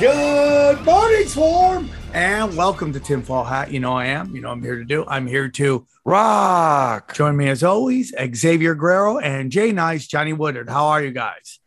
[0.00, 3.70] Good morning, Swarm, and welcome to Tinfoil Hat.
[3.70, 4.34] You know I am.
[4.34, 5.04] You know I'm here to do.
[5.06, 7.12] I'm here to rock.
[7.12, 10.70] Join me as always, Xavier Guerrero and Jay Nice, Johnny Woodard.
[10.70, 11.60] How are you guys?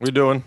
[0.00, 0.42] We doing?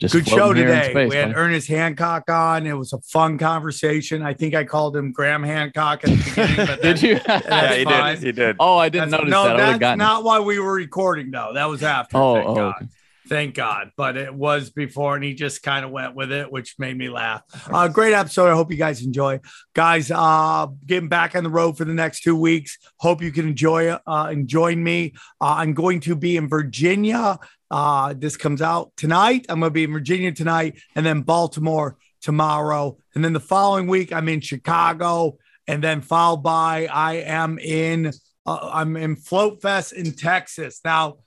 [0.00, 0.90] Just Good show floating here in today.
[0.92, 1.36] space, we had man.
[1.36, 2.66] Ernest Hancock on.
[2.68, 4.22] It was a fun conversation.
[4.22, 6.66] I think I called him Graham Hancock at the beginning.
[6.66, 7.18] But Did you?
[7.26, 8.14] That's he fine.
[8.14, 8.22] did.
[8.22, 8.56] He did.
[8.60, 9.50] oh, I didn't That's- notice no, that.
[9.50, 9.98] I would that's gotten.
[9.98, 11.50] not why we were recording though.
[11.52, 12.16] That was after.
[12.16, 12.74] Oh, thank oh, God.
[12.76, 12.86] okay.
[13.30, 13.92] Thank God.
[13.96, 17.08] But it was before, and he just kind of went with it, which made me
[17.08, 17.42] laugh.
[17.70, 18.50] Uh, great episode.
[18.50, 19.38] I hope you guys enjoy.
[19.74, 22.76] Guys, uh, getting back on the road for the next two weeks.
[22.96, 25.14] Hope you can enjoy uh, and join me.
[25.40, 27.38] Uh, I'm going to be in Virginia.
[27.70, 29.46] Uh, this comes out tonight.
[29.48, 32.98] I'm going to be in Virginia tonight, and then Baltimore tomorrow.
[33.14, 38.12] And then the following week, I'm in Chicago, and then followed by I am in
[38.46, 40.80] uh, I'm in Float Fest in Texas.
[40.84, 41.18] Now,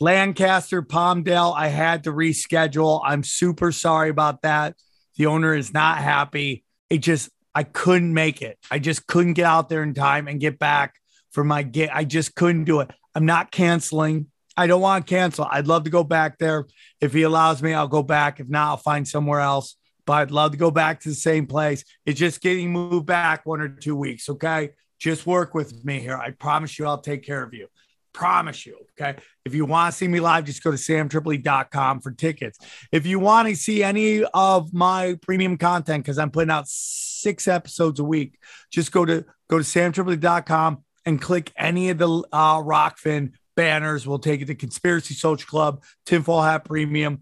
[0.00, 3.02] Lancaster, Palmdale, I had to reschedule.
[3.04, 4.74] I'm super sorry about that.
[5.16, 6.64] The owner is not happy.
[6.88, 8.58] It just, I couldn't make it.
[8.70, 10.94] I just couldn't get out there in time and get back
[11.32, 11.94] for my get.
[11.94, 12.90] I just couldn't do it.
[13.14, 14.26] I'm not canceling.
[14.56, 15.46] I don't want to cancel.
[15.50, 16.66] I'd love to go back there.
[17.02, 18.40] If he allows me, I'll go back.
[18.40, 19.76] If not, I'll find somewhere else.
[20.06, 21.84] But I'd love to go back to the same place.
[22.06, 24.30] It's just getting moved back one or two weeks.
[24.30, 24.70] Okay.
[24.98, 26.16] Just work with me here.
[26.16, 27.68] I promise you, I'll take care of you.
[28.12, 28.76] Promise you.
[29.00, 29.18] Okay.
[29.44, 32.58] If you want to see me live, just go to samtripoli.com for tickets.
[32.90, 37.46] If you want to see any of my premium content, because I'm putting out six
[37.46, 38.38] episodes a week,
[38.70, 44.06] just go to go to samtripoli.com and click any of the uh, Rokfin banners.
[44.06, 47.20] We'll take you to Conspiracy Social Club, Tinfoil Hat Premium,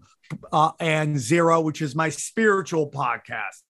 [0.51, 3.61] uh, and Zero, which is my spiritual podcast.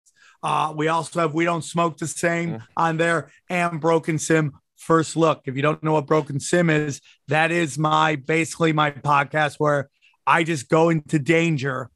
[0.41, 5.16] Uh, we also have We Don't Smoke the Same on there and Broken Sim First
[5.16, 5.41] Look.
[5.45, 9.90] If you don't know what Broken Sim is, that is my basically my podcast where
[10.25, 11.90] I just go into danger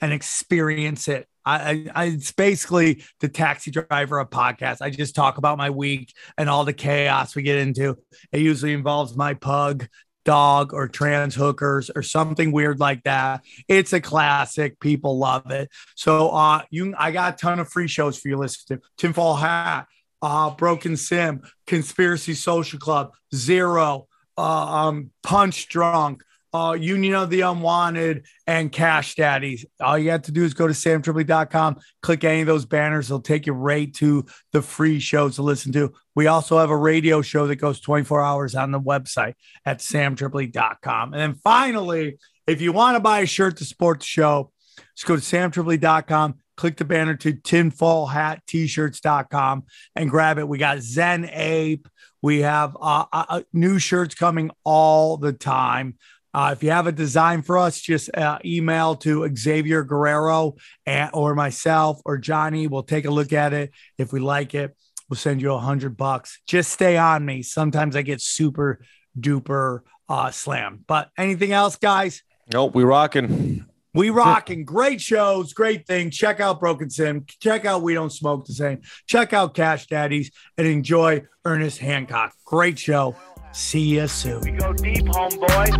[0.00, 1.26] and experience it.
[1.44, 4.78] I, I, it's basically the taxi driver of podcast.
[4.80, 7.98] I just talk about my week and all the chaos we get into.
[8.30, 9.88] It usually involves my pug,
[10.24, 13.42] dog, or trans hookers or something weird like that.
[13.68, 14.78] It's a classic.
[14.80, 15.70] People love it.
[15.96, 18.82] So uh you I got a ton of free shows for you listen to.
[18.98, 19.86] Tinfoil Hat,
[20.22, 26.22] uh Broken Sim, Conspiracy Social Club, Zero, uh, um Punch Drunk,
[26.52, 29.64] uh, Union of the Unwanted, and Cash Daddies.
[29.80, 33.06] All you have to do is go to samtripoli.com, click any of those banners.
[33.06, 35.92] It'll take you right to the free shows to listen to.
[36.14, 41.12] We also have a radio show that goes 24 hours on the website at samtripoli.com.
[41.12, 44.50] And then finally, if you want to buy a shirt to support the show,
[44.96, 49.64] just go to samtripoli.com, click the banner to tinfoil hat t-shirts.com
[49.96, 50.46] and grab it.
[50.46, 51.88] We got Zen Ape.
[52.20, 55.96] We have uh, uh, new shirts coming all the time.
[56.34, 61.10] Uh, if you have a design for us, just uh, email to Xavier Guerrero and,
[61.14, 62.66] or myself or Johnny.
[62.66, 63.72] We'll take a look at it.
[63.96, 64.76] If we like it,
[65.08, 66.42] we'll send you a hundred bucks.
[66.46, 67.42] Just stay on me.
[67.42, 68.80] Sometimes I get super
[69.18, 70.84] duper uh, slam.
[70.86, 72.22] But anything else, guys?
[72.52, 73.64] Nope, we rocking.
[73.92, 76.10] We rocking great shows, great thing.
[76.10, 77.26] Check out Broken Sim.
[77.40, 78.82] Check out We Don't Smoke the Same.
[79.06, 82.32] Check out Cash Daddies and enjoy Ernest Hancock.
[82.44, 83.16] Great show.
[83.52, 84.42] See you soon.
[84.42, 85.70] We go deep, homeboy.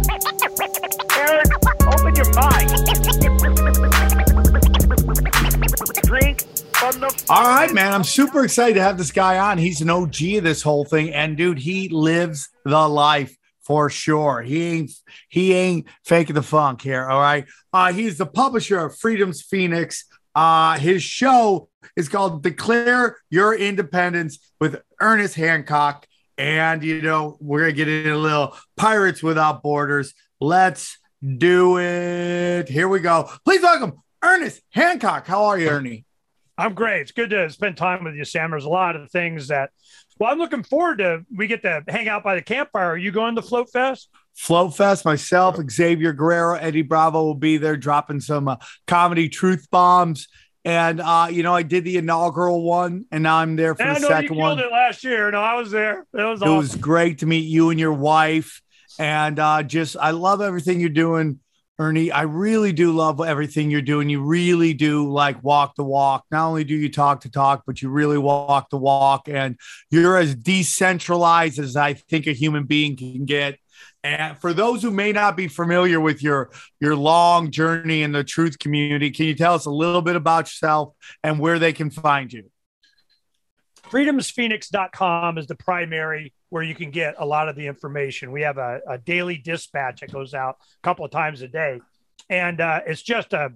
[1.16, 1.46] Aaron,
[1.86, 2.68] open your mind.
[6.02, 6.40] Drink
[6.74, 7.24] from the.
[7.28, 7.92] All right, man.
[7.92, 9.56] I'm super excited to have this guy on.
[9.56, 13.36] He's an OG of this whole thing, and dude, he lives the life
[13.70, 14.42] for sure.
[14.42, 14.90] He ain't
[15.28, 17.08] he ain't faking the funk here.
[17.08, 17.46] All right.
[17.72, 20.06] Uh, he's the publisher of Freedom's Phoenix.
[20.34, 26.04] Uh, his show is called Declare Your Independence with Ernest Hancock.
[26.36, 30.14] And you know, we're gonna get into a little Pirates Without Borders.
[30.40, 32.68] Let's do it.
[32.68, 33.30] Here we go.
[33.44, 35.28] Please welcome Ernest Hancock.
[35.28, 36.04] How are you, Ernie?
[36.58, 37.02] I'm great.
[37.02, 38.50] It's good to spend time with you, Sam.
[38.50, 39.70] There's a lot of things that,
[40.20, 41.24] well, I'm looking forward to.
[41.34, 42.90] We get to hang out by the campfire.
[42.90, 44.08] Are you going to Float Fest?
[44.36, 45.04] Float Fest.
[45.04, 48.56] Myself, Xavier Guerrero, Eddie Bravo will be there dropping some uh,
[48.86, 50.28] comedy truth bombs.
[50.64, 53.94] And uh, you know, I did the inaugural one, and now I'm there for Yeah,
[53.94, 54.58] the second you one.
[54.58, 55.30] killed it last year.
[55.30, 56.00] No, I was there.
[56.00, 56.56] It was It awesome.
[56.58, 58.60] was great to meet you and your wife.
[58.98, 61.40] And uh, just, I love everything you're doing,
[61.80, 62.12] Ernie.
[62.12, 64.10] I really do love everything you're doing.
[64.10, 66.26] You really do like walk the walk.
[66.30, 69.30] Not only do you talk to talk, but you really walk the walk.
[69.30, 69.56] And
[69.90, 73.58] you're as decentralized as I think a human being can get.
[74.04, 76.50] And for those who may not be familiar with your
[76.80, 80.48] your long journey in the truth community, can you tell us a little bit about
[80.48, 80.94] yourself
[81.24, 82.50] and where they can find you?
[83.90, 88.32] freedomsphoenix.com is the primary where you can get a lot of the information.
[88.32, 91.80] We have a, a daily dispatch that goes out a couple of times a day.
[92.28, 93.52] And uh, it's just a,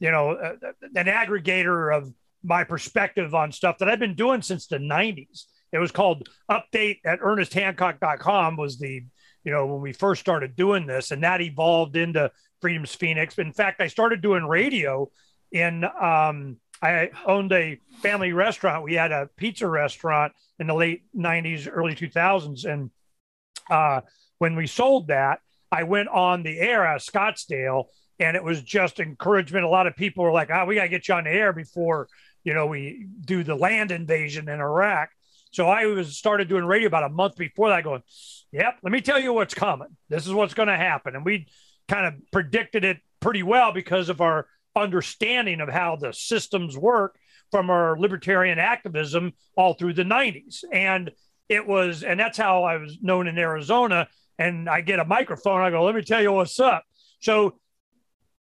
[0.00, 2.12] you know, a, an aggregator of
[2.42, 5.44] my perspective on stuff that I've been doing since the 90s.
[5.72, 9.04] It was called update at ernesthancock.com was the,
[9.44, 12.30] you know, when we first started doing this and that evolved into
[12.60, 13.38] Freedom's Phoenix.
[13.38, 15.10] In fact, I started doing radio
[15.52, 18.82] in, um, I owned a family restaurant.
[18.82, 22.64] We had a pizza restaurant in the late 90s, early 2000s.
[22.64, 22.90] And
[23.70, 24.00] uh,
[24.38, 25.40] when we sold that,
[25.70, 27.84] I went on the air at Scottsdale
[28.18, 29.64] and it was just encouragement.
[29.64, 31.52] A lot of people were like, oh, we got to get you on the air
[31.52, 32.08] before,
[32.44, 35.10] you know, we do the land invasion in Iraq.
[35.52, 38.02] So I was started doing radio about a month before that going,
[38.50, 39.88] yep, let me tell you what's coming.
[40.08, 41.14] This is what's going to happen.
[41.14, 41.46] And we
[41.88, 47.18] kind of predicted it pretty well because of our understanding of how the systems work
[47.50, 50.64] from our libertarian activism all through the 90s.
[50.72, 51.10] And
[51.48, 54.08] it was, and that's how I was known in Arizona.
[54.38, 56.84] And I get a microphone, I go, let me tell you what's up.
[57.20, 57.58] So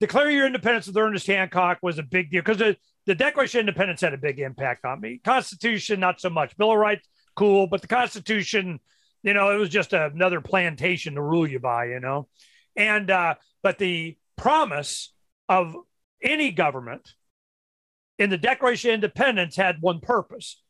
[0.00, 2.76] declare your independence with Ernest Hancock was a big deal because the,
[3.06, 5.20] the Declaration of Independence had a big impact on me.
[5.24, 6.56] Constitution, not so much.
[6.56, 8.78] Bill of Rights, cool, but the Constitution,
[9.22, 12.28] you know, it was just another plantation to rule you by, you know.
[12.76, 15.12] And uh, but the promise
[15.48, 15.76] of
[16.22, 17.12] any government
[18.18, 20.62] in the Declaration of Independence had one purpose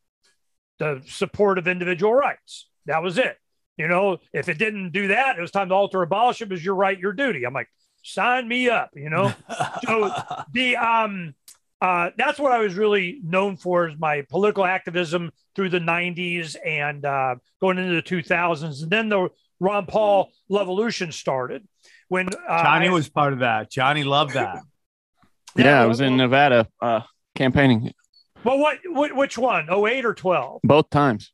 [0.78, 2.68] the support of individual rights.
[2.86, 3.36] That was it.
[3.76, 6.48] You know, if it didn't do that, it was time to alter or abolish it
[6.48, 7.44] was your right, your duty.
[7.44, 7.68] I'm like,
[8.02, 9.32] sign me up, you know?
[9.86, 10.12] so
[10.52, 11.34] the um
[11.80, 16.56] uh that's what I was really known for is my political activism through the 90s
[16.64, 18.82] and uh going into the 2000s.
[18.82, 19.28] And then the
[19.60, 21.66] Ron Paul Revolution started
[22.08, 23.70] when uh, Johnny was part of that.
[23.70, 24.58] Johnny loved that.
[25.56, 27.00] Yeah, I was in Nevada uh,
[27.34, 27.92] campaigning
[28.44, 29.68] Well, what, what which one?
[29.70, 30.60] 08 or 12?
[30.64, 31.32] both times.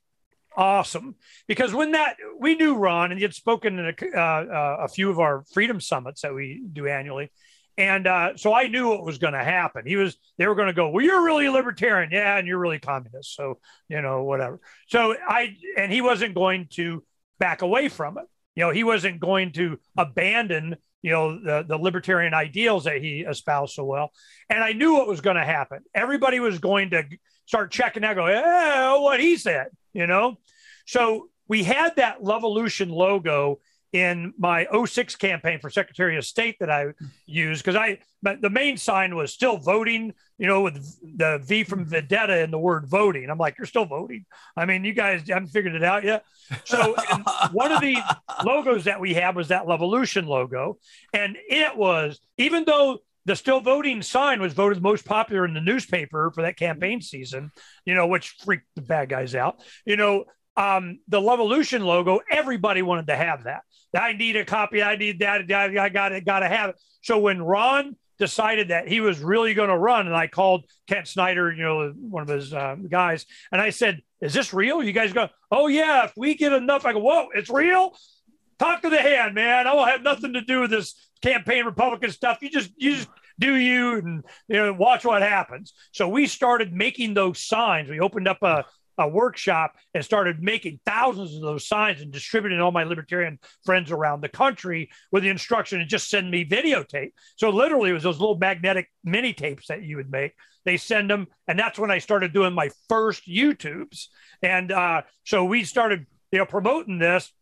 [0.56, 1.14] Awesome.
[1.46, 4.88] Because when that we knew Ron and he had spoken in a, uh, uh, a
[4.88, 7.30] few of our freedom summits that we do annually.
[7.76, 9.86] And uh, so I knew what was going to happen.
[9.86, 12.10] He was, they were going to go, well, you're really a libertarian.
[12.10, 12.36] Yeah.
[12.36, 13.36] And you're really communist.
[13.36, 14.58] So, you know, whatever.
[14.88, 17.04] So I, and he wasn't going to
[17.38, 18.24] back away from it.
[18.56, 23.20] You know, he wasn't going to abandon, you know, the, the libertarian ideals that he
[23.20, 24.10] espoused so well.
[24.50, 25.80] And I knew what was going to happen.
[25.94, 27.04] Everybody was going to
[27.46, 30.38] start checking out, go, what he said, you know?
[30.86, 33.60] So we had that Levolution logo
[33.92, 36.88] in my 06 campaign for Secretary of State that I
[37.26, 41.64] used because I but the main sign was still voting, you know, with the V
[41.64, 43.30] from Vendetta in the word voting.
[43.30, 44.26] I'm like, you're still voting.
[44.56, 46.24] I mean, you guys haven't figured it out yet.
[46.64, 46.96] So
[47.52, 47.96] one of the
[48.44, 50.78] logos that we had was that Levolution logo,
[51.12, 55.60] and it was even though the still voting sign was voted most popular in the
[55.60, 57.50] newspaper for that campaign season,
[57.84, 59.60] you know, which freaked the bad guys out.
[59.84, 60.24] You know,
[60.56, 63.62] um, the Levolution logo, everybody wanted to have that.
[63.94, 64.82] I need a copy.
[64.82, 65.50] I need that.
[65.50, 66.24] I I got it.
[66.24, 66.76] Got to have it.
[67.02, 71.08] So when Ron decided that he was really going to run, and I called Kent
[71.08, 74.92] Snyder, you know, one of his uh, guys, and I said, "Is this real?" You
[74.92, 77.96] guys go, "Oh yeah." If we get enough, I go, "Whoa, it's real."
[78.58, 79.66] Talk to the hand, man.
[79.66, 82.38] I will have nothing to do with this campaign Republican stuff.
[82.40, 83.08] You just you just
[83.38, 85.72] do you and you know watch what happens.
[85.92, 87.88] So we started making those signs.
[87.88, 88.64] We opened up a
[88.98, 93.90] a workshop and started making thousands of those signs and distributing all my libertarian friends
[93.90, 97.12] around the country with the instruction to just send me videotape.
[97.36, 100.34] So literally, it was those little magnetic mini tapes that you would make.
[100.64, 104.06] They send them, and that's when I started doing my first YouTubes.
[104.42, 107.32] And uh, so we started, you know, promoting this,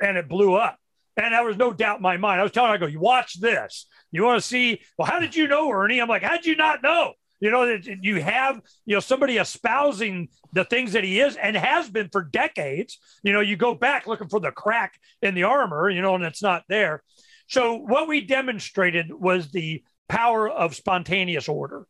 [0.00, 0.78] and it blew up.
[1.16, 2.40] And there was no doubt in my mind.
[2.40, 3.86] I was telling, I go, you watch this.
[4.10, 4.80] You want to see?
[4.98, 6.00] Well, how did you know, Ernie?
[6.00, 7.14] I'm like, how did you not know?
[7.44, 11.54] You know that you have you know somebody espousing the things that he is and
[11.54, 12.98] has been for decades.
[13.22, 16.24] You know, you go back looking for the crack in the armor, you know, and
[16.24, 17.02] it's not there.
[17.46, 21.86] So what we demonstrated was the power of spontaneous order.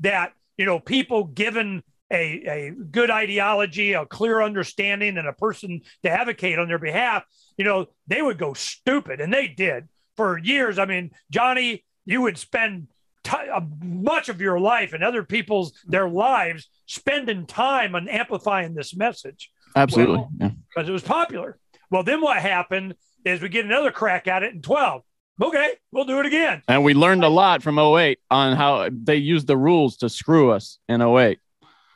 [0.00, 5.82] That you know, people given a, a good ideology, a clear understanding, and a person
[6.02, 7.22] to advocate on their behalf,
[7.56, 9.20] you know, they would go stupid.
[9.20, 9.86] And they did
[10.16, 10.80] for years.
[10.80, 12.88] I mean, Johnny, you would spend
[13.26, 18.74] t- uh, much of your life and other people's their lives spending time on amplifying
[18.74, 20.16] this message Absolutely.
[20.16, 20.50] Well, yeah.
[20.68, 21.58] because it was popular.
[21.90, 25.02] Well, then what happened is we get another crack at it in 12.
[25.42, 26.62] Okay, we'll do it again.
[26.66, 30.50] And we learned a lot from 08 on how they used the rules to screw
[30.50, 31.38] us in 08.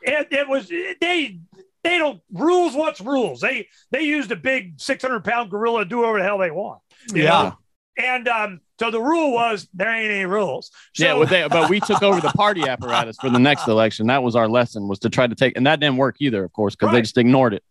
[0.03, 1.39] It, it was they
[1.83, 2.75] they don't rules.
[2.75, 3.41] What's rules?
[3.41, 6.81] They they used a big 600 pound gorilla to do whatever the hell they want.
[7.11, 7.23] Yeah.
[7.23, 7.57] know?
[7.97, 10.71] And um, so the rule was there ain't any rules.
[10.95, 14.07] So, yeah, well, they, but we took over the party apparatus for the next election.
[14.07, 16.51] That was our lesson was to try to take, and that didn't work either, of
[16.51, 16.93] course, because Right.
[16.93, 17.63] they just ignored it.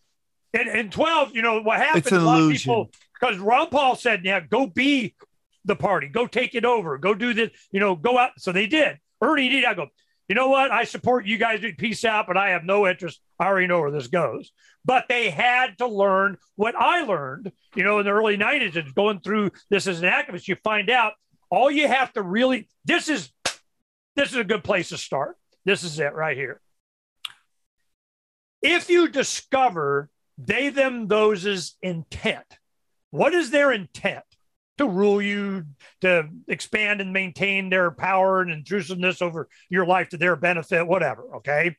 [0.55, 2.05] And, in 12, you know, what happened?
[2.05, 2.71] It's an a lot of illusion.
[2.71, 2.90] people,
[3.21, 5.17] because Ron Paul said, yeah, go be
[5.64, 8.31] the party, go take it over, go do this, you know, go out.
[8.38, 8.99] So they did.
[9.21, 9.64] Ernie did.
[9.64, 9.88] I go,
[10.31, 10.71] you know what?
[10.71, 11.59] I support you guys.
[11.77, 13.21] Peace out, but I have no interest.
[13.41, 14.53] I already know where this goes.
[14.85, 18.95] But they had to learn what I learned, you know, in the early 90s and
[18.95, 20.47] going through this as an activist.
[20.47, 21.15] You find out
[21.51, 23.29] all you have to really, this is,
[24.15, 25.37] this is a good place to start.
[25.65, 26.61] This is it right here.
[28.63, 32.47] If you discover they, them, those's intent,
[33.11, 34.23] what is their intent?
[34.81, 35.67] To rule you,
[36.01, 41.37] to expand and maintain their power and intrusiveness over your life to their benefit, whatever.
[41.37, 41.77] Okay.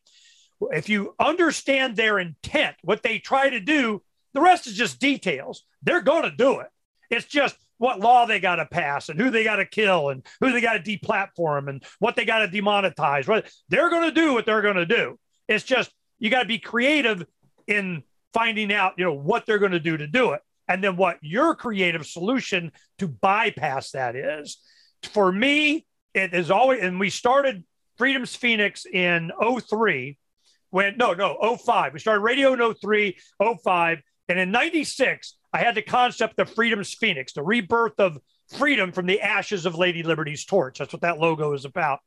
[0.69, 4.03] If you understand their intent, what they try to do,
[4.35, 5.63] the rest is just details.
[5.81, 6.67] They're going to do it.
[7.09, 10.23] It's just what law they got to pass and who they got to kill and
[10.39, 13.27] who they got to deplatform and what they got to demonetize.
[13.27, 15.17] What they're going to do, what they're going to do.
[15.47, 17.25] It's just you got to be creative
[17.65, 20.95] in finding out, you know, what they're going to do to do it, and then
[20.95, 24.57] what your creative solution to bypass that is.
[25.03, 27.63] For me, it is always, and we started
[27.97, 29.31] Freedom's Phoenix in
[29.69, 30.17] 03
[30.69, 33.17] when no no 05 we started radio in 03
[33.61, 38.17] 05 and in 96 i had the concept of freedom's phoenix the rebirth of
[38.51, 40.79] freedom from the ashes of lady liberty's torch.
[40.79, 41.99] That's what that logo is about.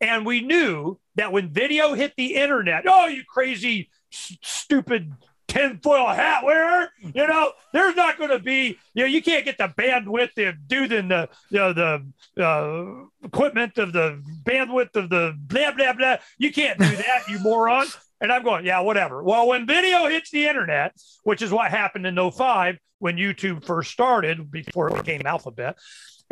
[0.00, 5.12] And we knew that when video hit the internet oh you crazy stupid
[5.48, 7.52] tinfoil hat wearer you know?
[7.72, 11.08] There's not going to be you know you can't get the bandwidth the dude in
[11.08, 16.16] the you know, the uh, equipment of the bandwidth of the blah blah blah.
[16.38, 17.86] You can't do that you moron
[18.20, 19.22] and i'm going yeah whatever.
[19.22, 23.90] Well when video hits the internet which is what happened in 05 when youtube first
[23.92, 25.78] started before it became alphabet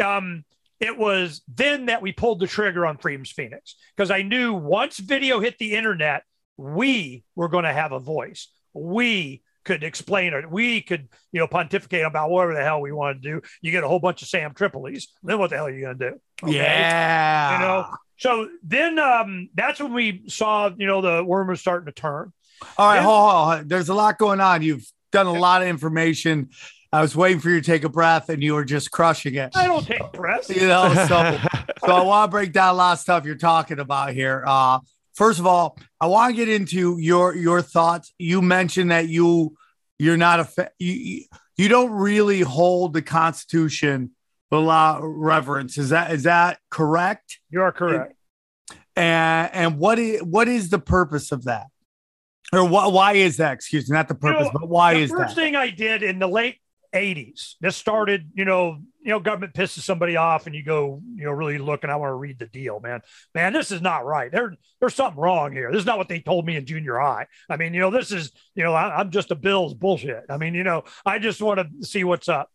[0.03, 0.45] um,
[0.79, 3.77] it was then that we pulled the trigger on freedom's phoenix.
[3.97, 6.23] Because i knew once video hit the internet
[6.57, 10.49] we were going to have a voice we could explain it.
[10.49, 13.43] We could, you know, pontificate about whatever the hell we want to do.
[13.61, 15.09] You get a whole bunch of Sam Tripoli's.
[15.25, 16.21] Then what the hell are you going to do?
[16.45, 16.57] Okay?
[16.57, 17.55] Yeah.
[17.55, 17.87] You know,
[18.19, 22.33] so then um, that's when we saw, you know, the worm was starting to turn.
[22.79, 23.03] All right, Yeah.
[23.03, 23.69] hold on, hold.
[23.69, 24.63] There's a lot going on.
[24.63, 26.51] You've done a lot of information.
[26.93, 29.55] I was waiting for you to take a breath, and you were just crushing it.
[29.55, 30.49] I don't take breaths.
[30.49, 31.07] You know, so
[31.85, 34.45] so I want to break down a lot of stuff you're talking about here.
[34.47, 34.79] Uh,
[35.17, 38.15] first of all, I want to get into your your thoughts.
[38.19, 39.57] You mentioned that you
[39.99, 41.25] you're not a fa- you
[41.57, 44.11] you- don't really hold the Constitution
[44.51, 45.79] with a lot of reverence.
[45.79, 47.41] Is that is that correct?
[47.51, 48.15] You are correct.
[48.95, 51.67] And and what is what is the purpose of that?
[52.53, 53.55] Or why why is that?
[53.55, 55.43] Excuse me, not the You know, purpose, but why is first that?
[55.43, 56.57] thing I did in the late
[56.95, 61.27] 80s, this started, you know, you know, government pisses somebody off and you go, you
[61.27, 63.03] know, really look and I want to read the deal, man.
[63.37, 64.33] Man, this is not right.
[64.33, 65.71] There, there's something wrong here.
[65.71, 67.29] This is not what they told me in junior high.
[67.49, 70.25] I mean, you know, this is, you know, I, I'm just a Bills bullshit.
[70.29, 72.51] I mean, you know, I just want to see what's up.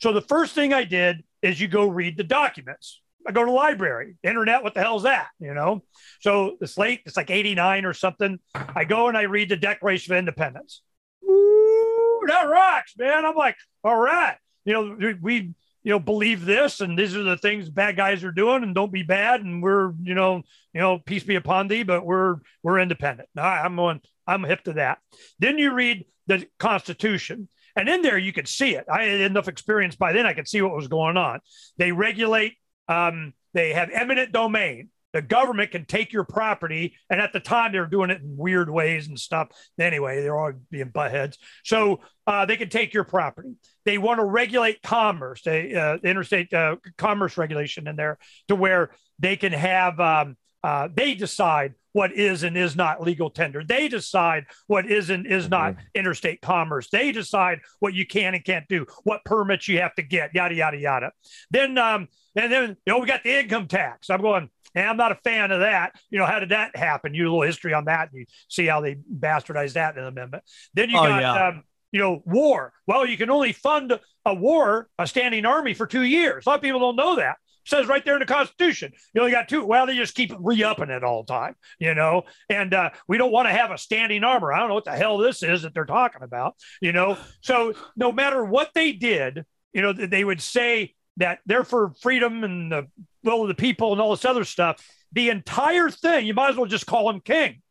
[0.00, 3.00] So the first thing I did is you go read the documents.
[3.24, 4.64] I go to library, internet.
[4.64, 5.28] What the hell's that?
[5.38, 5.84] You know?
[6.20, 7.02] So it's late.
[7.06, 8.40] It's like 89 or something.
[8.56, 10.82] I go and I read the Declaration of Independence.
[11.24, 13.24] Ooh, that rocks, man.
[13.24, 13.54] I'm like,
[13.84, 14.36] all right.
[14.64, 18.32] You know, we, you know, believe this, and these are the things bad guys are
[18.32, 19.40] doing, and don't be bad.
[19.40, 23.28] And we're, you know, you know, peace be upon thee, but we're we're independent.
[23.36, 24.98] Right, I'm on, I'm hip to that.
[25.38, 27.48] Then you read the Constitution.
[27.74, 28.84] And in there, you could see it.
[28.92, 31.40] I had enough experience by then, I could see what was going on.
[31.78, 34.90] They regulate, um, they have eminent domain.
[35.12, 36.96] The government can take your property.
[37.10, 39.48] And at the time, they were doing it in weird ways and stuff.
[39.78, 41.38] Anyway, they're all being butt heads.
[41.64, 43.54] So uh, they can take your property.
[43.84, 48.90] They want to regulate commerce, they, uh, interstate uh, commerce regulation in there to where
[49.18, 53.62] they can have, um, uh, they decide what is and is not legal tender.
[53.62, 56.88] They decide what is and is not interstate commerce.
[56.90, 60.54] They decide what you can and can't do, what permits you have to get, yada
[60.54, 61.12] yada yada.
[61.50, 64.08] Then um, and then you know we got the income tax.
[64.10, 64.48] I'm going.
[64.74, 65.92] And I'm not a fan of that.
[66.08, 67.12] You know, how did that happen?
[67.12, 68.08] You a little history on that.
[68.10, 70.44] And you see how they bastardized that in the amendment.
[70.72, 71.48] Then you Oh, got, yeah.
[71.48, 72.72] um, you know, war.
[72.86, 73.92] Well, you can only fund
[74.24, 76.46] a war, a standing army for two years.
[76.46, 77.36] A lot of people don't know that.
[77.64, 78.92] Says right there in the Constitution.
[79.14, 79.64] You only got two.
[79.64, 82.22] Well, they just keep re-upping it all the time, you know.
[82.48, 84.52] And uh, we don't want to have a standing armor.
[84.52, 87.16] I don't know what the hell this is that they're talking about, you know.
[87.40, 92.44] So no matter what they did, you know, they would say that they're for freedom
[92.44, 92.88] and the
[93.22, 94.84] will of the people and all this other stuff.
[95.12, 97.62] The entire thing, you might as well just call him king.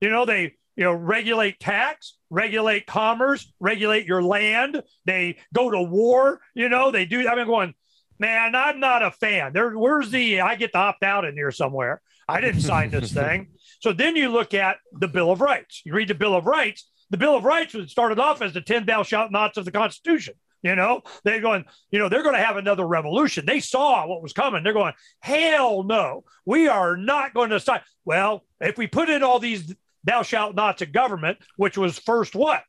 [0.00, 4.82] You know, they you know regulate tax, regulate commerce, regulate your land.
[5.04, 6.40] They go to war.
[6.54, 7.28] You know, they do.
[7.28, 7.74] I've been going,
[8.20, 8.54] man.
[8.54, 9.52] I'm not a fan.
[9.52, 10.42] There, where's the?
[10.42, 12.00] I get to opt out in here somewhere.
[12.28, 13.48] I didn't sign this thing.
[13.80, 15.82] So then you look at the Bill of Rights.
[15.84, 16.88] You read the Bill of Rights.
[17.10, 19.72] The Bill of Rights was started off as the 10 thou shalt nots of the
[19.72, 20.34] Constitution.
[20.62, 23.46] You know, they're going, you know, they're going to have another revolution.
[23.46, 24.62] They saw what was coming.
[24.62, 27.80] They're going, hell no, we are not going to sign.
[28.04, 29.74] Well, if we put in all these
[30.04, 32.62] thou shalt nots of government, which was first what?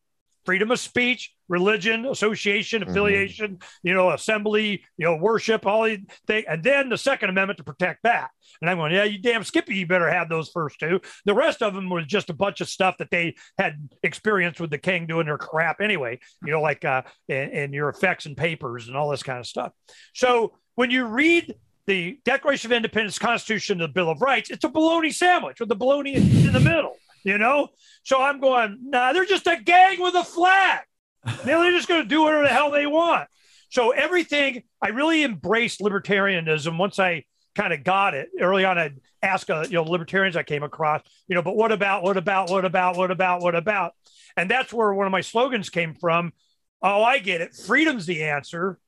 [0.46, 6.46] Freedom of speech, religion, association, affiliation, you know, assembly, you know, worship, all these things.
[6.50, 8.30] And then the Second Amendment to protect that.
[8.62, 11.02] And I'm going, yeah, you damn Skippy, you better have those first two.
[11.26, 14.70] The rest of them was just a bunch of stuff that they had experience with
[14.72, 18.38] the king doing their crap anyway, you know, like uh, and, and your effects and
[18.38, 19.74] papers and all this kind of stuff.
[20.14, 21.56] So when you read
[21.88, 25.76] the Declaration of Independence, Constitution, the Bill of Rights, it's a bologna sandwich with the
[25.76, 27.70] bologna in the middle, you know?
[28.04, 30.82] So I'm going, nah, they're just a gang with a flag.
[31.46, 33.28] They're just going to do whatever the hell they want.
[33.70, 38.78] So everything, I really embraced libertarianism once I kind of got it early on.
[38.78, 42.18] I'd ask, uh, you know, libertarians I came across, you know, but what about, what
[42.18, 43.94] about, what about, what about, what about?
[44.36, 46.34] And that's where one of my slogans came from.
[46.82, 47.54] Oh, I get it.
[47.54, 48.80] Freedom's the answer.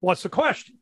[0.00, 0.76] What's the question?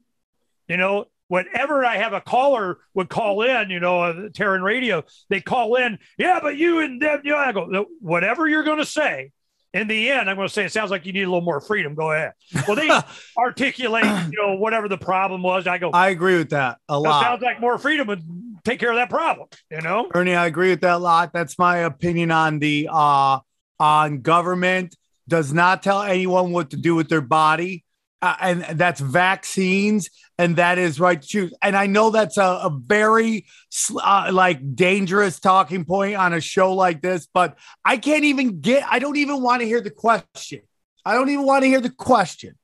[0.67, 5.05] You know, whenever I have a caller would call in, you know, uh, Terran Radio,
[5.29, 8.79] they call in, yeah, but you and them, you know, I go, whatever you're going
[8.79, 9.33] to say.
[9.75, 11.61] In the end, I'm going to say it sounds like you need a little more
[11.61, 11.95] freedom.
[11.95, 12.33] Go ahead.
[12.67, 12.89] Well, they
[13.37, 15.67] articulate, you know, whatever the problem was.
[15.67, 17.23] I go, I agree with that a lot.
[17.23, 18.23] sounds like more freedom would
[18.65, 19.49] take care of that problem.
[19.71, 21.35] You know, Ernie, I agree with that a lot.
[21.35, 23.41] That's my opinion on the uh
[23.79, 24.97] on government
[25.29, 27.85] does not tell anyone what to do with their body.
[28.23, 31.55] Uh, and that's vaccines, and that is right to choose.
[31.63, 33.47] And I know that's a, a very
[34.03, 38.85] uh, like dangerous talking point on a show like this, but I can't even get.
[38.89, 40.63] I don't even want to hear the question.
[41.05, 42.57] I don't even want to hear the question.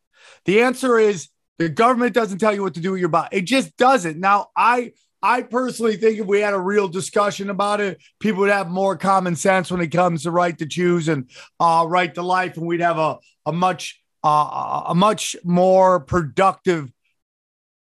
[0.46, 3.36] The answer is the government doesn't tell you what to do with your body.
[3.36, 4.18] It just doesn't.
[4.18, 8.50] Now, I I personally think if we had a real discussion about it, people would
[8.50, 12.22] have more common sense when it comes to right to choose and uh, right to
[12.22, 16.92] life, and we'd have a a much uh, a much more productive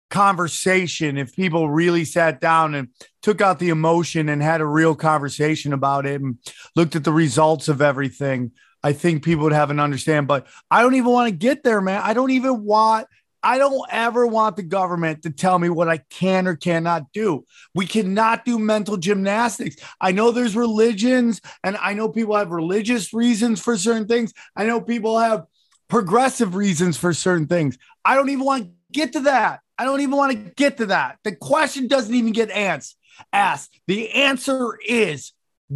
[0.10, 2.90] conversation if people really sat down and
[3.22, 6.38] took out the emotion and had a real conversation about it and
[6.76, 8.52] looked at the results of everything.
[8.84, 11.82] I think people would have an understand, but I don't even want to get there,
[11.82, 12.02] man.
[12.04, 13.08] I don't even want
[13.46, 17.46] I don't ever want the government to tell me what I can or cannot do.
[17.76, 19.76] We cannot do mental gymnastics.
[20.02, 24.34] I know there's religions and I know people have religious reasons for certain things.
[24.56, 25.46] I know people have
[25.88, 27.78] progressive reasons for certain things.
[28.04, 29.62] I don't even want to get to that.
[29.78, 31.20] I don't even want to get to that.
[31.24, 32.98] The question doesn't even get asked.
[33.32, 33.80] Asked.
[33.88, 35.34] The answer is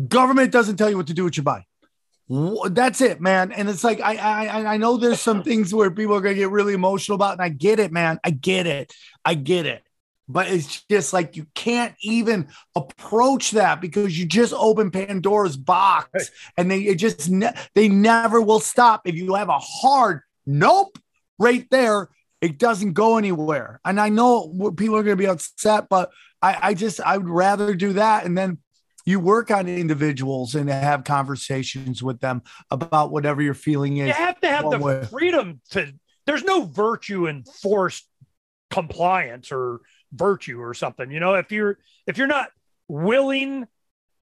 [0.07, 1.65] government doesn't tell you what to do with your body.
[2.29, 3.51] That's it, man.
[3.51, 6.51] And it's like I I I know there's some things where people are gonna get
[6.51, 8.19] really emotional about, and I get it, man.
[8.23, 8.93] I get it.
[9.25, 9.81] I get it.
[10.31, 16.29] But it's just like you can't even approach that because you just open Pandora's box,
[16.55, 19.01] and they it just ne- they never will stop.
[19.05, 20.99] If you have a hard nope
[21.39, 22.09] right there,
[22.41, 23.81] it doesn't go anywhere.
[23.83, 26.11] And I know people are going to be upset, but
[26.41, 28.59] I, I just I would rather do that, and then
[29.05, 34.07] you work on individuals and have conversations with them about whatever your feeling is.
[34.07, 35.03] you have to have the way.
[35.05, 35.91] freedom to.
[36.27, 38.07] There's no virtue in forced
[38.69, 39.81] compliance or
[40.13, 41.11] virtue or something.
[41.11, 42.49] You know, if you're if you're not
[42.87, 43.67] willing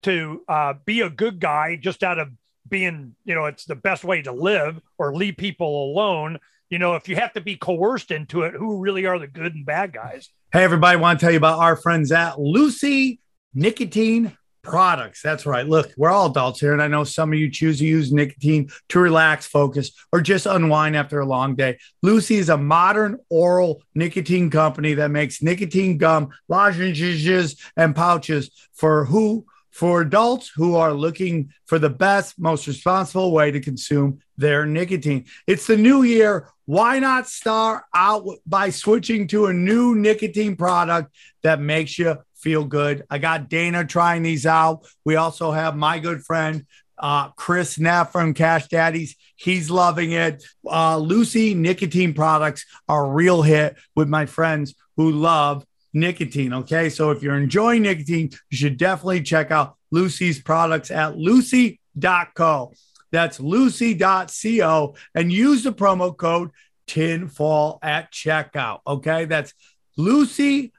[0.04, 2.30] to uh, be a good guy just out of
[2.68, 6.40] being, you know, it's the best way to live or leave people alone.
[6.70, 9.54] You know, if you have to be coerced into it, who really are the good
[9.54, 10.30] and bad guys?
[10.52, 13.20] Hey, everybody, want to tell you about our friends at Lucy
[13.54, 15.22] Nicotine Products.
[15.22, 15.68] That's right.
[15.68, 18.70] Look, we're all adults here, and I know some of you choose to use nicotine
[18.90, 21.78] to relax, focus, or just unwind after a long day.
[22.02, 29.06] Lucy is a modern oral nicotine company that makes nicotine gum, lozenges, and pouches for
[29.06, 34.66] who for adults who are looking for the best, most responsible way to consume their
[34.66, 35.26] nicotine.
[35.48, 36.48] It's the new year.
[36.64, 42.64] Why not start out by switching to a new nicotine product that makes you feel
[42.64, 43.04] good?
[43.10, 44.86] I got Dana trying these out.
[45.04, 46.64] We also have my good friend
[46.98, 49.16] uh, Chris Neff from Cash Daddies.
[49.36, 50.46] He's loving it.
[50.66, 56.54] Uh, Lucy nicotine products are a real hit with my friends who love nicotine.
[56.54, 56.90] Okay.
[56.90, 62.74] So if you're enjoying nicotine, you should definitely check out Lucy's products at lucy.co.
[63.12, 66.52] That's lucy.co and use the promo code
[66.88, 68.82] tinfoil at checkout.
[68.86, 69.26] Okay.
[69.26, 69.54] That's
[69.98, 70.72] lucy.co,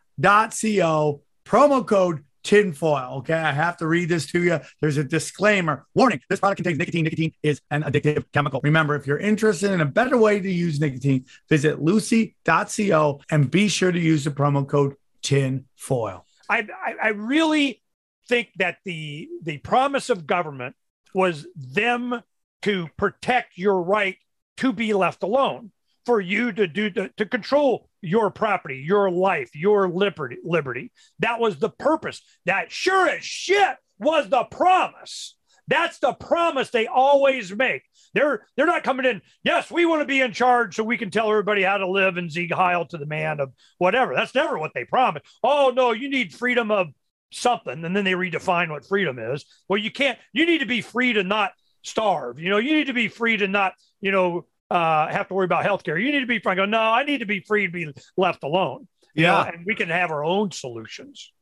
[1.47, 3.19] promo code tinfoil.
[3.19, 3.35] Okay.
[3.35, 4.61] I have to read this to you.
[4.81, 5.85] There's a disclaimer.
[5.95, 7.05] Warning this product contains nicotine.
[7.05, 8.61] Nicotine is an addictive chemical.
[8.63, 13.69] Remember, if you're interested in a better way to use nicotine, visit lucy.co and be
[13.69, 16.25] sure to use the promo code tinfoil.
[16.49, 17.83] I, I, I really
[18.29, 20.77] think that the the promise of government
[21.15, 22.23] was them
[22.63, 24.19] to protect your right
[24.59, 25.73] to be left alone
[26.05, 30.93] for you to do to, to control your property your life your liberty liberty.
[31.21, 32.23] That was the purpose.
[32.45, 35.37] That sure as shit was the promise.
[35.69, 37.83] That's the promise they always make.
[38.15, 41.11] They're they're not coming in yes we want to be in charge so we can
[41.11, 44.15] tell everybody how to live and Sieg Heil to the man of whatever.
[44.15, 46.89] That's never what they promise oh no you need freedom of
[47.33, 49.45] something and then they redefine what freedom is.
[49.69, 52.39] Well you can't you need to be free to not starve.
[52.39, 55.45] You know you need to be free to not you know uh, have to worry
[55.45, 56.03] about healthcare.
[56.03, 57.89] You need to be free I go no i need to be free to be
[58.17, 58.89] left alone.
[59.15, 59.49] You know, Yeah.
[59.55, 61.33] and we can have our own solutions.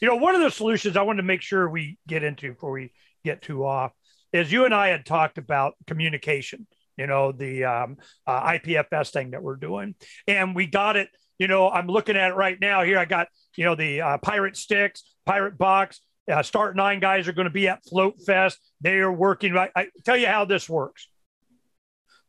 [0.00, 2.70] You know one of the solutions i wanted to make sure we get into before
[2.70, 2.92] we
[3.24, 3.92] get too off
[4.32, 9.32] is you and i had talked about communication you know the um, uh, ipfs thing
[9.32, 9.94] that we're doing.
[10.26, 12.82] And we got it you know i'm looking at it right now.
[12.82, 17.26] Here i got you know the uh, pirate sticks pirate box uh, start nine guys
[17.26, 18.58] are going to be at float fest.
[18.80, 21.08] They are working right i tell you how this works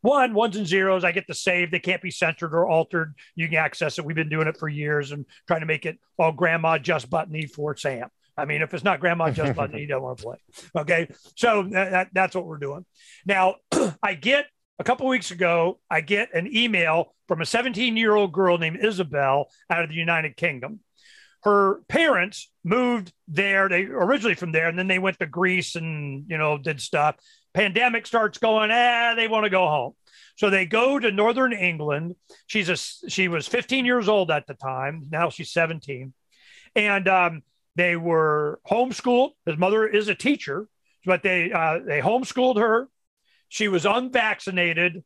[0.02, 1.72] one ones and zeros i get the save.
[1.72, 3.14] They can't be centered or altered.
[3.36, 4.06] You can access it.
[4.06, 7.48] We've been doing it for years and trying to make it all grandma just button
[7.48, 8.10] for sam.
[8.38, 10.38] I mean if it's not grandma just button you don't want to play.
[10.78, 11.08] Okay?
[11.36, 12.86] So that, that- that's what we're doing.
[13.26, 13.56] Now
[14.04, 14.46] i get
[14.80, 18.80] a couple weeks ago i get an email from a 17 year old girl named
[18.82, 20.80] isabel out of the united kingdom.
[21.44, 23.70] Her parents moved there.
[23.70, 27.16] They originally from there and then they went to greece and you know did stuff
[27.54, 29.94] pandemic starts going ah they want to go home.
[30.36, 32.16] So they go to northern england.
[32.48, 32.78] She's a
[33.10, 35.08] she was 15 years old at the time.
[35.10, 36.14] Now she's 17
[36.76, 37.44] and um,
[37.76, 39.32] they were homeschooled.
[39.46, 40.68] His mother is a teacher
[41.06, 42.88] but they uh, they homeschooled her.
[43.48, 45.04] She was unvaccinated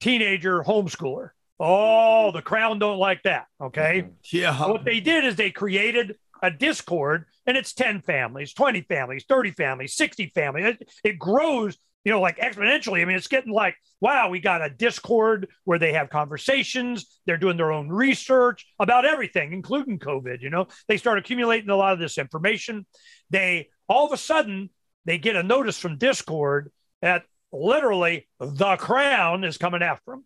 [0.00, 1.30] teenager homeschooler.
[1.58, 4.06] Oh the crown don't like that okay?
[4.30, 4.66] Yeah.
[4.68, 9.52] what they did is they created a Discord, and it's 10 families, 20 families, 30
[9.52, 10.76] families, 60 families.
[10.80, 13.02] It, it grows, you know, like exponentially.
[13.02, 17.20] I mean, it's getting like, wow, we got a Discord where they have conversations.
[17.26, 20.40] They're doing their own research about everything, including COVID.
[20.40, 22.86] You know, they start accumulating a lot of this information.
[23.30, 24.70] They all of a sudden
[25.04, 30.24] they get a notice from Discord that literally the crown is coming after them.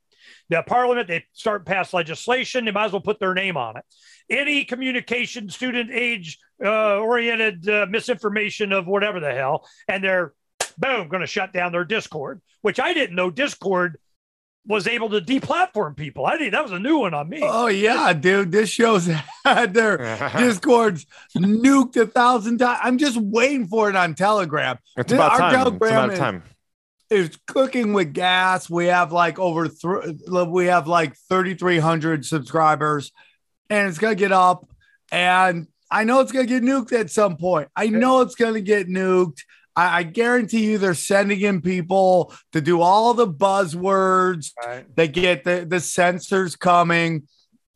[0.49, 2.65] The parliament, they start pass legislation.
[2.65, 3.85] They might as well put their name on it
[4.29, 10.33] any communication student age uh, oriented uh, misinformation of whatever the hell and they're
[10.79, 13.99] boom going to shut down their discord which i didn't know discord
[14.67, 17.69] was able to deplatform people i didn't that was a new one on me Oh
[17.69, 18.51] yeah, dude.
[18.51, 19.09] This show's
[19.45, 19.97] had their
[20.37, 22.81] discords nuked a thousand times.
[22.83, 24.77] I'm just waiting for it on Telegram.
[24.97, 25.51] It's about Our time.
[25.53, 26.43] It's Telegram about is- time.
[27.09, 28.69] Is cooking with gas.
[28.69, 33.13] We have like over th- we have like 3,300 subscribers,
[33.71, 34.69] and it's gonna get up.
[35.13, 37.69] And I know it's gonna get nuked at some point.
[37.77, 39.39] I know it's gonna get nuked.
[39.77, 44.51] I, I guarantee you, they're sending in people to do all the buzzwords.
[44.65, 44.85] Right.
[44.97, 47.29] They get the the censors coming.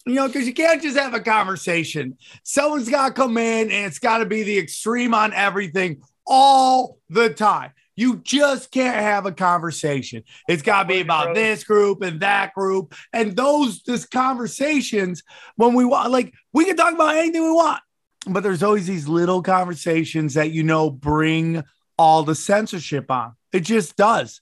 [0.07, 2.17] You know, because you can't just have a conversation.
[2.43, 6.99] Someone's got to come in and it's got to be the extreme on everything all
[7.11, 7.73] the time.
[8.01, 10.23] You just can't have a conversation.
[10.49, 12.95] It's got to be about this group and that group.
[13.13, 15.23] And those this conversations
[15.57, 17.81] when we want like we can talk about anything we want.
[18.27, 21.63] But there's always these little conversations that you know bring
[21.99, 23.33] all the censorship on.
[23.53, 24.41] It just does.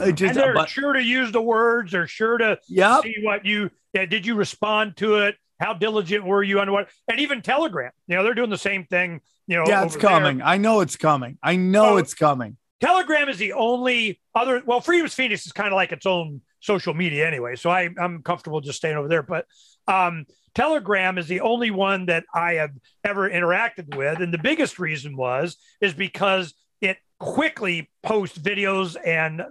[0.00, 3.02] It just and they're but- sure to use the words they're sure to Yep.
[3.04, 6.90] see what you yeah, did you respond to it how diligent were you on what
[7.08, 10.02] and even telegram you know they're doing the same thing you know yeah, it's over
[10.02, 10.10] there.
[10.10, 10.42] coming.
[10.42, 11.38] I know it's coming.
[11.42, 11.96] I know Oh.
[11.96, 12.58] it's coming.
[12.80, 14.62] Telegram is the only other.
[14.64, 18.22] Well, Freedom's Phoenix is kind of like its own social media anyway, so I, I'm
[18.22, 19.22] comfortable just staying over there.
[19.22, 19.46] But
[19.88, 22.72] um, Telegram is the only one that I have
[23.04, 29.42] ever interacted with, and the biggest reason was is because it quickly posts videos and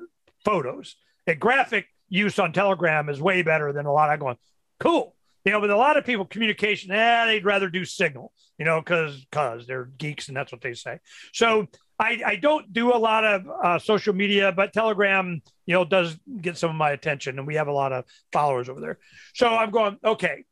[0.43, 0.95] photos.
[1.27, 4.37] A graphic use on Telegram is way better than a lot of going.
[4.79, 8.65] Cool, you know, but a lot of people communication, eh, they'd rather do Signal, you
[8.65, 10.99] know, because because they're geeks and that's what they say.
[11.33, 15.85] So I, I don't do a lot of uh, social media, but Telegram, you know,
[15.85, 18.99] does get some of my attention, and we have a lot of followers over there.
[19.33, 20.43] So I'm going, okay.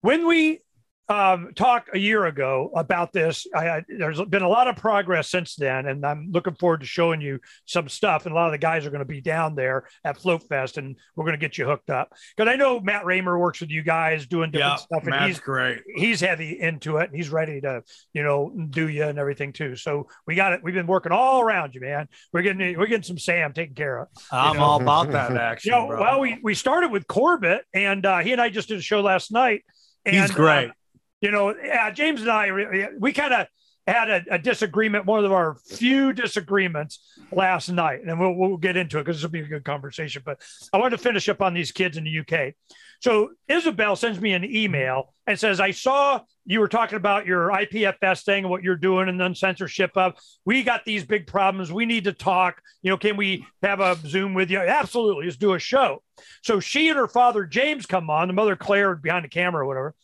[0.00, 0.60] When we
[1.08, 3.46] um, talk a year ago about this.
[3.54, 6.86] I, I, there's been a lot of progress since then, and I'm looking forward to
[6.86, 8.26] showing you some stuff.
[8.26, 10.76] And a lot of the guys are going to be down there at Float Fest,
[10.76, 13.70] and we're going to get you hooked up because I know Matt Raymer works with
[13.70, 15.82] you guys doing different Yeah, stuff, and Matt's he's great.
[15.96, 19.76] he's heavy into it, and he's ready to you know do you and everything too.
[19.76, 20.60] So we got it.
[20.62, 22.08] We've been working all around you, man.
[22.34, 24.08] We're getting we're getting some Sam taken care of.
[24.30, 24.62] I'm know.
[24.62, 25.72] all about that action.
[25.72, 28.78] You know, well, we, we started with Corbett, and uh, he and I just did
[28.78, 29.64] a show last night.
[30.04, 30.68] And, He's great.
[30.68, 30.72] uh,
[31.20, 33.46] you know, yeah, James and I, uh, we- we kind of
[33.86, 38.76] had a, a disagreement, one of our few disagreements last night, and we'll, we'll get
[38.76, 40.22] into it because this will be a good conversation.
[40.24, 42.54] But I wanted to finish up on these kids in the UK.
[43.00, 47.48] So Isabel sends me an email and says, I saw you were talking about your
[47.50, 50.14] IPFS thing and what you're doing and then censorship of.
[50.44, 51.72] We got these big problems.
[51.72, 52.60] We need to talk.
[52.82, 54.58] You know, can we have a Zoom with you?
[54.58, 55.26] Absolutely.
[55.26, 56.02] Let's do a show.
[56.42, 59.66] So she and her father, James, come on, the mother, Claire, behind the camera or
[59.66, 59.94] whatever.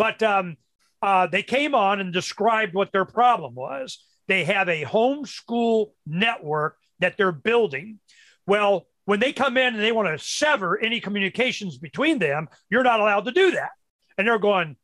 [0.00, 0.56] But um,
[1.02, 4.02] uh, they came on and described what their problem was.
[4.28, 7.98] They have a homeschool network that they're building.
[8.46, 12.82] Well, when they come in and they want to sever any communications between them, you're
[12.82, 13.72] not allowed to do that.
[14.16, 14.76] And they're going,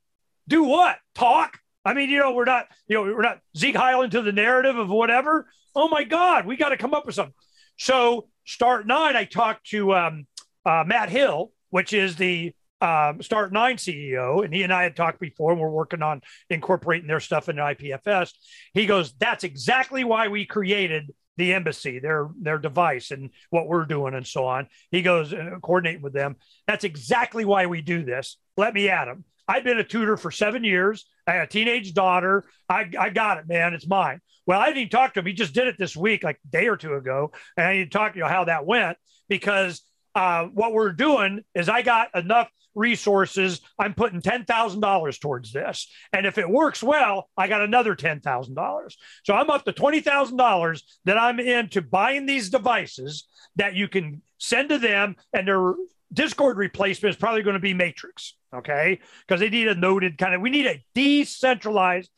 [0.48, 0.98] do what?
[1.14, 1.60] Talk?
[1.82, 4.76] I mean, you know, we're not, you know, we're not Sieg Heiling to the narrative
[4.76, 5.48] of whatever.
[5.74, 7.32] Oh my God, we got to come up with something.
[7.78, 10.26] So start nine, I talked to um,
[10.66, 14.96] uh, Matt Hill, which is the um, Start Nine CEO, and he and I had
[14.96, 18.32] talked before, and we're working on incorporating their stuff into IPFS.
[18.74, 23.86] He goes, "That's exactly why we created the embassy, their their device, and what we're
[23.86, 26.36] doing, and so on." He goes, uh, coordinating with them.
[26.66, 28.36] That's exactly why we do this.
[28.56, 29.24] Let me at him.
[29.48, 31.06] I've been a tutor for seven years.
[31.26, 32.44] I had a teenage daughter.
[32.68, 33.74] I, I got it, man.
[33.74, 34.20] It's mine.
[34.44, 35.26] Well, I didn't even talk to him.
[35.26, 37.32] He just did it this week, like day or two ago.
[37.56, 38.96] And I need to talk to you how that went
[39.28, 39.82] because
[40.16, 43.60] uh, what we're doing is I got enough resources.
[43.78, 45.92] I'm putting $10,000 towards this.
[46.12, 48.94] And if it works well, I got another $10,000.
[49.24, 54.70] So I'm up to $20,000 that I'm into buying these devices that you can send
[54.70, 55.74] to them and their
[56.12, 58.36] Discord replacement is probably going to be Matrix.
[58.54, 59.00] Okay.
[59.26, 62.10] Because they need a noted kind of, we need a decentralized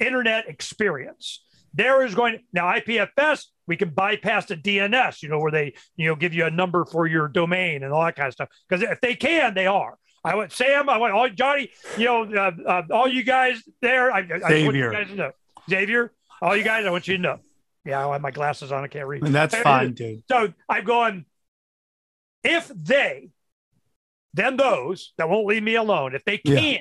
[0.00, 1.44] internet experience.
[1.74, 3.44] There is going now IPFS.
[3.66, 6.84] We can bypass the DNS, you know, where they you know give you a number
[6.84, 8.48] for your domain and all that kind of stuff.
[8.68, 9.98] Because if they can, they are.
[10.24, 10.88] I went Sam.
[10.88, 11.70] I went all Johnny.
[11.96, 14.10] You know, uh, uh, all you guys there.
[14.12, 14.92] I, I just want you Xavier.
[14.92, 15.30] guys to know.
[15.70, 16.84] Xavier, all you guys.
[16.86, 17.38] I want you to know.
[17.84, 18.82] Yeah, I have my glasses on.
[18.82, 19.22] I can't read.
[19.22, 20.24] And that's fine, dude.
[20.28, 21.24] So I'm going,
[22.42, 23.30] if they,
[24.34, 26.78] then those that won't leave me alone, if they Yeah.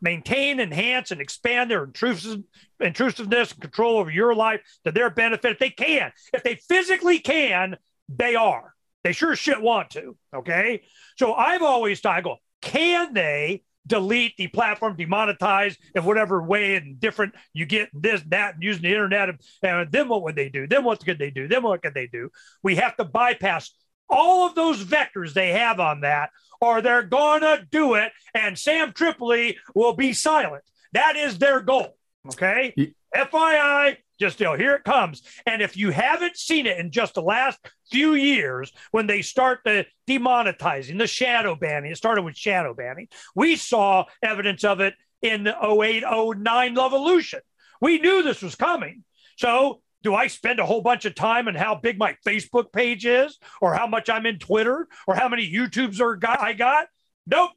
[0.00, 2.42] Maintain, enhance, and expand their intrusive,
[2.80, 7.18] intrusiveness and control over your life to their benefit, if they can, if they physically
[7.18, 7.76] can,
[8.08, 8.74] they are.
[9.04, 10.16] They sure shit want to.
[10.34, 10.82] Okay.
[11.16, 17.00] So I've always I go, can they delete the platform, demonetize in whatever way and
[17.00, 19.30] different you get this, that, and using the internet?
[19.62, 20.66] And then what would they do?
[20.66, 21.48] Then what could they do?
[21.48, 22.30] Then what could they do?
[22.62, 23.72] We have to bypass
[24.10, 28.92] all of those vectors they have on that, or they're gonna do it, and Sam
[28.92, 30.64] Tripoli will be silent.
[30.92, 31.96] That is their goal.
[32.26, 32.72] Okay.
[32.76, 35.22] Ye- FYI, just you know, here it comes.
[35.46, 37.58] And if you haven't seen it in just the last
[37.90, 43.08] few years, when they start the demonetizing, the shadow banning, it started with shadow banning.
[43.34, 47.40] We saw evidence of it in the 08 09 Levolution.
[47.80, 49.04] We knew this was coming.
[49.36, 53.04] So do I spend a whole bunch of time on how big my Facebook page
[53.06, 56.86] is, or how much I'm in Twitter, or how many YouTubes are got I got?
[57.26, 57.50] Nope.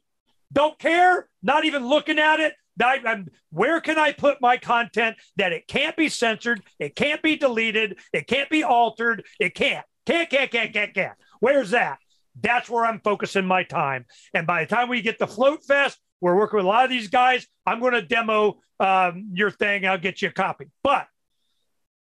[0.52, 1.28] Don't care.
[1.42, 2.54] Not even looking at it.
[2.82, 7.22] I, I'm, where can I put my content that it can't be censored, it can't
[7.22, 11.12] be deleted, it can't be altered, it can't, can't, can't, can't, can't, can't.
[11.40, 11.98] Where's that?
[12.40, 14.06] That's where I'm focusing my time.
[14.32, 16.90] And by the time we get the Float Fest, we're working with a lot of
[16.90, 17.46] these guys.
[17.64, 19.86] I'm going to demo um, your thing.
[19.86, 20.66] I'll get you a copy.
[20.82, 21.06] But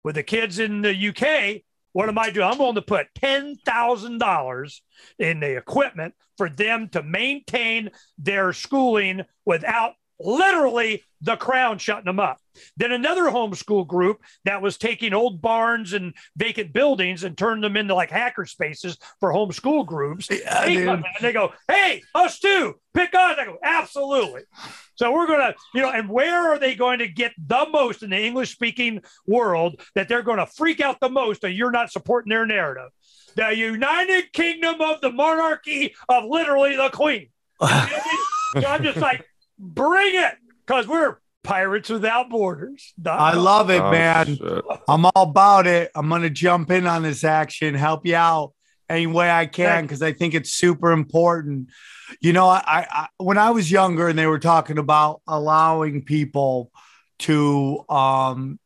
[0.03, 2.47] with the kids in the UK, what am I doing?
[2.47, 4.81] I'm going to put ten thousand dollars
[5.17, 12.19] in the equipment for them to maintain their schooling without literally the crown shutting them
[12.19, 12.37] up.
[12.77, 17.77] Then another homeschool group that was taking old barns and vacant buildings and turned them
[17.77, 20.29] into like hacker spaces for homeschool groups.
[20.29, 20.85] Yeah, they dude.
[20.85, 24.41] come in and they go, "Hey, us too, pick us." I go, "Absolutely."
[24.99, 28.09] So we're gonna, you know, and where are they going to get the most in
[28.09, 32.31] the English-speaking world that they're going to freak out the most that you're not supporting
[32.31, 32.89] their narrative?
[33.37, 37.29] The United Kingdom of the monarchy of literally the Queen.
[37.61, 38.11] You know what I
[38.55, 38.61] mean?
[38.63, 39.25] so I'm just like,
[39.57, 40.33] bring it,
[40.67, 42.93] because we're pirates without borders.
[43.05, 44.35] I love it, Oh, man.
[44.35, 44.65] shit.
[44.85, 45.91] I'm all about it.
[45.95, 48.51] I'm going to jump in on this action, help you out
[48.89, 51.69] any way I can because I think it's super important.
[52.21, 56.71] You know, I, I when I was younger and they were talking about allowing people
[57.19, 58.59] to, um,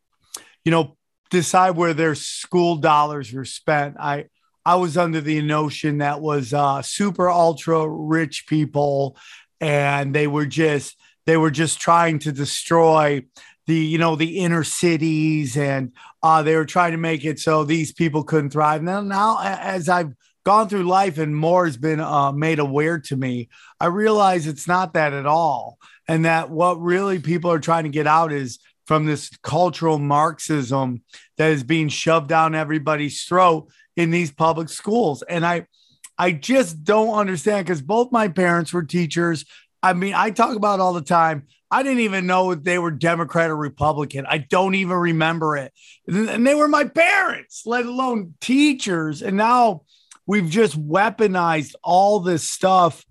[0.63, 0.95] you know,
[1.29, 3.97] decide where their school dollars were spent.
[3.99, 4.25] I
[4.65, 9.17] I was under the notion that was uh, super ultra rich people,
[9.59, 13.23] and they were just they were just trying to destroy
[13.67, 17.63] the you know the inner cities and uh, they were trying to make it so
[17.63, 18.83] these people couldn't thrive.
[18.83, 23.15] Now, now as I've gone through life and more has been uh, made aware to
[23.15, 23.49] me,
[23.79, 27.89] I realize it's not that at all, and that what really people are trying to
[27.89, 31.01] get out is from this cultural Marxism
[31.37, 35.67] that is being shoved down everybody's throat in these public schools, and I.
[36.15, 39.45] I just don't understand because both my parents were teachers.
[39.81, 41.47] I mean, I talk about all the time.
[41.73, 44.27] I didn't even know if they were Democrat or Republican.
[44.29, 45.73] I don't even remember it.
[46.07, 49.23] And they were my parents, let alone teachers.
[49.23, 49.81] And now
[50.27, 53.03] we've just weaponized all this stuff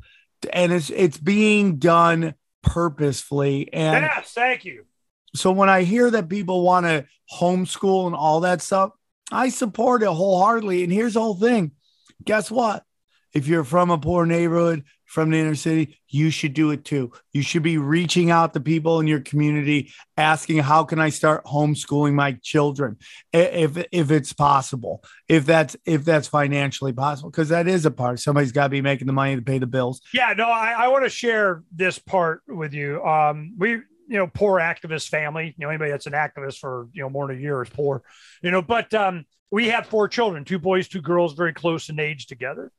[0.52, 3.68] and it's it's being done purposefully.
[3.72, 4.84] And yes, thank you.
[5.34, 8.92] so when I hear that people want to homeschool and all that stuff,
[9.32, 10.84] I support it wholeheartedly.
[10.84, 11.72] And here's the whole thing.
[12.24, 12.84] Guess what?
[13.32, 17.12] If you're from a poor neighborhood, from the inner city, you should do it too.
[17.34, 21.44] You should be reaching out to people in your community, asking, "How can I start
[21.44, 22.96] homeschooling my children,
[23.30, 28.20] if if it's possible, if that's if that's financially possible, because that is a part.
[28.20, 30.00] Somebody's got to be making the money to pay the bills.
[30.14, 33.04] Yeah, no, I, I want to share this part with you.
[33.04, 35.54] Um, we, you know, poor activist family.
[35.58, 38.02] You know, anybody that's an activist for you know more than a year is poor.
[38.40, 42.00] You know, but um, we have four children, two boys, two girls, very close in
[42.00, 42.72] age together.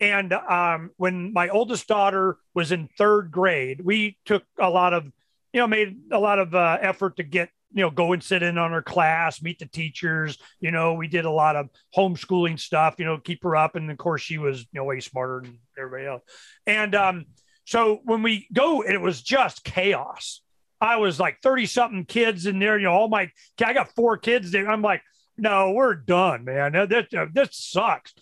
[0.00, 5.04] And um, when my oldest daughter was in third grade, we took a lot of,
[5.52, 8.42] you know, made a lot of uh, effort to get, you know, go and sit
[8.42, 10.38] in on her class, meet the teachers.
[10.60, 13.74] You know, we did a lot of homeschooling stuff, you know, keep her up.
[13.74, 16.22] And of course, she was, you know, way smarter than everybody else.
[16.66, 17.24] And um,
[17.64, 20.42] so when we go, it was just chaos.
[20.78, 23.30] I was like 30 something kids in there, you know, all my,
[23.64, 24.68] I got four kids there.
[24.68, 25.02] I'm like,
[25.38, 26.72] no, we're done, man.
[26.88, 28.14] This, this sucks.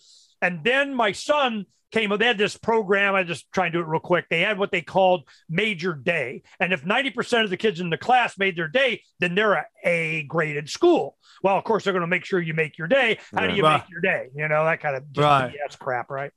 [0.44, 3.14] And then my son came, they had this program.
[3.14, 4.26] I just try and do it real quick.
[4.28, 6.42] They had what they called major day.
[6.60, 9.64] And if 90% of the kids in the class made their day, then they're a
[9.84, 11.16] A graded school.
[11.42, 13.18] Well, of course, they're going to make sure you make your day.
[13.34, 13.80] How do you Right.
[13.80, 14.26] make your day?
[14.34, 15.50] You know, that kind of Right.
[15.54, 16.30] BS crap, right?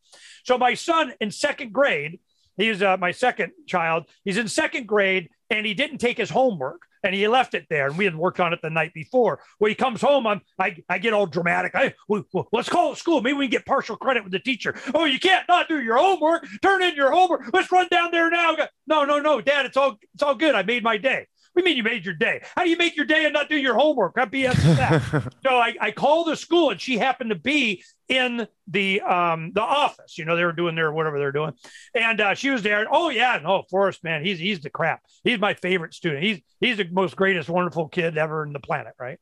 [0.46, 2.22] So my son in second grade,
[2.56, 4.06] he's uh, my second child.
[4.24, 7.88] He's in second grade and he didn't take his homework and he left it there.
[7.88, 9.40] And we had worked on it the night before.
[9.60, 11.74] When he comes home, I'm, I, I get all dramatic.
[11.76, 13.22] I, we- let's call it school.
[13.22, 14.76] Maybe we can get partial credit with the teacher.
[14.94, 16.46] Oh, you can't not do your homework.
[16.62, 17.50] Turn in your homework.
[17.54, 18.56] Let's run down there now.
[18.88, 19.66] No, no, no, Dad.
[19.66, 20.56] It's all it's all good.
[20.56, 21.28] I made my day.
[21.58, 22.42] You mean you made your day?
[22.56, 24.16] How do you make your day and not do your homework?
[24.16, 25.34] What BS is that?
[25.44, 29.62] so I, I called the school and she happened to be in the um the
[29.62, 30.18] office.
[30.18, 31.54] You know, they were doing their whatever they're doing.
[31.96, 32.86] And uh, she was there.
[32.90, 35.02] Oh yeah, no, Forrest, man, he's he's the crap.
[35.24, 36.24] He's my favorite student.
[36.24, 39.20] He's he's the most greatest, wonderful kid ever in the planet, right?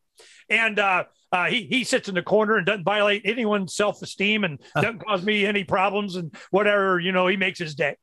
[0.50, 4.44] And uh, uh, he he sits in the corner and doesn't violate anyone's self esteem
[4.44, 7.00] and doesn't cause me any problems and whatever.
[7.00, 7.96] You know, he makes his day.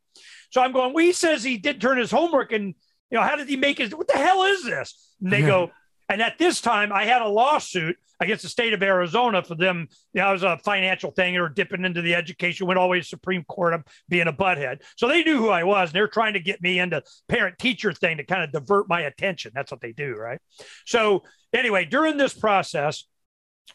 [0.51, 0.93] So I'm going.
[0.95, 2.75] Well, he says he did turn his homework, and
[3.13, 3.95] you know, how did he make his?
[3.95, 5.15] What the hell is this?
[5.23, 5.71] And they go.
[6.09, 9.87] And at this time, I had a lawsuit against the state of Arizona for them.
[10.13, 12.91] You know, it was a financial thing or dipping into the education, went all the
[12.91, 14.83] way to Supreme Court of being a butthead.
[14.97, 15.91] So they knew who I was.
[15.91, 19.03] And they're trying to get me into parent teacher thing to kind of divert my
[19.03, 19.53] attention.
[19.55, 20.39] That's what they do, right?
[20.87, 21.23] So
[21.53, 23.05] anyway, during this process,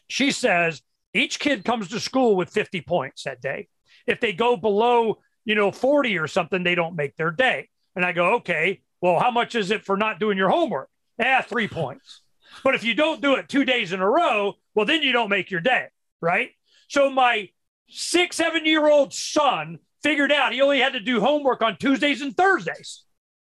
[0.08, 0.82] she says
[1.14, 3.68] each kid comes to school with 50 points that day.
[4.06, 7.68] If they go below, you know, 40 or something, they don't make their day.
[7.96, 10.88] And I go, okay, well, how much is it for not doing your homework?
[11.20, 12.22] Ah, three points.
[12.64, 15.28] But if you don't do it two days in a row, well, then you don't
[15.28, 15.86] make your day,
[16.20, 16.50] right?
[16.88, 17.50] So my
[17.88, 22.22] six, seven year old son figured out he only had to do homework on Tuesdays
[22.22, 23.04] and Thursdays.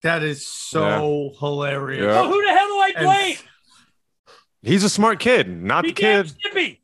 [0.03, 2.03] That is so hilarious.
[2.03, 2.21] Yeah.
[2.21, 3.37] Well, who the hell do I And- blame?
[4.61, 6.31] He's a smart kid, not He the damn kid.
[6.39, 6.81] Skippy.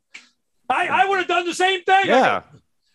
[0.70, 2.06] I, I would have done the same thing.
[2.06, 2.42] Yeah.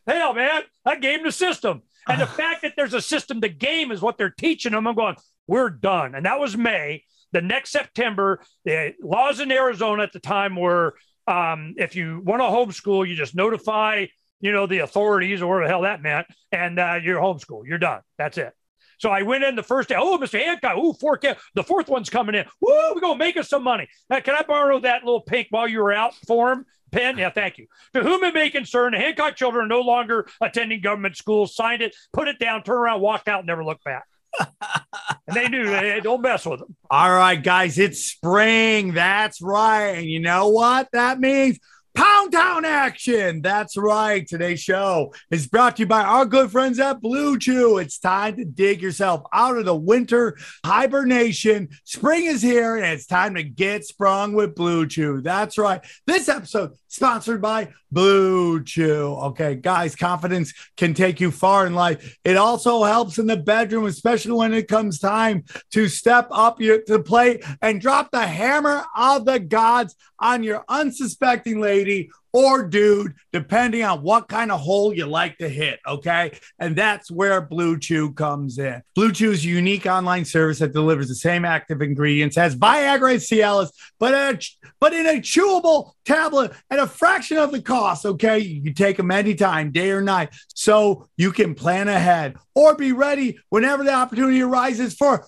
[0.07, 1.83] go, Hell, man, I game the system.
[2.07, 4.87] And the fact that there's a system to game is what they're teaching them.
[4.87, 5.15] I'm going,
[5.49, 6.15] we're done.
[6.15, 7.03] And that was May.
[7.31, 10.95] The next September, the laws in Arizona at the time were
[11.27, 14.05] um, if you want to homeschool, you just notify,
[14.41, 17.63] you know, the authorities or whatever the hell that meant, and uh, you're homeschool.
[17.65, 18.01] You're done.
[18.17, 18.53] That's it.
[18.99, 19.95] So I went in the first day.
[19.97, 20.39] Oh, Mr.
[20.43, 20.73] Hancock.
[20.75, 21.17] Oh, four.
[21.17, 21.39] kids.
[21.55, 22.45] The fourth one's coming in.
[22.61, 23.87] Woo, we're going to make us some money.
[24.09, 26.65] Uh, can I borrow that little pink while you were out form?
[26.91, 27.17] Pen?
[27.17, 27.67] Yeah, thank you.
[27.93, 31.55] To whom it may concern, the Hancock children are no longer attending government schools.
[31.55, 34.05] Signed it, put it down, turn around, walked out, never looked back.
[34.39, 36.75] And they knew they don't mess with them.
[36.89, 38.93] All right, guys, it's spring.
[38.93, 39.97] That's right.
[39.97, 41.59] And you know what that means?
[41.95, 43.41] Pound Town action.
[43.41, 44.25] That's right.
[44.25, 47.77] Today's show is brought to you by our good friends at Blue Chew.
[47.77, 51.69] It's time to dig yourself out of the winter hibernation.
[51.83, 55.21] Spring is here and it's time to get sprung with Blue Chew.
[55.21, 55.81] That's right.
[56.05, 59.15] This episode sponsored by Blue Chew.
[59.15, 62.17] Okay, guys, confidence can take you far in life.
[62.25, 66.81] It also helps in the bedroom, especially when it comes time to step up your,
[66.81, 72.63] to the plate and drop the hammer of the gods on your unsuspecting lady or
[72.63, 75.79] dude, depending on what kind of hole you like to hit.
[75.87, 76.37] Okay.
[76.59, 78.81] And that's where Blue Chew comes in.
[78.95, 83.69] Blue Chew's unique online service that delivers the same active ingredients as Viagra and Cialis,
[83.99, 84.39] but, a,
[84.79, 88.05] but in a chewable tablet at a fraction of the cost.
[88.05, 88.39] Okay.
[88.39, 90.29] You can take them anytime, day or night.
[90.53, 95.25] So you can plan ahead or be ready whenever the opportunity arises for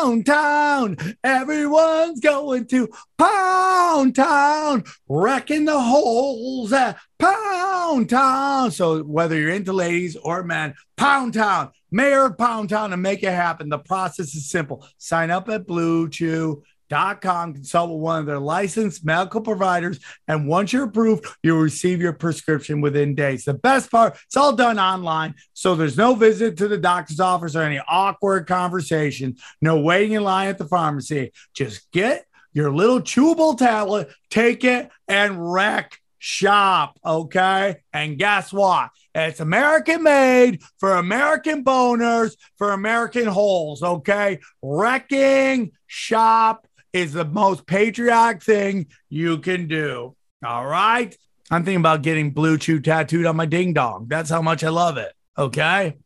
[0.00, 0.96] Pound Town.
[1.22, 2.88] Everyone's going to
[3.18, 8.70] Pound Town, wrecking the holes at Pound Town.
[8.70, 13.22] So whether you're into ladies or men, Pound Town, Mayor of Pound Town, and make
[13.22, 13.68] it happen.
[13.68, 14.86] The process is simple.
[14.96, 17.54] Sign up at Blue Chew com.
[17.54, 20.00] Consult with one of their licensed medical providers.
[20.28, 23.44] And once you're approved, you'll receive your prescription within days.
[23.44, 25.34] The best part, it's all done online.
[25.54, 30.24] So there's no visit to the doctor's office or any awkward conversation, no waiting in
[30.24, 31.32] line at the pharmacy.
[31.54, 36.98] Just get your little chewable tablet, take it and wreck shop.
[37.04, 37.76] Okay.
[37.92, 38.90] And guess what?
[39.14, 43.82] It's American made for American boners, for American holes.
[43.82, 44.38] Okay.
[44.62, 50.14] Wrecking shop is the most patriotic thing you can do.
[50.44, 51.16] All right.
[51.50, 54.06] I'm thinking about getting blue chew tattooed on my ding dong.
[54.08, 55.12] That's how much I love it.
[55.36, 55.96] Okay.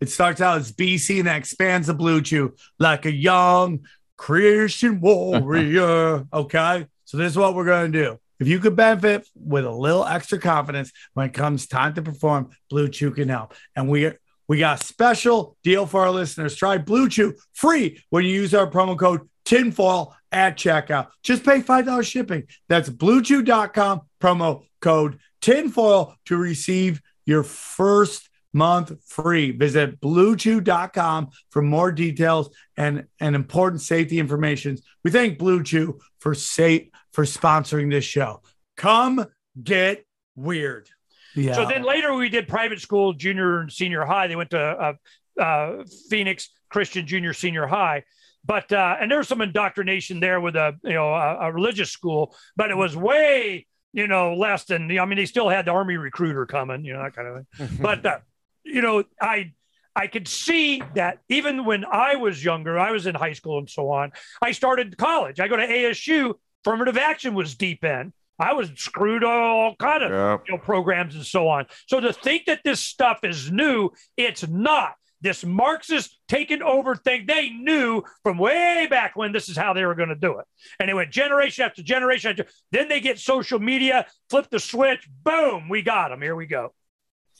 [0.00, 3.80] It starts out as BC and then expands the blue chew like a young
[4.16, 6.26] Christian warrior.
[6.32, 6.86] okay.
[7.04, 8.18] So this is what we're going to do.
[8.40, 12.50] If you could benefit with a little extra confidence when it comes time to perform,
[12.70, 13.54] Blue Chew can help.
[13.74, 14.12] And we
[14.46, 16.54] we got a special deal for our listeners.
[16.54, 21.08] Try Blue Chew free when you use our promo code tinfoil at checkout.
[21.22, 22.44] Just pay $5 shipping.
[22.68, 29.52] That's bluechew.com, promo code tinfoil to receive your first month free.
[29.52, 34.76] Visit bluechew.com for more details and, and important safety information.
[35.02, 38.42] We thank Blue Chew for safe for sponsoring this show.
[38.76, 39.26] Come
[39.62, 40.04] get
[40.36, 40.90] weird.
[41.34, 41.54] Yeah.
[41.54, 44.26] So then later we did private school, junior and senior high.
[44.26, 48.04] They went to uh, uh, Phoenix Christian Junior Senior High.
[48.48, 51.90] But uh, and there was some indoctrination there with a you know a, a religious
[51.90, 55.70] school, but it was way you know less than I mean they still had the
[55.70, 57.78] army recruiter coming, you know that kind of thing.
[57.80, 58.18] but uh,
[58.64, 59.52] you know I
[59.94, 63.68] I could see that even when I was younger, I was in high school and
[63.68, 64.12] so on.
[64.40, 65.40] I started college.
[65.40, 66.34] I go to ASU.
[66.64, 68.14] Affirmative action was deep in.
[68.38, 71.66] I was screwed all kind of you know, programs and so on.
[71.86, 77.24] So to think that this stuff is new, it's not this Marxist taken over thing.
[77.26, 80.46] They knew from way back when this is how they were going to do it.
[80.78, 82.30] And it went generation after generation.
[82.30, 86.22] After, then they get social media, flip the switch, boom, we got them.
[86.22, 86.72] Here we go.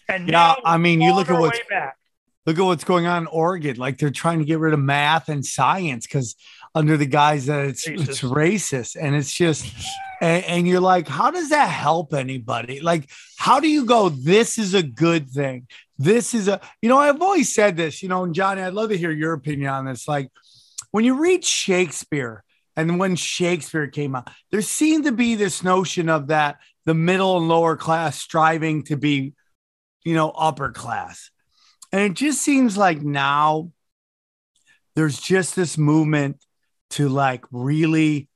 [0.09, 1.61] And yeah, I mean, you look at what's
[2.47, 3.77] look at what's going on in Oregon.
[3.77, 6.35] Like they're trying to get rid of math and science because
[6.75, 8.09] under the guise that it's racist.
[8.09, 9.73] it's racist, and it's just.
[10.21, 12.81] And, and you're like, how does that help anybody?
[12.81, 14.09] Like, how do you go?
[14.09, 15.69] This is a good thing
[15.99, 18.91] this is a, you know, I've always said this, you know, and Johnny, I'd love
[18.91, 20.07] to hear your opinion on this.
[20.07, 20.31] Like
[20.91, 22.45] when you read Shakespeare
[22.77, 27.37] and when Shakespeare came out, there seemed to be this notion of that the middle
[27.37, 29.35] and lower class striving to be,
[30.05, 31.31] you know, upper class.
[31.93, 33.73] And it just seems like now
[34.95, 36.45] there's just this movement
[36.91, 38.28] to like really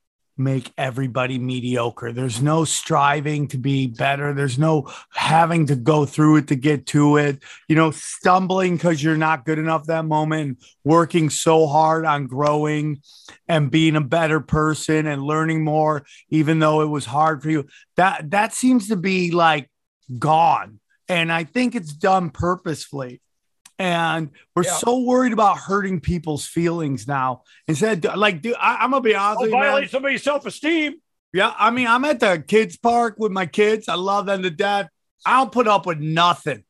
[0.43, 2.13] make everybody mediocre.
[2.13, 4.33] There's no striving to be better.
[4.33, 7.43] There's no having to go through it to get to it.
[7.69, 13.03] You know, stumbling because you're not good enough that moment, working so hard on growing
[13.49, 17.67] and being a better person and learning more, even though it was hard for you.
[17.97, 19.71] That that seems to be like
[20.19, 20.81] gone.
[21.09, 23.21] And I think it's done purposefully.
[23.79, 24.77] And we're Yeah.
[24.77, 27.43] so worried about hurting people's feelings now.
[27.67, 29.71] Instead, like, dude, I, I'm gonna be honest Don't with you, man.
[29.73, 30.95] violate somebody's self-esteem.
[31.33, 33.89] Yeah, I mean, I'm at the kids' park with my kids.
[33.89, 34.89] I love them to death.
[35.25, 36.65] I don't put up with nothing.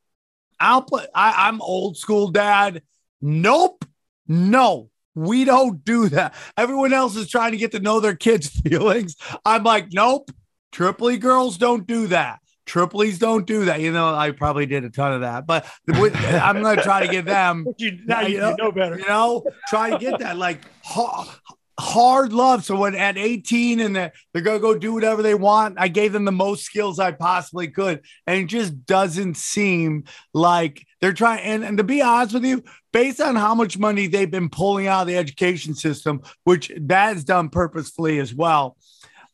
[0.60, 1.08] I'll put.
[1.14, 2.82] I, I'm old school dad.
[3.20, 3.84] Nope,
[4.28, 6.34] no, we don't do that.
[6.56, 9.16] Everyone else is trying to get to know their kids' feelings.
[9.44, 10.30] I'm like, nope.
[10.70, 12.38] Tripoli girls don't do that.
[12.72, 13.80] Tripoli's don't do that.
[13.80, 17.26] You know, I probably did a ton of that, but I'm gonna try to get
[17.26, 18.98] them You, now you, you know- know better.
[18.98, 21.38] you know, try to get that like ha-
[21.78, 22.64] hard love.
[22.64, 26.12] So when at 18 and they're, they're gonna go do whatever they want, I gave
[26.12, 31.40] them the most skills I possibly could, and it just doesn't seem like they're trying.
[31.44, 32.62] And, and to be honest with you,
[32.92, 37.16] based on how much money they've been pulling out of the education system, which that
[37.16, 38.76] is done purposefully as well.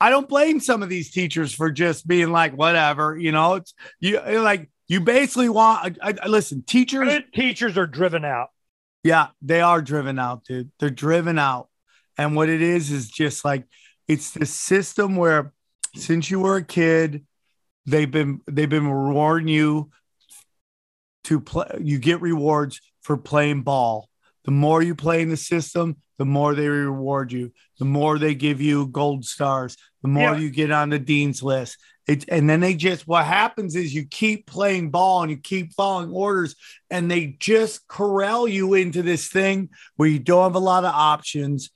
[0.00, 3.74] I don't blame some of these teachers for just being like, whatever, you know, it's
[4.00, 5.98] you like you basically want.
[6.02, 8.48] I, I, listen, teachers Good teachers are driven out.
[9.02, 10.70] yeah, they are driven out, dude.
[10.78, 11.68] They're driven out.
[12.16, 13.64] And what it is is just like
[14.06, 15.52] it's the system where
[15.94, 17.26] since you were a kid,
[17.86, 19.90] they've been they've been rewarding you
[21.24, 24.08] to play you get rewards for playing ball.
[24.48, 27.52] The more you play in the system, the more they reward you.
[27.78, 30.38] The more they give you gold stars, the more Yeah.
[30.38, 31.76] you get on the dean's list.
[32.06, 35.74] It, and then they just what happens is you keep playing ball and you keep
[35.74, 36.56] following orders
[36.88, 40.94] and they just corral you into this thing where you don't have a lot of
[40.94, 41.68] options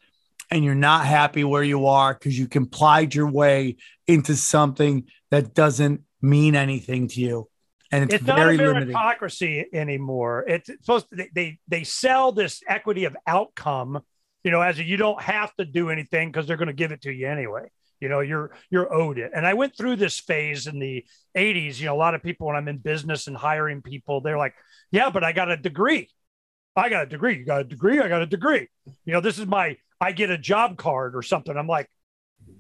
[0.51, 5.53] and you're not happy where you are because you complied your way into something that
[5.53, 7.51] doesn't mean anything to you
[7.93, 10.45] and it's, It's not very a limiting meritocracy anymore.
[10.49, 14.01] It's supposed to, they, they they sell this equity of outcome,
[14.43, 16.91] you know, as a, you don't have to do anything because they're going to give
[16.91, 17.71] it to you anyway.
[18.01, 19.31] You know, you're you're owed it.
[19.35, 21.05] And I went through this phase in the
[21.37, 21.79] 80s.
[21.79, 24.55] You know, a lot of people when I'm in business and hiring people, they're like,
[24.91, 26.09] "Yeah, but I got a degree.
[26.75, 27.37] I got a degree.
[27.39, 28.01] You got a degree.
[28.01, 28.69] I got a degree.
[29.05, 31.91] You know, this is my I get a job card or something." I'm like,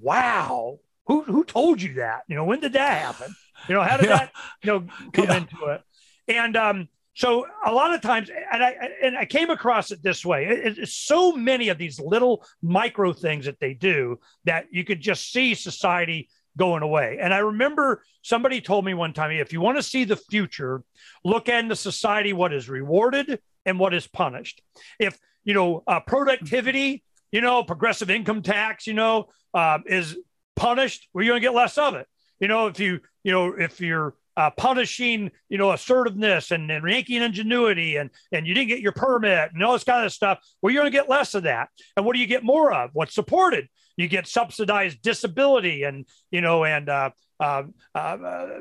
[0.00, 2.22] "Wow, who who told you that?
[2.28, 3.34] You know, when did that happen?
[3.68, 4.16] You know, how did Yeah.
[4.16, 4.32] that
[4.62, 5.36] you know come Yeah.
[5.36, 5.82] into it?"
[6.28, 8.70] And um, so a lot of times, and I
[9.02, 13.12] and I came across it this way: It- it's so many of these little micro
[13.12, 17.18] things that they do that you could just see society going away.
[17.20, 20.82] And I remember somebody told me one time, if you want to see the future,
[21.24, 24.60] look at in the society what is rewarded and what is punished.
[24.98, 30.16] If you know uh, productivity, you know, progressive income tax, you know, uh, is
[30.56, 32.06] punished, well, you're going to get less of it.
[32.40, 36.84] You know, if you, you know, if you're uh, punishing, you know, assertiveness and, and
[36.84, 40.38] ranking ingenuity and, and you didn't get your permit and all this kind of stuff,
[40.60, 41.68] well, you're going to get less of that.
[41.96, 42.90] And what do you get more of?
[42.94, 43.68] What's supported?
[43.96, 47.64] You get subsidized disability and, you know, and, uh, uh,
[47.94, 48.60] uh, uh,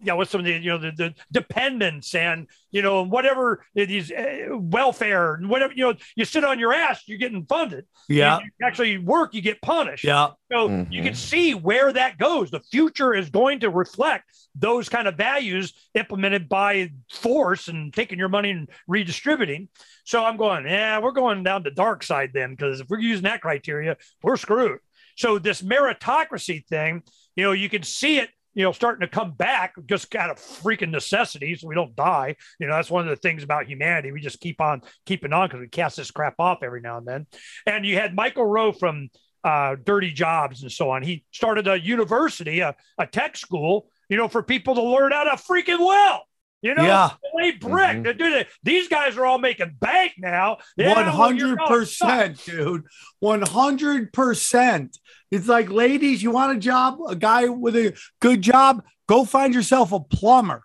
[0.00, 3.02] you know, yeah, what's some of the you know the, the dependents and you know
[3.02, 7.44] whatever these uh, welfare and whatever you know you sit on your ass you're getting
[7.44, 10.90] funded yeah you, you actually work you get punished yeah so Mhm.
[10.90, 12.50] you can see where that goes.
[12.50, 14.24] The future is going to reflect
[14.56, 19.68] those kind of values implemented by force and taking your money and redistributing.
[20.04, 23.24] So I'm going, yeah, we're going down the dark side then, because if we're using
[23.24, 24.80] that criteria, we're screwed.
[25.16, 27.02] So this meritocracy thing,
[27.36, 30.36] you know, you can see it, you know, starting to come back just out of
[30.36, 32.36] freaking necessity, so we don't die.
[32.58, 34.12] You know, that's one of the things about humanity.
[34.12, 37.06] We just keep on keeping on because we cast this crap off every now and
[37.06, 37.26] then.
[37.66, 39.08] And you had Michael Rowe from
[39.44, 41.02] uh, dirty jobs and so on.
[41.02, 45.24] He started a university, a, a tech school, you know, for people to learn how
[45.24, 46.24] to freaking well.
[46.62, 47.10] You know, Yeah.
[47.34, 47.98] lay brick.
[47.98, 48.04] Mhm.
[48.04, 48.48] to do that.
[48.62, 50.58] These guys are all making bank now.
[50.76, 52.84] One hundred percent, dude.
[53.18, 54.98] One hundred percent.
[55.30, 59.54] It's like, ladies, you want a job, a guy with a good job, go find
[59.54, 60.62] yourself a plumber.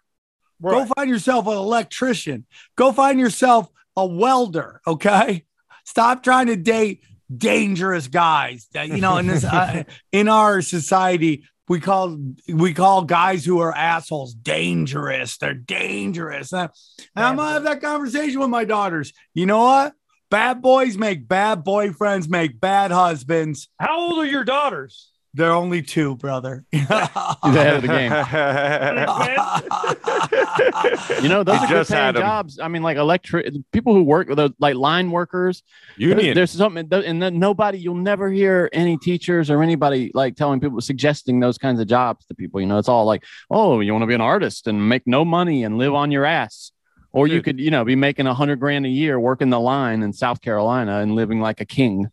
[0.62, 2.46] Go find yourself an electrician.
[2.76, 4.82] Go find yourself a welder.
[4.88, 5.46] Okay.
[5.86, 7.02] Stop trying to date
[7.36, 8.68] dangerous guys.
[8.74, 13.60] That you know, in this uh, in our society, we call we call guys who
[13.60, 15.38] are assholes dangerous.
[15.38, 16.54] They're dangerous.
[16.54, 16.70] And
[17.16, 19.14] I'm gonna have that conversation with my daughters.
[19.34, 19.94] You know what?
[20.30, 23.70] Bad boys make bad boyfriends, make bad husbands.
[23.80, 25.12] How old are your daughters?
[25.36, 26.64] They're only two, brother.
[26.72, 28.12] He's ahead of the game.
[31.22, 32.60] You know, those He are good just paying jobs.
[32.60, 35.64] I mean, like electric people who work with those, like line workers.
[35.98, 36.36] There- Union.
[36.36, 40.80] There's something, and then nobody, you'll never hear any teachers or anybody like telling people,
[40.82, 42.60] suggesting those kinds of jobs to people.
[42.62, 45.26] You know, it's all like, oh, you want to be an artist and make no
[45.26, 46.72] money and live on your ass.
[47.12, 50.04] Or you could, you know, be making a hundred grand a year working the line
[50.04, 52.08] in South Carolina and living like a king.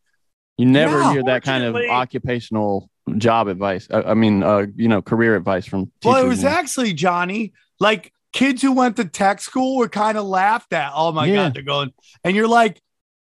[0.58, 1.12] You never Yeah.
[1.12, 3.88] hear that kind of occupational job advice.
[3.90, 5.90] I, I mean, uh, you know, career advice from.
[6.04, 6.52] Well, it was man.
[6.54, 7.52] actually Johnny.
[7.80, 10.92] Like kids who went to tech school were kind of laughed at.
[10.94, 11.34] Oh my Yeah.
[11.34, 11.92] God, they're going.
[12.24, 12.80] And you're like,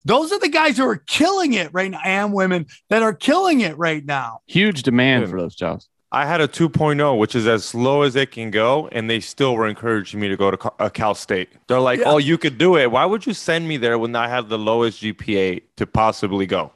[0.04, 3.60] those are the guys who are killing it right now, and women that are killing
[3.60, 4.40] it right now.
[4.46, 5.30] Huge demand Dude.
[5.30, 5.88] for those jobs.
[6.14, 9.54] I had a 2.0, which is as low as it can go, and they still
[9.56, 11.48] were encouraging me to go to Cal- uh, Cal State.
[11.68, 12.10] They're like, Yeah.
[12.10, 12.90] "Oh, you could do it.
[12.90, 16.70] Why would you send me there when I have the lowest GPA to possibly go?"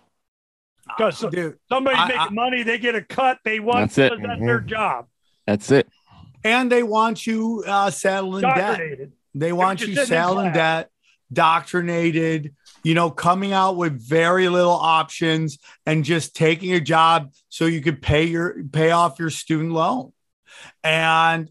[0.97, 1.59] Because Dude.
[1.69, 3.39] somebody's I- making I- money, they get a cut.
[3.45, 4.13] They want That's it.
[4.13, 5.07] because that's their job.
[5.47, 5.89] That's it.
[6.45, 8.81] And they want you uh, saddled in debt.
[9.35, 10.55] They want you sitting in saddled in class.
[10.55, 10.91] debt,
[11.33, 17.67] doctrinated, you know, coming out with very little options and just taking a job so
[17.67, 20.13] you could pay your pay off your student loan.
[20.85, 21.51] And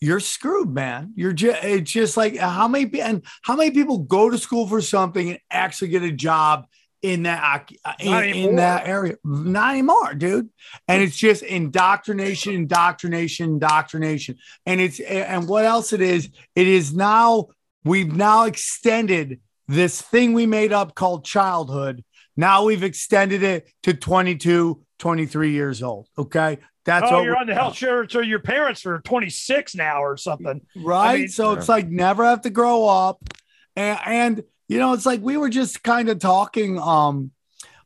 [0.00, 1.12] you're screwed, man.
[1.14, 4.80] You're just it's just like how many and how many people go to school for
[4.80, 6.66] something and actually get a job
[7.02, 9.16] in that uh, in, in that area?
[9.24, 10.50] Not anymore, dude.
[10.88, 14.36] And it's just indoctrination, indoctrination, indoctrination.
[14.66, 16.28] And it's and what else it is?
[16.54, 17.48] It is now
[17.84, 22.04] we've now extended this thing we made up called childhood.
[22.36, 26.08] Now we've extended it to 22, 23 years old.
[26.18, 26.58] Okay.
[26.84, 30.02] That's oh, what you're we're- on the health insurance, or your parents are 26 now,
[30.02, 30.62] or something.
[30.76, 31.08] right?
[31.08, 33.22] I mean- so it's like never have to grow up,
[33.76, 37.32] and, and you know, it's like we were just kind of talking um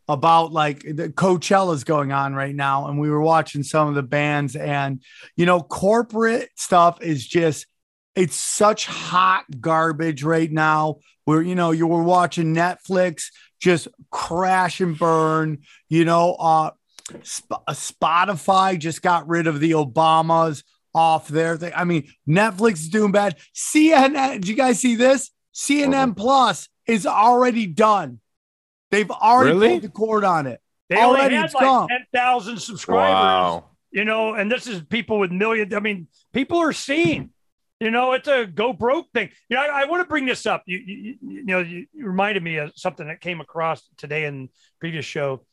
[0.06, 4.02] about like the Coachella's going on right now, and we were watching some of the
[4.02, 5.02] bands, and
[5.34, 7.66] you know, corporate stuff is just
[8.14, 10.96] it's such hot garbage right now.
[11.24, 13.28] Where you know you were watching Netflix
[13.62, 15.62] just crash and burn.
[15.88, 16.72] You know, uh,
[17.24, 20.64] Sp- Spotify just got rid of the Obamas
[20.94, 21.72] off their thing.
[21.74, 23.38] I mean, Netflix is doing bad.
[23.54, 25.30] CNN, did you guys see this?
[25.54, 28.20] CNN Plus is already done.
[28.90, 29.68] They've already Really?
[29.70, 30.60] pulled the cord on it.
[30.88, 31.88] They Already already had like gone.
[31.88, 33.14] 10,000 subscribers.
[33.14, 33.70] Wow.
[33.90, 35.72] you know, and this is people with millions.
[35.74, 37.30] I mean, people are seeing,
[37.80, 39.30] you know, it's a go broke thing.
[39.48, 40.62] You know, I, I want to bring this up.
[40.66, 44.50] You, you, you know, you, you reminded me of something that came across today in
[44.78, 45.44] previous show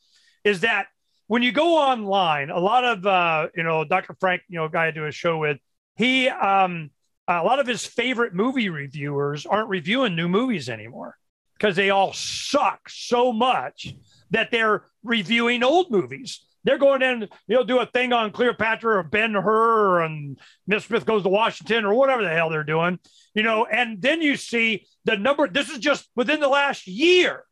[0.44, 0.86] is that
[1.28, 4.14] when you go online, a lot of, uh, you know, Dr.
[4.20, 5.58] Frank, you know, a guy I do a show with,
[5.96, 6.90] he, um,
[7.26, 11.16] a lot of his favorite movie reviewers aren't reviewing new movies anymore
[11.62, 13.94] because they all suck so much
[14.30, 16.44] that they're reviewing old movies.
[16.64, 21.06] They're going in, know, do a thing on Cleopatra or Ben Hur and Miss Smith
[21.06, 22.98] goes to Washington or whatever the hell they're doing,
[23.32, 25.46] you know, and then you see the number.
[25.46, 27.44] This is just within the last year.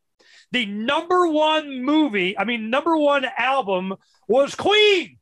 [0.51, 3.95] The number one movie, I mean, number one album
[4.27, 5.19] was Queen.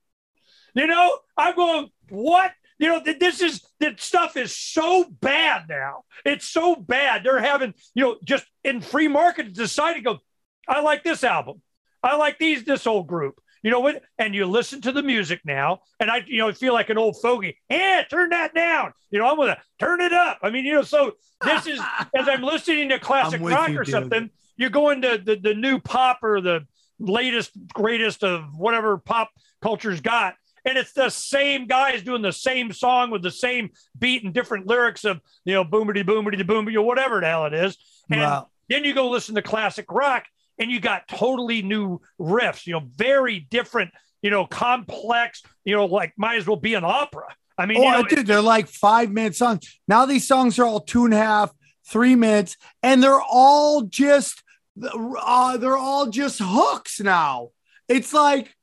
[0.73, 2.53] You know, I'm going, what?
[2.79, 6.03] You know, this is that stuff is so bad now.
[6.25, 7.23] It's so bad.
[7.23, 10.19] They're having, you know, just in free market decide to go,
[10.67, 11.61] I like this album.
[12.01, 13.41] I like these, this old group.
[13.61, 14.01] You know what?
[14.17, 17.21] And you listen to the music now, and I, you know, feel like an old
[17.21, 17.57] fogey.
[17.69, 18.93] Yeah, turn that down.
[19.11, 20.39] You know, I'm gonna turn it up.
[20.41, 21.79] I mean, you know, so this is
[22.15, 23.91] as I'm listening to classic rock you, or dude.
[23.91, 24.29] something.
[24.55, 26.67] You're going to the, the new pop or the
[26.99, 29.29] latest, greatest of whatever pop
[29.61, 30.35] culture's got.
[30.65, 34.67] And it's the same guys doing the same song with the same beat and different
[34.67, 37.77] lyrics of, you know, boomity boomity boomity or whatever the hell it is.
[38.11, 38.47] And Wow.
[38.67, 40.25] then you go listen to classic rock
[40.57, 43.91] and you got totally new riffs, you know, very different,
[44.21, 47.25] you know, complex, you know, like might as well be an opera.
[47.57, 49.79] I mean, Oh, you know, dude, they're like five minute songs.
[49.87, 51.51] Now these songs are all two and a half,
[51.87, 54.43] three minutes, and they're all just
[54.81, 57.49] uh, they're all just hooks now.
[57.87, 58.55] It's like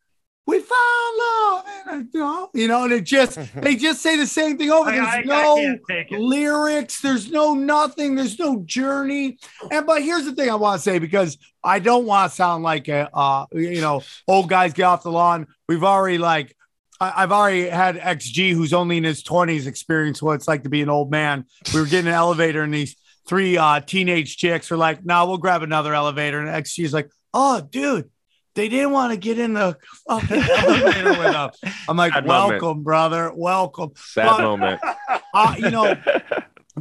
[0.47, 2.09] we found love, and
[2.55, 4.91] you know, and it just they just say the same thing over.
[4.91, 6.21] There's I- I no can't take it.
[6.21, 7.01] lyrics.
[7.01, 8.15] There's no nothing.
[8.15, 9.39] There's no journey.
[9.71, 12.63] And but here's the thing I want to say because I don't want to sound
[12.63, 15.47] like a uh, you know old guys get off the lawn.
[15.69, 16.55] We've already like
[17.01, 20.69] I- I've already had XG who's only in his 20s experience what it's like to
[20.71, 21.45] be an old man.
[21.75, 25.37] We were getting an elevator and these three uh, teenage chicks are like, no, we'll
[25.39, 26.39] grab another elevator.
[26.41, 28.09] And XG is like, oh, dude,
[28.57, 29.77] they didn't want to get in the
[30.09, 31.59] fucking elevator with us.
[31.89, 32.63] I'm like, Sad moment.
[32.63, 33.33] welcome, brother.
[33.35, 33.93] Welcome.
[33.97, 34.81] Sad But- moment.
[35.35, 35.95] Uh, you know,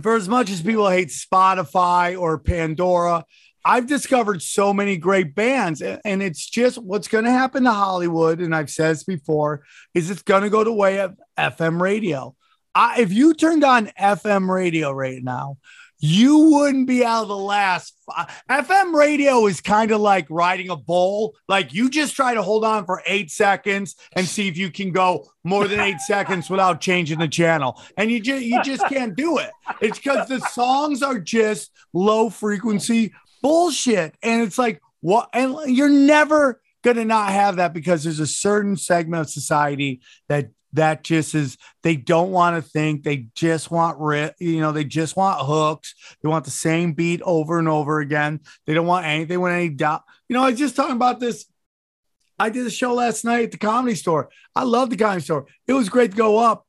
[0.02, 3.26] for as much as people hate Spotify or Pandora,
[3.66, 8.40] I've discovered so many great bands, and it's just what's going to happen to Hollywood.
[8.40, 12.34] And I've said this before: is it's going to go the way of FM radio.
[12.74, 15.58] I, if you turned on FM radio right now,
[16.00, 17.94] you wouldn't be out of the last.
[18.50, 21.36] FM radio is kind of like riding a bull.
[21.48, 24.92] Like you just try to hold on for eight seconds and see if you can
[24.92, 29.16] go more than eight seconds without changing the channel, and you just you just can't
[29.16, 29.52] do it.
[29.82, 35.30] It's because the songs are just low frequency bullshit, and it's like what?
[35.34, 36.62] And you're never
[36.94, 41.58] to not have that because there's a certain segment of society that that just is
[41.84, 44.00] they don't want to think they just want
[44.40, 45.96] you know they just want hooks.
[46.22, 48.42] They want the same beat over and over again.
[48.66, 50.04] They don't want anything with any doubt.
[50.30, 51.46] You know i was just talking about this.
[52.38, 54.30] I did a show last night at the comedy store.
[54.56, 55.48] I love the comedy store.
[55.68, 56.66] It was great to go up.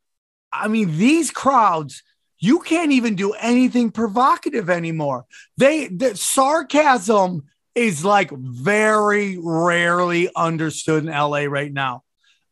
[0.52, 2.02] I mean these crowds
[2.38, 5.24] you can't even do anything provocative anymore.
[5.56, 7.44] They the sarcasm
[7.74, 12.02] is like very rarely understood in LA right now.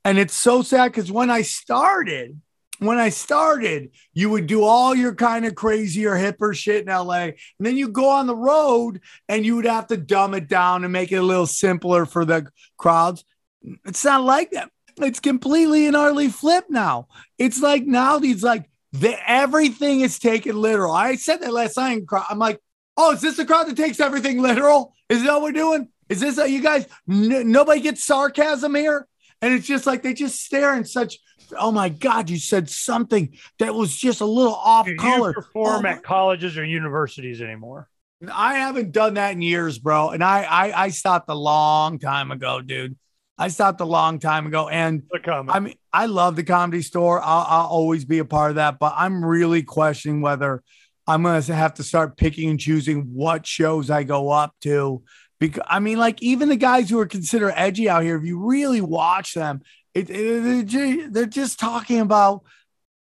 [0.04, 2.40] And it's so sad because when I started,
[2.78, 6.92] when I started, you would do all your kind of crazy or hipper shit in
[6.92, 7.22] LA.
[7.22, 10.84] And then you go on the road and you would have to dumb it down
[10.84, 13.24] and make it a little simpler for the crowds.
[13.84, 14.70] It's not like that.
[14.98, 17.08] It's completely and utterly flipped now.
[17.38, 20.92] It's like now these like the everything is taken literal.
[20.92, 22.02] I said that last night.
[22.30, 22.60] I'm like,
[22.96, 24.94] oh, is this the crowd that takes everything literal?
[25.08, 25.88] Is that what we're doing?
[26.08, 26.86] Is this uh, you guys?
[27.10, 29.08] N- nobody gets sarcasm here,
[29.44, 31.18] and it's just like they just stare in such.
[31.58, 32.30] Oh my God!
[32.30, 35.28] You said something that was just a little off Do color.
[35.28, 37.88] you perform Oh at colleges or universities anymore?
[38.32, 40.10] I haven't done that in years, bro.
[40.10, 42.96] And I, I I stopped a long time ago, dude.
[43.36, 44.68] I stopped a long time ago.
[44.68, 47.20] And I mean, I love the comedy store.
[47.20, 50.62] I'll, I'll always be a part of that, but I'm really questioning whether
[51.06, 55.02] I'm going to have to start picking and choosing what shows I go up to.
[55.48, 58.38] Because I mean, like even the guys who are considered edgy out here, if you
[58.44, 59.62] really watch them,
[59.94, 62.42] it, it- they're, just talking about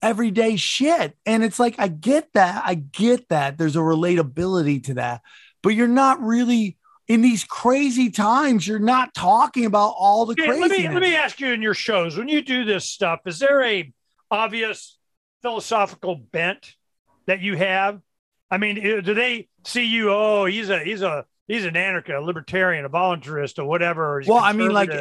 [0.01, 1.15] everyday shit.
[1.25, 2.63] And it's like, I get that.
[2.65, 3.57] I get that.
[3.57, 5.21] There's a relatability to that,
[5.61, 6.77] but you're not really
[7.07, 8.67] in these crazy times.
[8.67, 10.61] You're not talking about all the crazy.
[10.61, 13.39] let me let me ask you in your shows when you do this stuff, is
[13.39, 13.91] there a
[14.29, 14.97] obvious
[15.41, 16.75] philosophical bent
[17.25, 17.99] that you have?
[18.49, 20.11] I mean, eh, do they see you?
[20.11, 24.15] Oh, he's a he's a he's an anarchist, a libertarian, a voluntarist, or whatever.
[24.15, 24.91] or he's Well, I mean, like,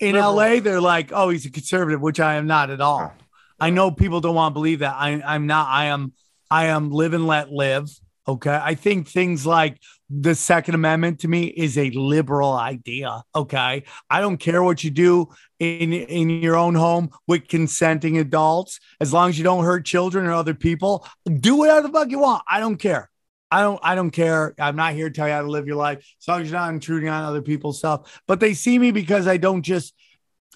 [0.00, 0.34] in liberal.
[0.34, 3.12] LA, they're like, oh, he's a conservative, which I am not at all.
[3.60, 4.94] I know people don't want to believe that.
[4.96, 5.68] I, I'm not.
[5.68, 6.12] I am.
[6.50, 7.88] I am live and let live.
[8.26, 8.58] Okay.
[8.60, 9.78] I think things like
[10.08, 13.22] the Second Amendment to me is a liberal idea.
[13.34, 13.84] Okay.
[14.10, 15.28] I don't care what you do
[15.58, 20.26] in in your own home with consenting adults, as long as you don't hurt children
[20.26, 21.06] or other people.
[21.40, 22.42] Do whatever the fuck you want.
[22.48, 23.10] I don't care.
[23.54, 24.52] I don't I don't care.
[24.58, 26.58] I'm not here to tell you how to live your life as long as you're
[26.58, 28.20] not intruding on other people's stuff.
[28.26, 29.94] But they see me because I don't just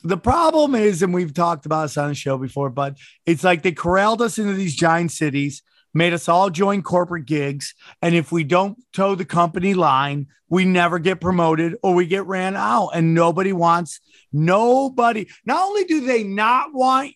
[0.03, 3.63] the problem is, and we've talked about this on the show before, but it's like
[3.63, 5.63] they corralled us into these giant cities,
[5.95, 7.73] made us all join corporate gigs.
[8.03, 12.27] And if we don't toe the company line, we never get promoted or we get
[12.27, 12.91] ran out.
[12.95, 14.01] And nobody wants,
[14.33, 17.15] nobody, not only do they not want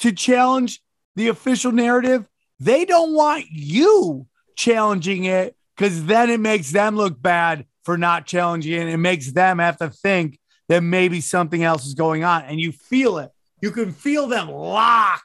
[0.00, 0.82] to challenge
[1.14, 2.26] the official narrative,
[2.58, 4.26] they don't want you
[4.60, 8.88] challenging it because then it makes them look bad for not challenging it.
[8.88, 10.38] It makes them have to think
[10.68, 12.44] that maybe something else is going on.
[12.44, 13.30] And you feel it.
[13.62, 15.22] You can feel them lock,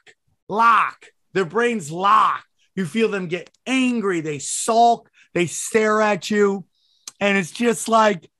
[0.48, 2.44] lock, their brains lock.
[2.74, 4.20] You feel them get angry.
[4.20, 6.64] They sulk, they stare at you.
[7.20, 8.30] And it's just like,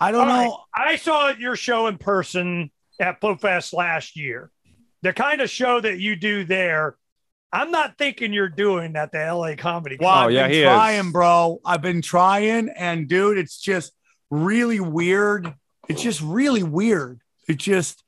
[0.00, 0.46] I don't All right.
[0.46, 0.60] know.
[0.74, 4.50] I saw your show in person at FloFest last year.
[5.02, 6.96] The kind of show that you do there,
[7.52, 10.24] I'm not thinking you're doing at the LA Comedy Well, Club.
[10.24, 10.64] Oh, I've yeah, been he is.
[10.66, 11.60] trying, bro.
[11.64, 13.92] I've been trying, and dude, it's just
[14.30, 15.54] really weird.
[15.88, 17.20] It's just really weird.
[17.48, 18.04] It just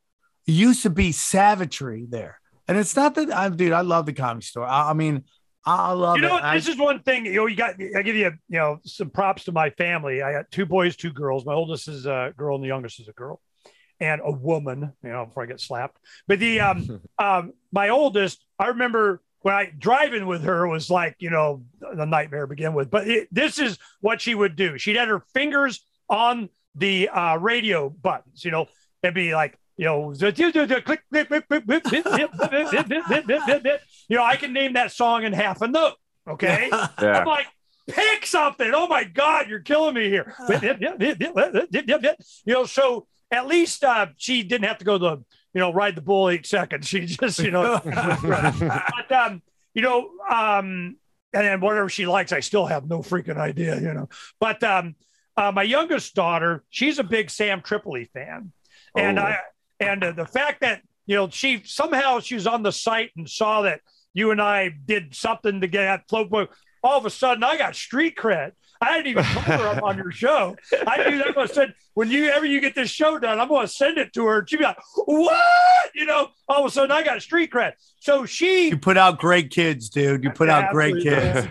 [0.47, 2.39] it used to be savagery there,
[2.69, 3.73] and it's not that I'm, dude.
[3.73, 4.67] I love the comedy store.
[4.67, 5.25] I, I mean,
[5.65, 6.43] I love You know, it.
[6.43, 6.53] what?
[6.55, 7.25] this is one thing.
[7.25, 7.77] You know, you got.
[7.97, 10.21] I give you, you know, some props to my family.
[10.23, 11.47] I got two boys, two girls.
[11.47, 13.41] My oldest is a girl, and the youngest is a girl,
[14.01, 14.93] and a woman.
[15.03, 15.97] You know, before I get slapped.
[16.29, 21.17] But the um, um, my oldest, I remember when I driving with her was like,
[21.19, 22.91] you know, the nightmare to begin with.
[22.91, 24.79] But it, this is what she would do.
[24.79, 28.67] She'd had her fingers on the uh, radio buttons, you know,
[29.03, 34.37] it'd be like, you know, click, click, click, click, click, click, click, you know, I
[34.37, 35.95] can name that song in half a note.
[36.29, 36.69] Okay.
[36.71, 36.89] Yeah.
[36.99, 37.47] I'm like,
[37.89, 38.71] pick something.
[38.75, 40.35] Oh my God, you're killing me here.
[42.45, 45.25] you know, so at least uh, she didn't have to go to the
[45.55, 46.87] you know, ride the bull eight seconds.
[46.89, 49.43] She just, you know, but um,
[49.75, 50.97] you know, um,
[51.33, 54.09] and then whatever she likes, I still have no freaking idea, you know.
[54.41, 54.97] But um,
[55.37, 58.53] uh, my youngest daughter, she's a big Sam Tripoli fan,
[58.97, 59.23] and Oh.
[59.23, 59.39] I
[59.79, 63.29] and uh, the fact that you know she somehow she was on the site and
[63.29, 63.81] saw that
[64.13, 66.47] you and I did something to get at float boy.
[66.83, 68.53] All of a sudden, I got street cred.
[68.81, 70.57] I didn't even tell her I'm on your show.
[70.87, 71.37] I knew that.
[71.37, 74.13] I said, when you ever you get this show done, I'm going to send it
[74.15, 74.47] to her.
[74.47, 76.29] She'd be like, "What?" You know.
[76.49, 77.73] All of a sudden, I got street cred.
[78.01, 80.25] So she you put out great kids, dude.
[80.25, 81.47] You put out great kids.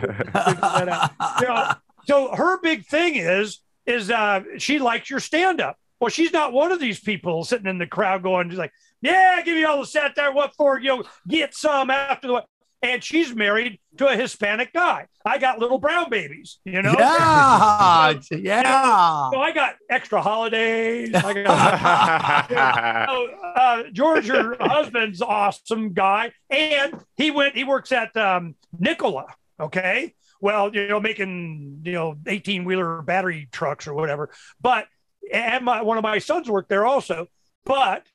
[1.42, 1.74] you know,
[2.06, 6.54] so her big thing is is uh she likes your stand up Well, she's not
[6.54, 9.80] one of these people sitting in the crowd going, just like, yeah, give me all
[9.80, 10.32] the satire.
[10.34, 10.80] What for?
[10.80, 12.44] You know, get some after the.
[12.82, 15.08] And she's married to a Hispanic guy.
[15.26, 16.96] I got little brown babies, you know?
[16.98, 19.30] Yeah, So, yeah.
[19.32, 21.14] so I got extra holidays.
[21.14, 22.52] I got,
[23.10, 27.56] Oh, uh, George, your husband's awesome guy, and he went.
[27.56, 29.26] He works at um, Nikola.
[29.60, 34.30] Okay, well, you know, making you know eighteen wheeler battery trucks or whatever.
[34.62, 34.88] But
[35.34, 37.28] and my one of my sons worked there also.
[37.66, 38.08] But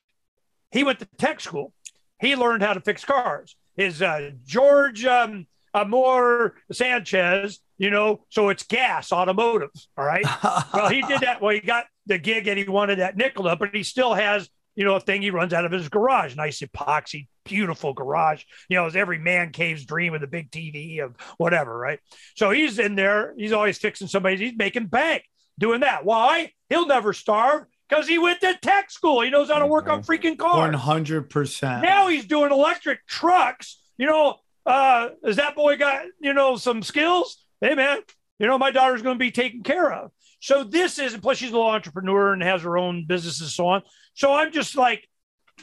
[0.71, 1.71] he went to tech school.
[2.19, 3.55] He learned how to fix cars.
[3.75, 9.69] His uh, George um, Amor Sanchez, you know, so it's gas automotive.
[9.97, 10.25] All right.
[10.73, 11.41] well, he did that.
[11.41, 14.85] Well, he got the gig and he wanted that Nikola, but he still has, you
[14.85, 16.35] know, a thing he runs out of his garage.
[16.35, 18.43] Nice epoxy, beautiful garage.
[18.69, 21.99] You know, it's every man cave's dream with a big TV of whatever, right?
[22.35, 23.33] So he's in there.
[23.37, 24.37] He's always fixing somebody.
[24.37, 25.23] He's making bank
[25.59, 26.05] doing that.
[26.05, 26.51] Why?
[26.69, 29.21] He'll never starve because he went to tech school.
[29.21, 30.57] He knows how to work on freaking cars.
[30.57, 31.83] One hundred percent.
[31.83, 33.79] Now he's doing electric trucks.
[33.97, 37.45] You know, uh, has that boy got, you know, some skills?
[37.61, 37.99] Hey, man,
[38.39, 40.11] you know, my daughter's going to be taken care of.
[40.41, 43.67] So this is, plus she's a little entrepreneur and has her own business and so
[43.67, 43.83] on.
[44.13, 45.07] So I'm just like,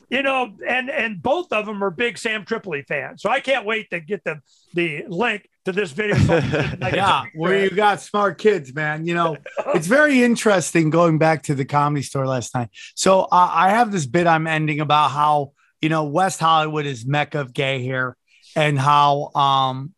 [0.09, 3.21] you know, and and both of them are big Sam Tripoli fans.
[3.21, 4.41] So I can't wait to get the
[4.73, 6.17] the link to this video.
[6.81, 9.07] yeah, where you got smart kids, man.
[9.07, 9.37] You know,
[9.75, 12.69] it's very interesting going back to the comedy store last night.
[12.95, 17.07] So uh, I have this bit I'm ending about how you know West Hollywood is
[17.07, 18.17] mecca of gay here,
[18.57, 19.95] and how um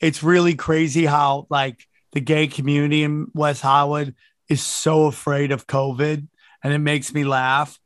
[0.00, 4.14] it's really crazy how like the gay community in West Hollywood
[4.48, 6.26] is so afraid of COVID,
[6.62, 7.78] and it makes me laugh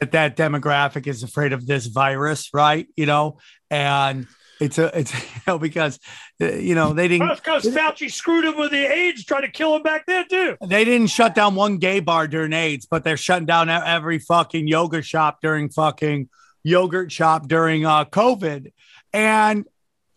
[0.00, 2.88] that that demographic is afraid of this virus, right?
[2.96, 3.38] You know,
[3.70, 4.26] and
[4.60, 5.98] it's a it's you know because
[6.40, 9.76] uh, you know they didn't because Fauci screwed him with the AIDS, trying to kill
[9.76, 10.56] him back then too.
[10.66, 14.68] they didn't shut down one gay bar during AIDS, but they're shutting down every fucking
[14.68, 16.28] yoga shop during fucking
[16.62, 18.72] yogurt shop during uh, COVID.
[19.12, 19.66] And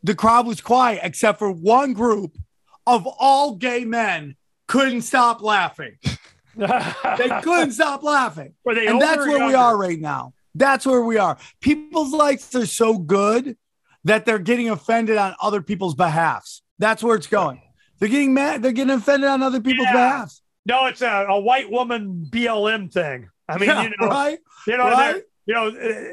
[0.03, 2.37] the crowd was quiet except for one group
[2.87, 4.35] of all gay men
[4.67, 5.97] couldn't stop laughing.
[6.55, 8.53] They couldn't stop laughing.
[8.65, 10.33] And that's where we are right now.
[10.53, 11.37] That's where we are.
[11.61, 13.55] People's lives are so good
[14.05, 16.61] that they're getting offended on other people's behalfs.
[16.77, 17.61] That's where it's going.
[17.99, 18.61] They're getting mad.
[18.63, 19.93] They're getting offended on other people's Yeah.
[19.93, 20.41] behalfs.
[20.65, 23.29] No, it's a, a white woman BLM thing.
[23.47, 24.39] I mean, Yeah, you know, right?
[24.67, 25.23] you know, Right?
[25.45, 25.67] you know,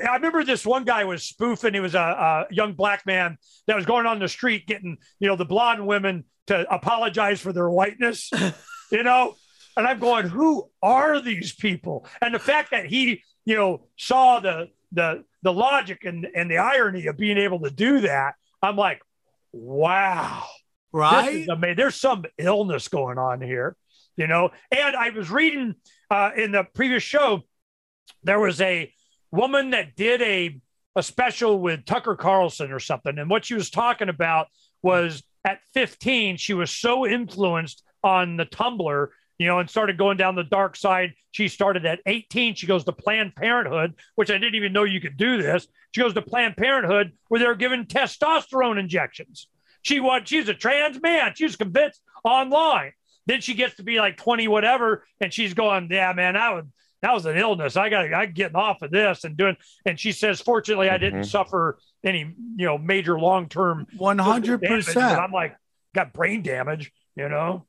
[0.09, 1.75] I remember this one guy was spoofing.
[1.75, 5.29] He was a, a young black man that was going on the street getting, you
[5.29, 8.31] know, the blonde women to apologize for their whiteness,
[8.91, 9.35] you know.
[9.77, 12.07] And I'm going, who are these people?
[12.23, 16.59] And the fact that he, you know, saw the the the logic and and the
[16.59, 19.01] irony of being able to do that, I'm like,
[19.53, 20.43] wow,
[20.93, 21.35] Right?
[21.37, 21.77] is amazing.
[21.77, 23.77] There's some illness going on here,
[24.17, 24.51] you know.
[24.73, 25.77] And I was reading
[26.11, 27.43] uh, in the previous show,
[28.25, 28.93] there was a
[29.31, 30.61] woman that did a
[30.97, 34.49] a special with Tucker Carlson or something, and what she was talking about
[34.83, 39.09] was at 15 she was so influenced on the Tumblr.
[39.39, 41.13] You know, and started going down the dark side.
[41.31, 42.55] She started at 18.
[42.55, 45.69] She goes to Planned Parenthood, which I didn't even know you could do this.
[45.95, 49.49] She goes to Planned Parenthood where they're giving testosterone injections.
[49.83, 51.33] She was she's a trans man.
[51.37, 52.93] She was convinced online.
[53.27, 56.65] Then she gets to be like 20, whatever, and she's going, Yeah, man, that was
[57.03, 57.77] that was an illness.
[57.77, 61.21] I got I'm getting off of this and doing and she says, Fortunately, I didn't
[61.23, 61.27] Mhm.
[61.31, 64.97] suffer any, you know, major long term One hundred percent.
[65.19, 65.57] I'm like,
[65.95, 67.67] got brain damage, you know.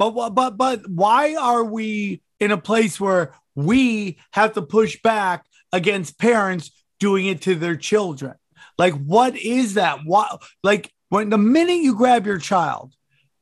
[0.00, 5.44] But but but why are we in a place where we have to push back
[5.74, 8.34] against parents doing it to their children?
[8.78, 9.98] Like, what is that?
[10.06, 12.94] What like when the minute you grab your child,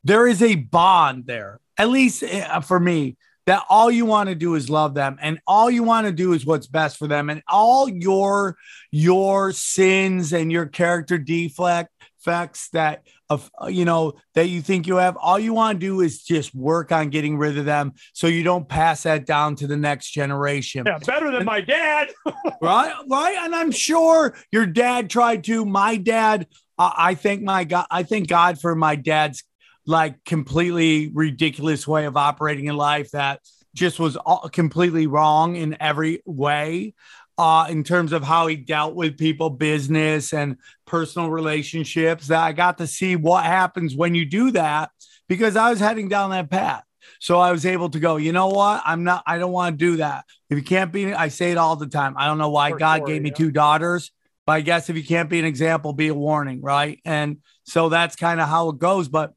[0.03, 1.61] there is a bond there.
[1.77, 3.17] At least uh, for me,
[3.49, 6.33] that all you want to do is love them, and all you want to do
[6.33, 8.57] is what's best for them, and all your
[8.93, 11.91] your sins and your character deflect
[12.29, 16.01] defects that of you know that you think you have all you want to do
[16.01, 19.67] is just work on getting rid of them so you don't pass that down to
[19.67, 22.09] the next generation Yeah, better than my dad.
[22.63, 26.47] right right and i'm sure your dad tried to my dad
[26.79, 29.45] uh, i thank my god i thank god for my dad's
[29.89, 33.41] like completely ridiculous way of operating in life that
[33.75, 36.95] just was all, completely wrong in every way
[37.39, 42.27] uh, in terms of how he dealt with people, business, and personal relationships.
[42.27, 44.91] That I got to see what happens when you do that
[45.29, 46.85] because I was heading down that path.
[47.21, 48.83] So I was able to go, you know what?
[48.85, 50.25] I'm not, I don't want to do that.
[50.51, 52.15] If you can't be, I say it all the time.
[52.19, 53.37] I don't know why For God sure, gave me yeah.
[53.37, 54.13] two daughters,
[54.47, 57.01] but I guess if you can't be an example, be a warning, right?
[57.07, 59.09] And so that's kind of how it goes.
[59.09, 59.33] But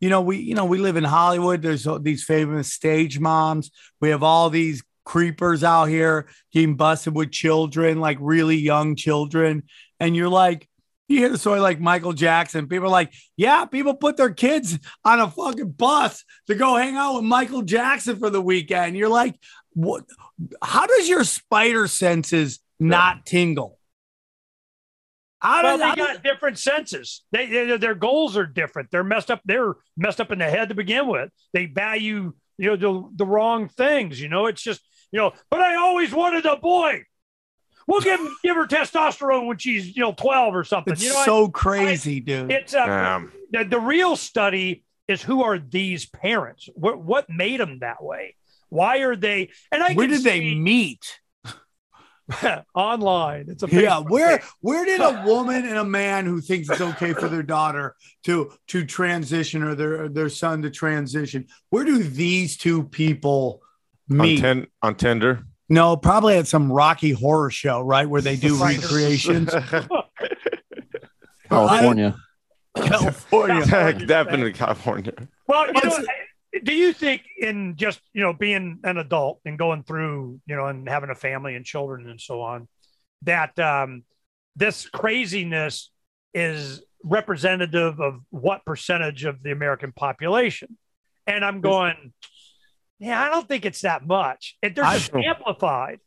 [0.00, 1.62] you know, we, you know, we live in Hollywood.
[1.62, 3.70] There's these famous stage moms.
[4.00, 9.62] We have all these creepers out here getting busted with children, like really young children.
[10.00, 10.68] And you're like,
[11.08, 12.66] you hear the story like Michael Jackson.
[12.66, 16.96] People are like, yeah, people put their kids on a fucking bus to go hang
[16.96, 18.96] out with Michael Jackson for the weekend.
[18.96, 19.36] You're like,
[19.72, 20.04] what?
[20.62, 23.78] How does your spider senses not tingle?
[25.46, 27.22] How Well, does, they how got does- different senses.
[27.32, 28.90] They, they- their goals are different.
[28.90, 29.40] They're messed up.
[29.44, 31.30] They're messed up in the head to begin with.
[31.52, 34.20] They value you know the, the wrong things.
[34.20, 34.80] You know, it's just
[35.12, 35.32] you know.
[35.50, 37.02] But I always wanted a boy.
[37.86, 40.94] We'll give give her testosterone when she's you know twelve or something.
[40.94, 42.50] it's you know, so crazy, dude.
[42.50, 46.68] it's uh, Um, the, the real study is who are these parents?
[46.74, 48.34] What what made them that way?
[48.70, 49.50] Why are they?
[49.70, 51.20] And I Where can did they meet?
[52.74, 53.46] online?
[53.48, 54.46] It's a Yeah, where page.
[54.60, 58.52] where did a woman and a man who thinks it's okay for their daughter to
[58.68, 61.46] to transition or their their son to transition?
[61.70, 63.62] Where do these two people
[64.10, 64.40] on, meet?
[64.40, 65.44] ten, on Tinder.
[65.68, 69.52] no, probably at some Rocky Horror Show, right, where they do recreations.
[71.48, 72.16] California.
[72.76, 73.64] California.
[74.06, 75.12] Definitely California.
[75.46, 75.98] Well, you know,
[76.64, 80.66] do you think in just you know being an adult and going through you know
[80.66, 82.68] and having a family and children and so on
[83.22, 84.04] that um,
[84.54, 85.90] this craziness
[86.34, 90.76] is representative of what percentage of the American population?
[91.26, 92.12] And I'm going,
[92.98, 94.56] yeah, I don't think it's that much.
[94.62, 96.00] It, they're just amplified.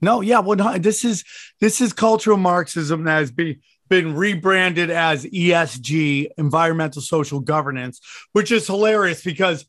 [0.00, 1.24] No, yeah, well, this is
[1.60, 8.00] this is cultural Marxism that has been been rebranded as ESG, environmental social governance,
[8.32, 9.66] which is hilarious because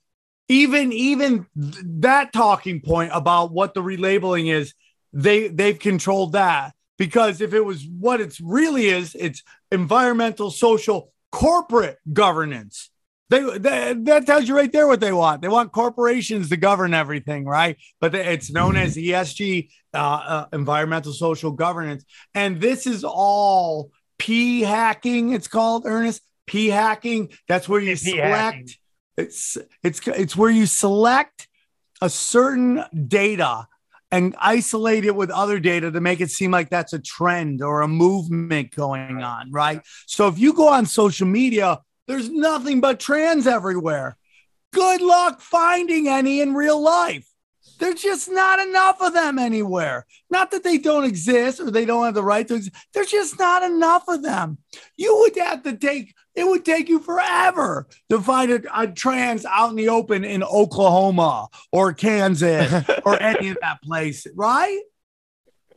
[0.47, 4.73] even even th- that talking point about what the relabeling is,
[5.13, 11.11] they they've controlled that because if it was what it's really is, it's environmental social
[11.31, 12.89] corporate governance.
[13.29, 15.41] They, they, that tells you right there what they want.
[15.41, 17.77] They want corporations to govern everything, right?
[17.99, 24.61] But it's known as ESG, uh, uh, environmental social governance, and this is all P
[24.61, 25.33] hacking.
[25.33, 27.29] It's called Ernest P hacking.
[27.47, 28.77] That's where you select.
[29.17, 31.47] It's it's it's where you select
[32.01, 33.67] a certain data
[34.11, 37.81] and isolate it with other data to make it seem like that's a trend or
[37.81, 39.81] a movement going on, right?
[40.05, 44.17] So if you go on social media, there's nothing but trans everywhere.
[44.71, 47.27] Good luck finding any in real life.
[47.79, 50.05] There's just not enough of them anywhere.
[50.29, 52.75] Not that they don't exist or they don't have the right to exist.
[52.93, 54.57] There's just not enough of them.
[54.95, 59.45] You would have to take, it would take you forever to find a, a trans
[59.45, 62.71] out in the open in Oklahoma or Kansas
[63.05, 64.81] or any of that place, right?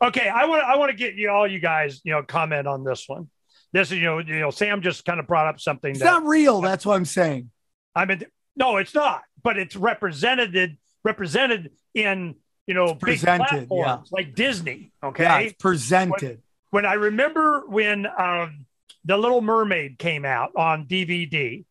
[0.01, 2.83] Okay, I want I want to get you all you guys you know comment on
[2.83, 3.29] this one.
[3.73, 6.05] This is you know you know Sam just kind of brought up something It's that
[6.05, 6.61] not real.
[6.61, 7.49] That's what I'm saying.
[7.95, 8.23] I mean,
[8.55, 12.35] no, it's not, but it's represented represented in
[12.67, 14.91] you know big presented, platforms like Disney.
[15.03, 16.41] Okay, Yeah, it's presented.
[16.69, 18.66] when I remember when um,
[19.07, 21.65] the Little Mermaid came out on DVD,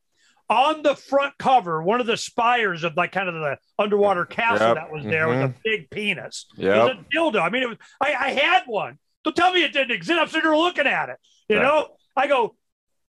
[0.49, 4.69] on the front cover, one of the spires of like kind of the underwater castle
[4.69, 4.77] Yep.
[4.77, 5.45] that was there with Mhm.
[5.45, 6.47] a big penis.
[6.57, 7.41] Was a dildo.
[7.43, 7.79] I mean, it was.
[8.01, 8.99] I, I had one.
[9.25, 10.19] Don't tell me it didn't exist.
[10.19, 11.17] I'm sitting there looking at it.
[11.49, 11.63] You Right.
[11.63, 12.57] know, I go,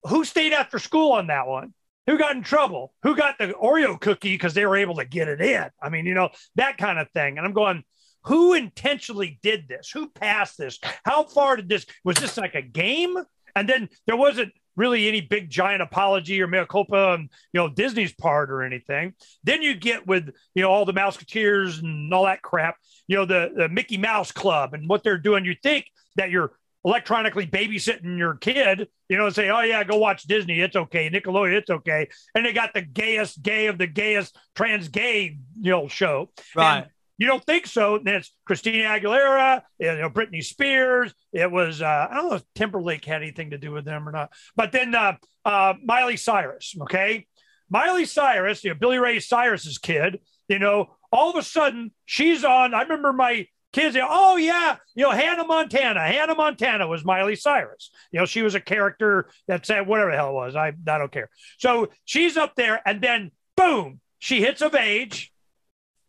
[0.04, 1.74] who stayed after school on that one?
[2.08, 2.94] Who got in trouble?
[3.04, 5.70] Who got the Oreo cookie because they were able to get it in?
[5.82, 7.38] I mean, you know, that kind of thing.
[7.38, 7.84] And I'm going,
[8.26, 9.90] who intentionally did this?
[9.92, 10.80] Who passed this?
[11.04, 11.86] How far did this?
[12.04, 13.18] Was this like a game?
[13.56, 17.70] And then there wasn't really any big giant apology or mea culpa on you know
[17.70, 19.14] Disney's part or anything.
[19.44, 22.78] Then you get with you know all the Mouseketeers and all that crap.
[23.08, 25.46] You know the the Mickey Mouse Club and what they're doing.
[25.46, 25.86] You think
[26.16, 26.54] that you're
[26.86, 30.60] electronically babysitting your kid, you know, and say, oh yeah, go watch Disney.
[30.60, 31.10] It's okay.
[31.10, 32.10] Nickelodeon, it's okay.
[32.36, 36.30] And they got the gayest gay of the gayest trans gay, you know, show.
[36.56, 36.80] Right.
[36.80, 36.88] And
[37.18, 38.00] you don't think so?
[38.04, 41.14] Then it's Christina Aguilera, you know, Britney Spears.
[41.32, 44.12] It was uh, I don't know if Timberlake had anything to do with them or
[44.12, 44.32] not.
[44.56, 47.28] But then uh, uh, Miley Cyrus, okay,
[47.70, 50.20] Miley Cyrus, you know, Billy Ray Cyrus's kid.
[50.48, 52.74] You know, all of a sudden she's on.
[52.74, 53.98] I remember my kids.
[54.02, 56.02] Oh yeah, you know, Hannah Montana.
[56.02, 57.92] Hannah Montana was Miley Cyrus.
[58.12, 60.56] You know, she was a character that said whatever the hell it was.
[60.56, 61.30] I I don't care.
[61.58, 65.33] So she's up there, and then boom, she hits of age.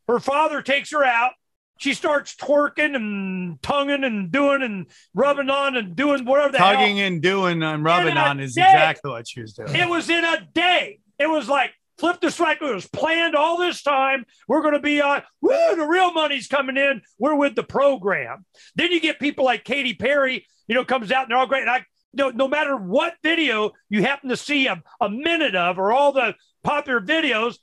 [0.09, 1.33] Her father takes her out.
[1.79, 6.99] She starts twerking and tonguing and doing and rubbing on and doing whatever the Tugging
[6.99, 7.07] hell.
[7.07, 8.63] and doing and rubbing on is day.
[8.63, 9.75] exactly what she was doing.
[9.75, 11.01] It was in a day.
[11.19, 12.71] It was like flip the cycle.
[12.71, 14.25] It was planned all this time.
[14.47, 15.23] We're going to be on.
[15.41, 17.03] Woo, the real money's coming in.
[17.19, 18.45] We're with the program.
[18.77, 20.47] Then you get people like Katy Perry.
[20.69, 21.63] You know, comes out and they're all great.
[21.63, 25.79] And I, no, no matter what video you happen to see a, a minute of
[25.79, 27.57] or all the popular videos.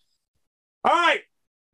[0.83, 1.21] All right,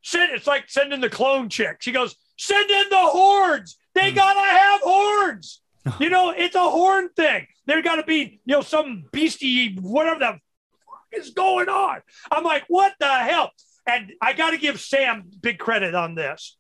[0.08, 0.32] send.
[0.32, 1.78] It's like sending the clone chick.
[1.82, 3.78] She goes, Send in the horns.
[3.94, 4.16] They hmm.
[4.16, 5.62] gotta have horns.
[6.02, 7.48] You know, it's a horn thing.
[7.66, 12.02] There got to be, you know, some beastie, whatever the fuck is going on.
[12.30, 13.52] I'm like, what the hell?
[13.88, 16.58] And I got to give Sam big credit on this.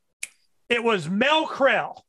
[0.70, 2.04] It was Mel Krell.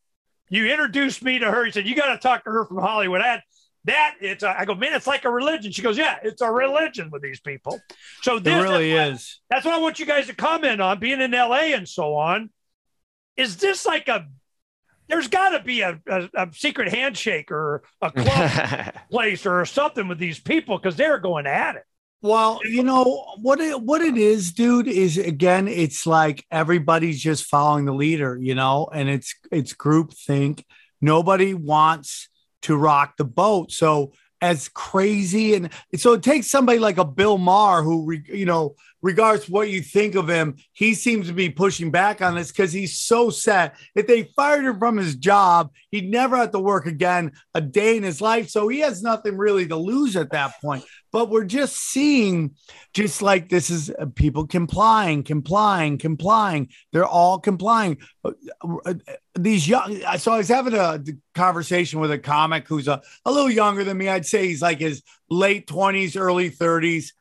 [0.48, 1.64] You introduced me to her.
[1.64, 3.20] He said, you got to talk to her from Hollywood.
[3.20, 3.42] I had
[3.84, 4.16] that.
[4.20, 5.72] It's a, I go, man, it's like a religion.
[5.72, 7.80] She goes, yeah, it's a religion with these people.
[8.22, 9.40] So It really that's what- is.
[9.50, 12.50] that's what I want you guys to comment on being in LA and so on.
[13.36, 14.26] Is this like a
[15.08, 20.06] there's got to be a, a, a secret handshake or a club place or something
[20.06, 21.84] with these people because they're going at it.
[22.20, 27.44] Well, you know what it what it is, dude, is again, it's like everybody's just
[27.44, 30.64] following the leader, you know, and it's it's group think.
[31.00, 32.28] Nobody wants
[32.68, 33.72] to rock the boat.
[33.72, 38.76] So as crazy and so it takes somebody like a Bill Maher who you know
[39.02, 42.72] regards what you think of him he seems to be pushing back on this because
[42.72, 43.76] he's so set.
[43.94, 47.96] If they fired him from his job he'd never have to work again a day
[47.96, 48.48] in his life.
[48.48, 50.84] So he has nothing really to lose at that point.
[51.10, 52.54] But we're just seeing
[52.92, 56.68] just like this is uh, people complying complying complying.
[56.92, 57.98] They're all complying.
[58.24, 58.32] Uh,
[58.84, 58.94] uh,
[59.34, 61.00] these young so i was having a
[61.34, 64.08] conversation with a comic who's a, a little younger than me.
[64.08, 67.12] I'd say he's like his late 20s early 30s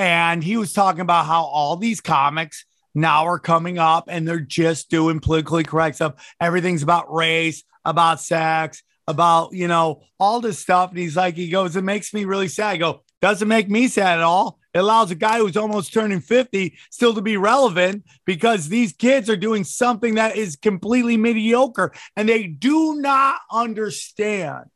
[0.00, 4.40] and he was talking about how all these comics now are coming up and they're
[4.40, 6.34] just doing politically correct stuff.
[6.40, 10.88] Everything's about race about sex about you know all this stuff.
[10.88, 12.70] And he's like he goes it makes me really sad.
[12.70, 14.58] I go doesn't make me sad at all.
[14.72, 19.28] It allows a guy who's almost turning 50 still to be relevant because these kids
[19.28, 24.70] are doing something that is completely mediocre and they do not understand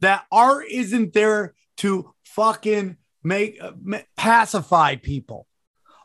[0.00, 3.72] that art isn't there to fucking make uh,
[4.16, 5.46] pacify people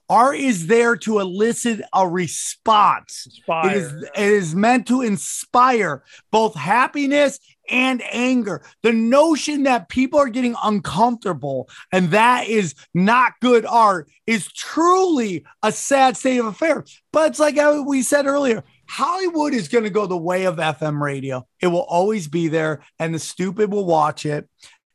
[0.09, 3.69] art is there to elicit a response Inspire.
[3.69, 7.39] it is, it is meant to inspire both happiness
[7.69, 8.63] and anger.
[8.83, 15.45] The notion that people are getting uncomfortable and that is not good art is truly
[15.63, 17.01] a sad state of affairs.
[17.11, 21.01] But it's like we said earlier Hollywood is going to go the way of FM
[21.01, 21.47] radio.
[21.59, 24.47] It will always be there, and the stupid will watch it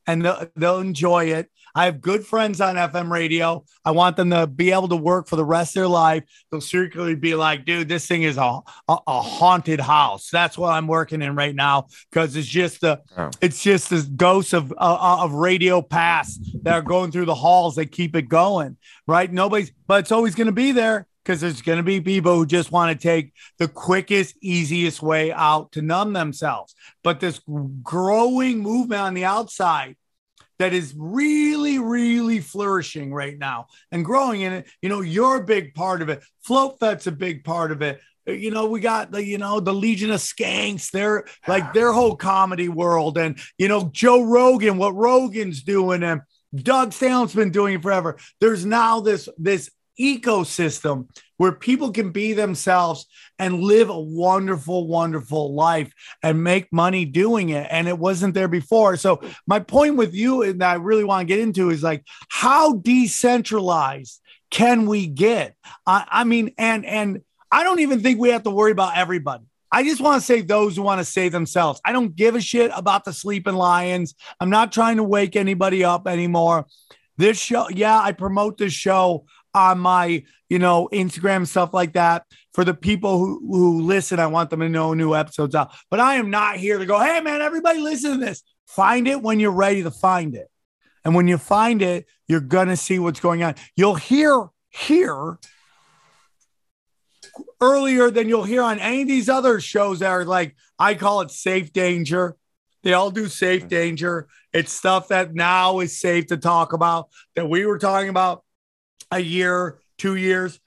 [0.07, 1.51] and they'll, they'll enjoy it.
[1.75, 3.65] I have good friends on FM radio.
[3.85, 6.25] I want them to be able to work for the rest of their life.
[6.51, 10.31] They'll secretly be like, dude, this thing is a, a, a haunted house.
[10.31, 13.31] That's what I'm working in right now because it's just the Oh.
[13.41, 17.77] it's just the ghosts of uh, of radio past that are going through the halls
[17.77, 19.33] that keep it going, right?
[19.33, 22.47] Nobody's, but it's always going to be there because there's going to be people who
[22.47, 26.75] just want to take the quickest, easiest way out to numb themselves.
[27.05, 27.41] But this
[27.83, 29.97] growing movement on the outside
[30.61, 34.69] that is really, really flourishing right now and growing in it.
[34.83, 36.23] You know, you're a big part of it.
[36.43, 37.99] Float Fet's a big part of it.
[38.27, 42.15] You know, we got the, you know, the Legion of Skanks, they're like their whole
[42.15, 43.17] comedy world.
[43.17, 46.21] And, you know, Joe Rogan, what Rogan's doing, and
[46.55, 48.19] Doug Staley's been doing it forever.
[48.39, 51.09] There's now this, this ecosystem
[51.41, 53.07] where people can be themselves
[53.39, 55.91] and live a wonderful, wonderful life
[56.23, 57.67] and make money doing it.
[57.71, 58.99] And it wasn't there before.
[58.99, 62.75] So, my point with you and I really want to get into is like, how
[62.75, 64.21] decentralized
[64.51, 65.55] can we get?
[65.87, 69.45] I, I mean, and, and, I don't even think we have to worry about everybody.
[69.73, 71.81] I just want to say those who want to save themselves.
[71.87, 74.15] I don't give a shit about the sleeping lions.
[74.41, 76.67] I'm not trying to wake anybody up anymore.
[77.17, 79.25] This show, yeah, I promote this show
[79.55, 82.25] on my, you know, Instagram stuff like that.
[82.53, 85.73] For the people who who listen, I want them to know new episodes out.
[85.91, 88.43] But I am not here to go, hey man, everybody listen to this.
[88.67, 90.49] Find it when you're ready to find it.
[91.05, 93.55] And when you find it, you're gonna see what's going on.
[93.77, 95.39] You'll hear here
[97.61, 101.21] earlier than you'll hear on any of these other shows that are like, I call
[101.21, 102.37] it safe danger.
[102.83, 103.69] They all do safe mm.
[103.69, 104.29] danger.
[104.53, 108.45] It's stuff that now is safe to talk about that we were talking about
[109.11, 110.59] a year, two years.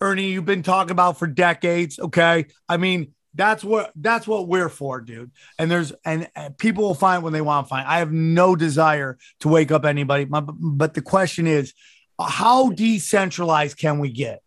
[0.00, 1.98] Ernie, you've been talking about for decades.
[1.98, 2.46] Okay.
[2.68, 5.30] I mean, that's what that's what we're for, dude.
[5.58, 7.86] And there's and, and people will find when they want to find.
[7.86, 10.24] I have no desire to wake up anybody.
[10.24, 11.74] My, but the question is,
[12.18, 14.40] how decentralized can we get?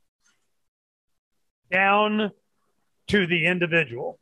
[1.71, 2.31] down
[3.07, 4.19] to the individual.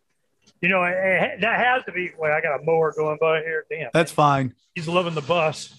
[0.61, 2.11] You know, it, it- that has to be.
[2.17, 3.65] Wait, I got a mower going by here.
[3.69, 4.53] Damn, That's fine.
[4.75, 5.73] he's loving the bus.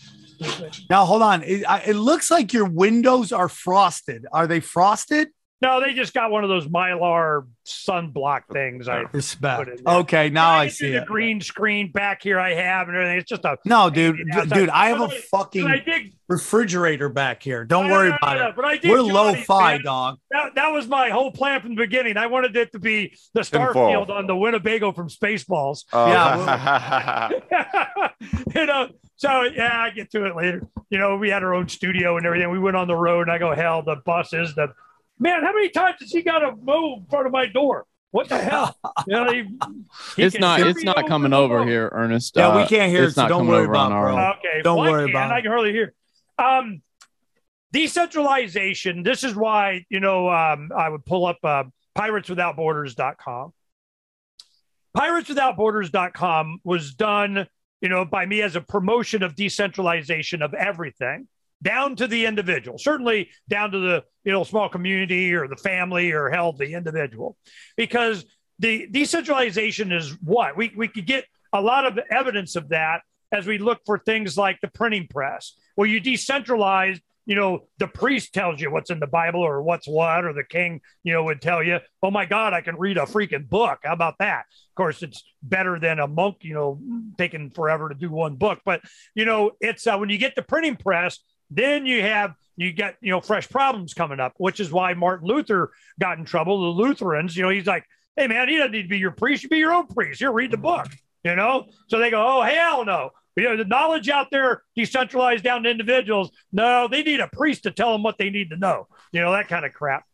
[0.91, 1.43] Now hold on.
[1.43, 4.27] It, I, it looks like your windows are frosted.
[4.33, 5.29] Are they frosted?
[5.61, 8.89] No, they just got one of those mylar sunblock things.
[8.89, 9.59] I Respect.
[9.59, 9.95] Put it there.
[9.99, 11.07] Okay, now I can see the it.
[11.07, 12.41] green screen back here.
[12.41, 13.19] I have and everything.
[13.19, 14.49] It's just a No, dude, pain in the ass.
[14.49, 17.65] dude, I have a But I- fucking I dig refrigerator back here.
[17.65, 18.57] Don't worry no, no, about no, it.
[18.57, 19.85] But I did We're Johnny's, low-fi, man.
[19.85, 20.19] dog.
[20.33, 22.17] That, that was my whole plan from the beginning.
[22.17, 25.85] I wanted it to be the Starfield on the Winnebago from Spaceballs.
[25.93, 26.09] Oh.
[26.09, 27.29] Yeah,
[28.57, 28.89] you know,
[29.23, 30.67] so yeah, I get to it later.
[30.91, 32.51] You know, we had our own studio and everything.
[32.51, 34.73] We went on the road, and I go, hell, the buses, the
[35.19, 35.43] man.
[35.45, 37.87] How many times has he got to move in front of my door?
[38.11, 38.77] What the hell?
[39.07, 39.49] You know, he-
[40.17, 40.61] he It's not.
[40.61, 41.69] It's not over coming over phone.
[41.69, 42.35] here, Ernest.
[42.37, 43.95] Yeah, we Uh, can't hear it, it's so not don't coming worry over about it,
[43.95, 44.17] our bro.
[44.17, 44.33] own.
[44.39, 45.17] Okay, Don't well, I worry can.
[45.17, 45.35] about it.
[45.35, 45.95] I can hardly hear.
[46.39, 46.83] Um,
[47.73, 49.03] decentralization.
[49.03, 51.65] This is why you know um, I would pull up uh,
[51.97, 53.53] pirateswithoutborders.com.
[54.97, 57.47] Pirateswithoutborders.com was done,
[57.83, 61.27] you know, by me as a promotion of decentralization of everything,
[61.61, 62.79] down to the individual.
[62.79, 67.37] Certainly down to the you know small community or the family or hell the individual,
[67.77, 68.25] because
[68.61, 73.03] the decentralization is what we we could get a lot of evidence of that
[73.33, 77.87] as we look for things like the printing press, where you decentralize, you know, the
[77.87, 81.25] priest tells you what's in the Bible or what's what, or the king, you know,
[81.25, 83.81] would tell you, oh my God, I can read a freaking book.
[83.85, 84.41] How about that?
[84.41, 86.81] Of course, it's better than a monk, you know,
[87.19, 88.61] taking forever to do one book.
[88.65, 88.81] But,
[89.15, 91.19] you know, it's uh, when you get the printing press,
[91.51, 95.29] then you have you get you know fresh problems coming up, which is why Martin
[95.29, 95.71] Luther
[96.01, 96.61] got in trouble.
[96.61, 97.85] The Lutherans, you know, he's like,
[98.17, 99.43] hey man, he doesn't need to be your priest.
[99.43, 100.21] You be your own priest.
[100.21, 100.89] You read the book,
[101.25, 101.67] you know.
[101.89, 103.11] So they go, oh hell no.
[103.37, 106.31] You know, the knowledge out there decentralized down to individuals.
[106.53, 108.87] No, they need a priest to tell them what they need to know.
[109.13, 110.05] You know that kind of crap.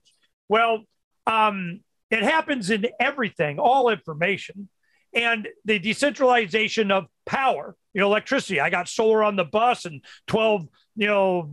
[0.48, 0.84] Well,
[1.26, 1.80] um,
[2.10, 4.68] it happens in everything, all information,
[5.12, 7.74] and the decentralization of power.
[7.92, 8.60] You know, electricity.
[8.60, 11.50] I got solar on the bus and twelve, you know,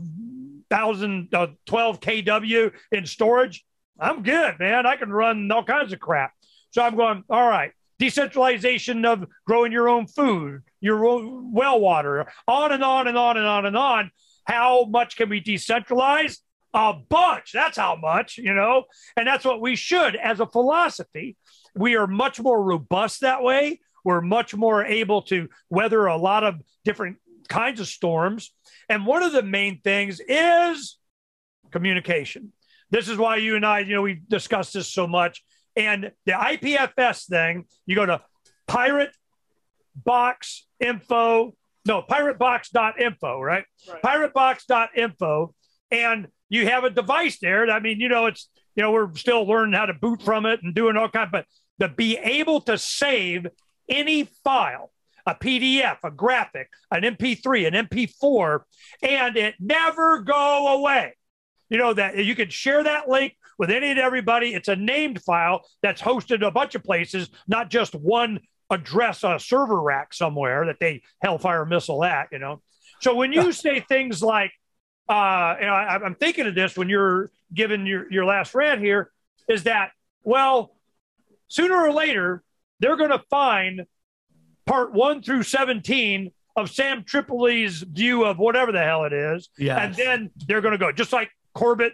[0.69, 3.65] thousand, uh, twelve kW in storage.
[3.99, 4.85] I'm good, man.
[4.85, 6.31] I can run all kinds of crap.
[6.71, 7.23] So I'm going.
[7.29, 13.17] All right, decentralization of growing your own food, your well water, on and on and
[13.17, 14.11] on and on and on.
[14.45, 16.37] How much can we decentralize?
[16.75, 17.53] A bunch.
[17.53, 18.83] That's how much, you know,
[19.17, 21.37] and that's what we should as a philosophy.
[21.73, 23.79] We are much more robust that way.
[24.03, 27.17] We're much more able to weather a lot of different
[27.49, 28.51] kinds of storms.
[28.87, 30.97] And one of the main things is
[31.71, 32.53] communication.
[32.91, 35.43] This is why you and I, you know, we discussed this so much.
[35.75, 38.21] And the IPFS thing, you go to
[38.67, 39.11] pirate
[39.95, 41.53] box info,
[41.85, 43.65] no, piratebox.info, right?
[43.89, 44.01] right.
[44.01, 45.53] Piratebox.info.
[45.91, 47.69] And you have a device there.
[47.69, 50.61] I mean, you know, it's, you know, we're still learning how to boot from it
[50.63, 51.45] and doing all kinds, but
[51.79, 53.47] to be able to save
[53.89, 54.91] any file,
[55.25, 58.61] a PDF, a graphic, an MP3, an MP4,
[59.01, 61.13] and it never go away.
[61.69, 64.53] You know that you can share that link with any and everybody.
[64.53, 68.39] It's a named file that's hosted a bunch of places, not just one
[68.69, 72.29] address on a server rack somewhere that they hellfire missile at.
[72.31, 72.61] You know,
[73.01, 74.51] so when you say things like,
[75.07, 78.81] uh, you know, I, I'm thinking of this when you're giving your your last rant
[78.81, 79.11] here,
[79.47, 79.91] is that
[80.23, 80.75] well,
[81.47, 82.43] sooner or later
[82.79, 83.85] they're going to find
[84.65, 89.49] part one through 17 of Sam Tripoli's view of whatever the hell it is.
[89.57, 89.79] Yes.
[89.79, 91.93] And then they're going to go, just like Corbett,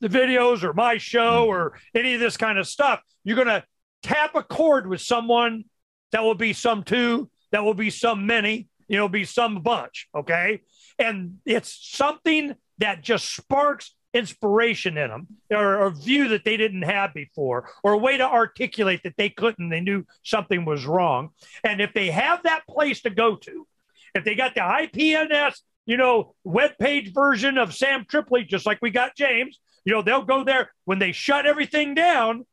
[0.00, 3.00] the videos or my show or any of this kind of stuff.
[3.24, 3.64] You're going to
[4.02, 5.64] tap a chord with someone
[6.12, 10.08] that will be some two, that will be some many, you know, be some bunch.
[10.14, 10.62] Okay.
[10.98, 16.82] And it's something that just sparks inspiration in them or a view that they didn't
[16.82, 21.30] have before or a way to articulate that they couldn't they knew something was wrong
[21.64, 23.66] and if they have that place to go to
[24.14, 28.78] if they got the ipns you know web page version of sam tripoli just like
[28.80, 32.46] we got james you know they'll go there when they shut everything down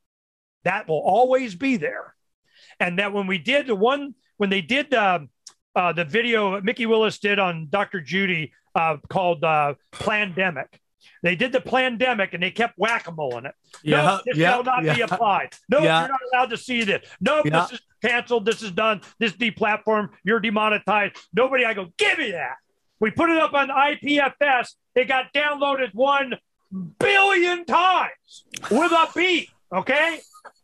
[0.65, 2.13] that will always be there
[2.83, 5.19] and that when we did the one when they did uh,
[5.75, 10.67] uh, the video mikki willis did on dr judy uh, called uh, plandemic
[11.21, 13.55] they did the pandemic and they kept whack-a-mole in it.
[13.83, 14.95] Yeah, no, this yeah, shall not yeah.
[14.95, 15.49] be applied.
[15.69, 16.01] No, Yeah.
[16.01, 17.05] you're not allowed to see this.
[17.21, 17.61] No, Yeah.
[17.61, 18.45] this is canceled.
[18.45, 19.01] This is done.
[19.19, 20.09] This deplatformed.
[20.23, 21.15] You're demonetized.
[21.33, 21.65] Nobody.
[21.65, 22.55] I go, give me that.
[22.99, 24.75] We put it up on IPFS.
[24.95, 26.37] It got downloaded one
[26.99, 29.49] billion times with a beat.
[29.71, 30.19] Okay,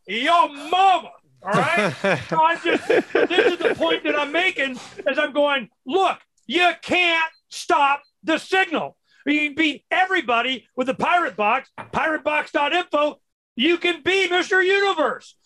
[0.06, 1.10] yo mama.
[1.42, 1.94] All right.
[2.28, 2.86] So I'm just.
[2.88, 4.78] This is the point that I'm making.
[5.06, 8.96] As I'm going, look, you can't stop the signal.
[9.26, 13.20] You can beat everybody with the pirate box, piratebox.info.
[13.56, 14.64] You can be Mr.
[14.64, 15.36] Universe.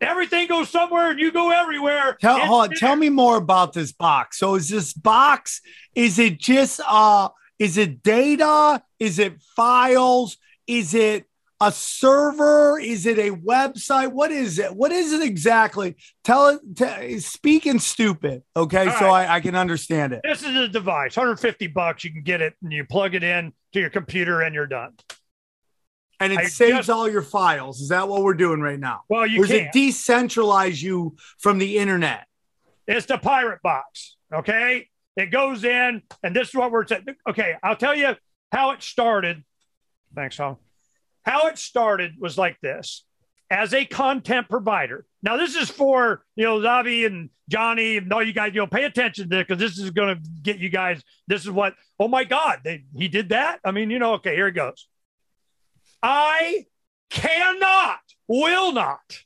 [0.00, 2.16] Everything goes somewhere and you go everywhere.
[2.20, 4.38] Tell, hold on, tell me more about this box.
[4.38, 5.60] So is this box,
[5.94, 7.28] is it just uh
[7.58, 8.82] is it data?
[8.98, 10.38] Is it files?
[10.66, 11.26] Is it
[11.60, 12.78] a server?
[12.80, 14.12] Is it a website?
[14.12, 14.74] What is it?
[14.74, 15.96] What is it exactly?
[16.24, 16.60] Tell it.
[16.74, 18.42] T- speaking stupid.
[18.56, 19.28] Okay, All so right.
[19.28, 20.20] I, I can understand it.
[20.24, 22.04] This is a device, 150 bucks.
[22.04, 24.94] You can get it and you plug it in to your computer and you're done.
[26.18, 27.80] And it I saves just- all your files.
[27.80, 29.02] Is that what we're doing right now?
[29.08, 29.74] Well, you or does can't.
[29.74, 32.26] it decentralize you from the internet?
[32.86, 34.16] It's the pirate box.
[34.32, 34.88] Okay.
[35.16, 37.04] It goes in, and this is what we're saying.
[37.28, 37.54] Okay.
[37.62, 38.16] I'll tell you
[38.52, 39.44] how it started.
[40.14, 40.56] Thanks, Tom.
[41.24, 43.04] How it started was like this
[43.50, 45.04] as a content provider.
[45.22, 48.66] Now, this is for, you know, Zavi and Johnny and all you guys, you know,
[48.66, 51.02] pay attention to this because this is going to get you guys.
[51.26, 53.58] This is what, oh my God, they, he did that.
[53.64, 54.88] I mean, you know, okay, here it goes.
[56.02, 56.66] I
[57.10, 57.98] cannot,
[58.28, 59.18] will not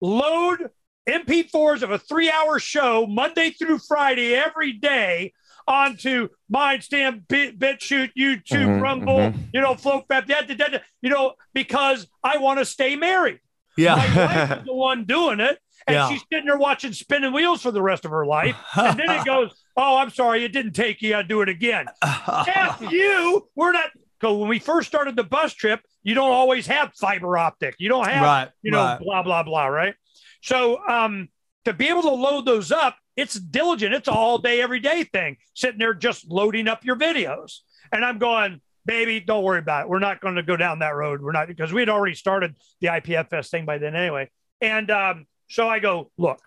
[0.00, 0.70] load
[1.08, 5.32] MP4s of a three hour show Monday through Friday every day
[5.70, 9.48] onto Mindstamp, Bit, BitChute, YouTube, Mhm, Rumble, mhm.
[9.54, 13.38] you know, FloatFab, da, da, da, da, you know, because I want to stay married.
[13.76, 13.94] Yeah.
[13.94, 15.58] My wife is the one doing it.
[15.86, 16.08] And Yeah.
[16.08, 18.56] she's sitting there watching spinning wheels for the rest of her life.
[18.76, 21.16] And then it goes, Oh, I'm sorry, it didn't take you.
[21.16, 21.86] I do it again.
[22.02, 23.48] F you.
[23.54, 23.90] We're not.
[24.20, 27.76] Because when we first started the bus trip, you don't always have fiber optic.
[27.78, 29.00] You don't have, Right, you know, right.
[29.00, 29.94] blah, blah, blah, right?
[30.42, 31.28] So um,
[31.64, 33.94] to be able to load those up, it's diligent.
[33.94, 37.58] It's all day, every day thing, sitting there just loading up your videos.
[37.92, 39.88] And I'm going, baby, don't worry about it.
[39.88, 41.20] We're not going to go down that road.
[41.22, 44.30] We're not, because we had already started the IPFS thing by then anyway.
[44.60, 46.40] And um, so I go, look,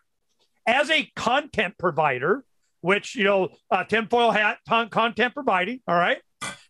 [0.66, 2.44] as a content provider,
[2.82, 6.18] which, you know, uh, tinfoil hat, con- content providing, all right?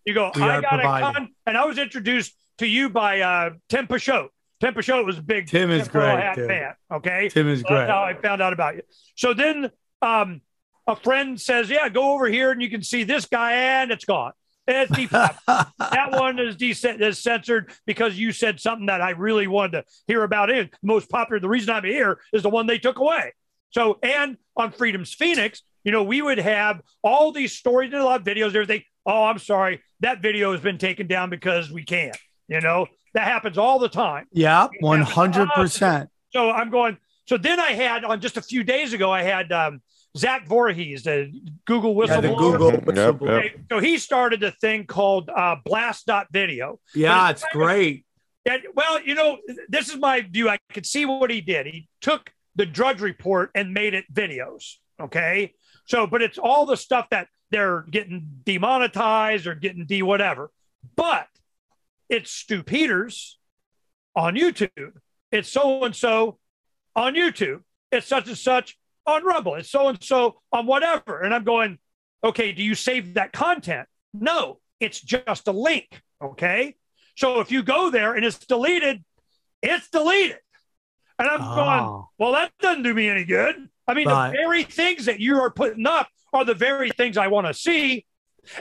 [0.06, 1.14] You go, We I got a providing.
[1.14, 4.28] con, and I was introduced to you by uh, Tim Pashot.
[4.60, 6.48] Tim Pashot was a big Tim is great, hat dude.
[6.48, 6.74] fan.
[6.92, 7.30] Okay.
[7.30, 7.78] Tim is So great.
[7.80, 8.82] That's how I found out about you.
[9.16, 9.72] So then
[10.04, 10.42] um,
[10.88, 14.06] a friend says, Yeah, go over here and you can see this guy, and it's
[14.06, 14.34] gone.
[14.68, 19.72] It's that one is, de- is censored because you said something that I really wanted
[19.72, 20.50] to hear about.
[20.50, 21.40] It most popular.
[21.40, 23.34] The reason I'm here is the one they took away.
[23.72, 28.06] So, and on Freedom's Phoenix, you know, we would have all these stories and a
[28.06, 28.84] lot of videos, everything.
[29.06, 32.16] Oh, I'm sorry, that video has been taken down because we can't.
[32.48, 34.28] You know, that happens all the time.
[34.32, 36.10] yeah, one hundred percent.
[36.32, 36.98] So I'm going.
[37.26, 39.82] So then I had on just a few days ago, I had um,
[40.18, 41.32] Zach Voorhees, the
[41.66, 42.38] Google Yeah, the whistleblower.
[42.38, 42.72] Google.
[42.72, 43.22] Whistleblower.
[43.22, 43.22] yep.
[43.22, 46.80] Okay, So he started a thing called uh, Blast.video.
[46.94, 48.06] Yeah, it's great.
[48.46, 49.38] And, well, you know,
[49.70, 50.50] this is my view.
[50.50, 51.66] I could see what he did.
[51.66, 54.76] He took the Drudge Report and made it videos.
[55.02, 55.54] Okay.
[55.86, 60.52] So, but it's all the stuff that they're getting demonetized or getting de whatever.
[60.96, 61.28] But
[62.10, 63.40] it's Stew Peters
[64.16, 64.92] on YouTube.
[65.32, 66.38] It's so and so
[66.96, 67.62] on YouTube.
[67.92, 69.56] It's such and such on Rumble.
[69.56, 71.22] It's so and so on whatever.
[71.22, 71.80] And I'm going,
[72.24, 73.88] okay, do you save that content?
[74.14, 76.02] No, it's just a link.
[76.22, 76.76] Okay.
[77.16, 79.04] So if you go there and it's deleted,
[79.62, 80.40] it's deleted.
[81.20, 81.56] And I'm Oh.
[81.56, 82.06] going, ah.
[82.18, 83.70] well, that doesn't do me any good.
[83.88, 84.32] I mean, Right.
[84.32, 87.54] the very things that you are putting up are the very things I want to
[87.54, 88.06] see.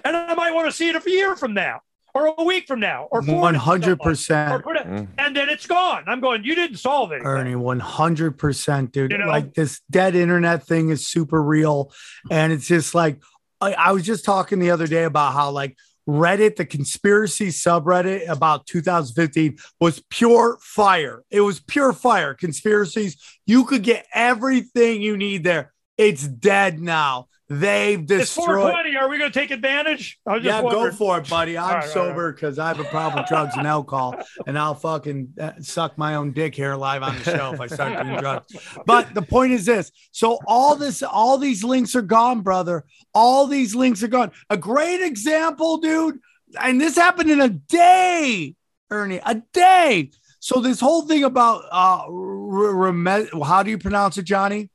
[0.05, 1.81] And I might want to see it a year from now,
[2.15, 4.65] or a week from now, or four One weeks from hundred now, or percent.
[4.65, 5.09] put it- Mm.
[5.19, 6.05] and then it's gone.
[6.07, 7.23] I'm going, you didn't solve it.
[7.25, 9.13] Ernie, one hundred percent, dude.
[9.13, 9.29] You know?
[9.29, 11.93] Like this dead internet thing is super real,
[12.31, 13.21] and it's just like
[13.61, 15.77] I, I was just talking the other day about how like
[16.09, 21.23] Reddit, the conspiracy subreddit about 2015 was pure fire.
[21.31, 22.35] It was pure fire.
[22.35, 23.17] Conspiracies,
[23.47, 25.73] you could get everything you need there.
[25.97, 27.29] It's dead now.
[27.61, 28.73] They've It's destroyed.
[28.73, 28.97] 420.
[28.97, 30.19] Are we going to take advantage?
[30.27, 31.59] I was just Yeah, go for it, buddy.
[31.59, 34.17] I'm right, sober because I have a problem with drugs and alcohol,
[34.47, 37.67] and I'll fucking uh, suck my own dick here live on the show if I
[37.67, 38.57] start doing drugs.
[38.87, 42.87] But the point is this: so all this, all these links are gone, brother.
[43.13, 44.31] All these links are gone.
[44.49, 46.21] A great example, dude,
[46.59, 48.55] and this happened in a day,
[48.91, 50.11] Ernie, a day.
[50.41, 54.71] So this whole thing about uh, how do you pronounce it, Johnny?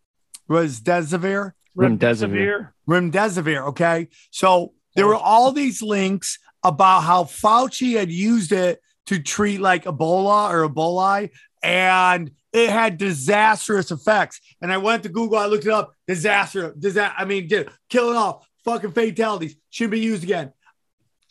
[0.48, 1.56] Was Desivir?
[1.78, 2.72] Remdesivir.
[2.90, 3.68] remdesivir.
[3.68, 4.08] Okay.
[4.32, 5.20] So there were oh.
[5.20, 11.30] all these links about how Fauci had used it to treat like Ebola or Ebola,
[11.64, 14.42] and it had disastrous effects.
[14.62, 15.94] And I went to Google, I looked it up.
[16.08, 17.16] Disaster, disaster.
[17.18, 20.52] I mean, dude, killing off, fucking fatalities, shouldn't be used again.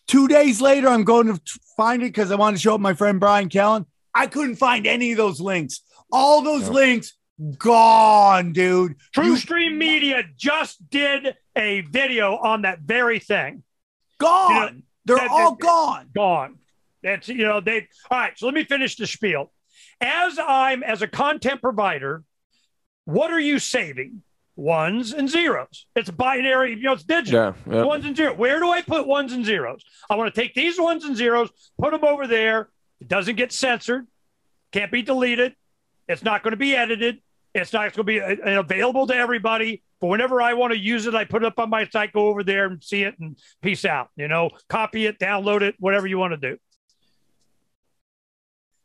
[0.06, 1.40] Two days later, I'm going to
[1.76, 3.86] find it because I wanted to show up my friend Bryan Callen.
[4.14, 5.82] I couldn't find any of those links.
[6.12, 6.72] All those Yep.
[6.72, 7.12] links
[7.58, 8.96] gone, dude.
[9.12, 13.62] True You- Stream Media just did a video on that very thing.
[14.18, 14.50] gone.
[14.54, 16.10] You know, They're that- all that- gone.
[16.14, 16.58] Gone.
[17.02, 17.88] That's you know they.
[18.10, 18.36] All right.
[18.38, 19.52] So let me finish the spiel.
[20.00, 22.24] As I'm as a content provider,
[23.04, 24.22] what are you saving?
[24.56, 25.86] Ones and zeros.
[25.94, 26.70] It's binary.
[26.70, 27.54] You know, it's digital.
[27.66, 27.74] Yeah.
[27.74, 27.82] yeah.
[27.84, 28.38] Ones and zeros.
[28.38, 29.84] Where do I put ones and zeros?
[30.08, 33.52] I want to take these ones and zeros, put them over there, It doesn't get
[33.52, 34.06] censored,
[34.72, 35.54] can't be deleted.
[36.08, 37.20] It's not going to be edited.
[37.56, 39.82] It's not going to be available to everybody.
[40.00, 42.28] But whenever I want to use it, I put it up on my site, go
[42.28, 44.10] over there and see it, and peace out.
[44.16, 46.58] You know, copy it, download it, whatever you want to do.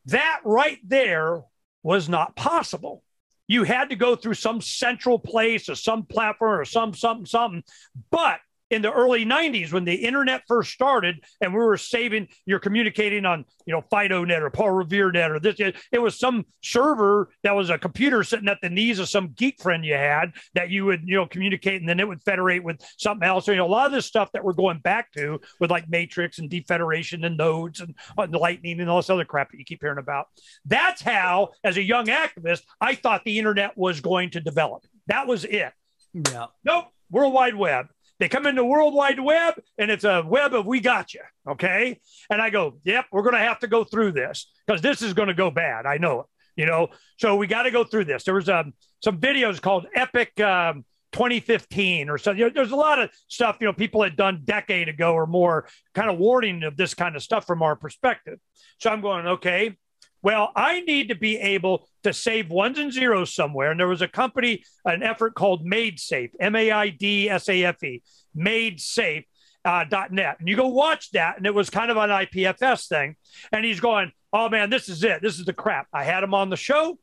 [0.05, 1.41] That right there
[1.83, 3.03] was not possible.
[3.47, 7.63] You had to go through some central place or some platform or some something something.
[8.09, 8.39] But
[8.71, 13.25] in the early 90s when the internet first started and we were saving you're communicating
[13.25, 15.59] on you know fidonet or paul revere net or this
[15.91, 19.61] it was some server that was a computer sitting at the knees of some geek
[19.61, 22.81] friend you had that you would you know communicate and then it would federate with
[22.97, 25.39] something else so, you know a lot of this stuff that we're going back to
[25.59, 29.51] with like matrix and defederation and nodes and, and lightning and all this other crap
[29.51, 30.27] that you keep hearing about
[30.65, 35.27] that's how as a young activist i thought the internet was going to develop that
[35.27, 35.73] was it
[36.13, 36.47] Yeah.
[36.63, 36.85] Nope.
[37.09, 37.87] World Wide Web.
[38.21, 41.21] They come into World Wide Web and it's a web of we got you.
[41.49, 41.99] Okay.
[42.29, 45.13] And I go, yep, we're going to have to go through this because this is
[45.13, 45.87] going to go bad.
[45.87, 46.25] I know it,
[46.55, 46.89] you know.
[47.17, 48.23] So we got to go through this.
[48.23, 52.29] There was um, some videos called Epic um, 2015 or so.
[52.29, 55.25] You know, there's a lot of stuff, you know, people had done decade ago or
[55.25, 58.37] more kind of warning of this kind of stuff from our perspective.
[58.77, 59.77] So I'm going, okay,
[60.21, 63.71] well, I need to be able to save ones and zeros somewhere.
[63.71, 67.63] And there was a company, an effort called MaidSafe, M A I D S A
[67.65, 68.01] F E,
[68.37, 69.25] MaidSafe.
[69.63, 70.37] Uh, .net.
[70.39, 73.15] And you go watch that and it was kind of an IPFS thing.
[73.51, 75.21] And he's going oh man this is it.
[75.21, 75.85] This is the crap.
[75.93, 76.97] I had him on the show.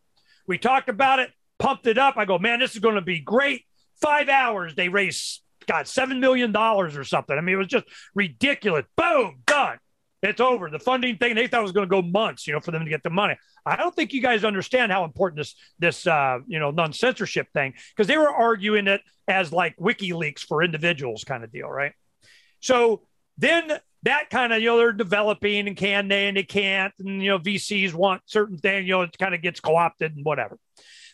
[0.48, 1.30] We talked about it
[1.60, 2.16] pumped it up.
[2.16, 3.62] I go man this is going to be great.
[4.00, 7.38] Five hours they raised got seven million dollars or something.
[7.38, 8.86] I mean it was just ridiculous.
[8.96, 9.78] Boom done
[10.22, 10.68] it's over.
[10.70, 12.90] The funding thing they thought was going to go months, you know, for them to
[12.90, 13.36] get the money.
[13.64, 17.48] I don't think you guys understand how important this this uh, you know non censorship
[17.52, 21.92] thing because they were arguing it as like WikiLeaks for individuals kind of deal, right?
[22.60, 23.02] So
[23.36, 27.22] then that kind of you know they're developing and can they and they can't and
[27.22, 30.24] you know VCs want certain things, you know, it kind of gets co opted and
[30.24, 30.58] whatever.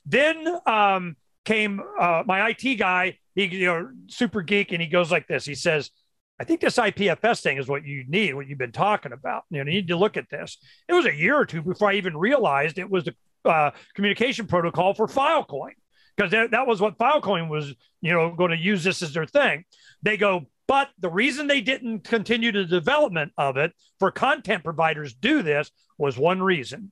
[0.06, 5.10] Then um, came uh, my IT guy, he you know super geek, and he goes
[5.10, 5.44] like this.
[5.44, 5.90] He says
[6.38, 9.44] I think this IPFS thing is what you need, what you've been talking about.
[9.50, 10.58] You, know, you need to look at this.
[10.88, 13.14] It was a year or two before I even realized it was the
[13.48, 15.74] uh, communication protocol for Filecoin,
[16.16, 19.26] because that, that was what Filecoin was, you know, going to use this as their
[19.26, 19.64] thing.
[20.02, 25.14] They go, but the reason they didn't continue the development of it for content providers
[25.14, 26.90] do this was one reason.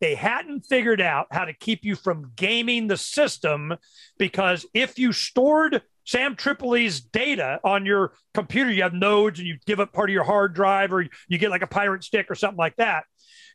[0.00, 3.74] They hadn't figured out how to keep you from gaming the system
[4.18, 8.70] because if you stored Sam Tripoli's data on your computer.
[8.70, 11.50] You have nodes and you give up part of your hard drive or you get
[11.50, 13.04] like a pirate stick or something like that.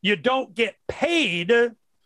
[0.02, 1.52] You don't get paid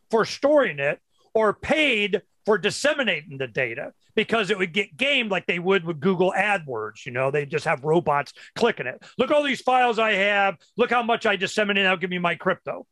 [0.09, 0.99] for storing it
[1.33, 5.99] or paid for disseminating the data because it would get gamed like they would with
[5.99, 7.05] Google AdWords.
[7.05, 9.03] You know, they just have robots clicking it.
[9.17, 10.55] Look all these files I have.
[10.77, 11.85] Look how much I disseminate.
[11.85, 12.87] I'll give me my crypto.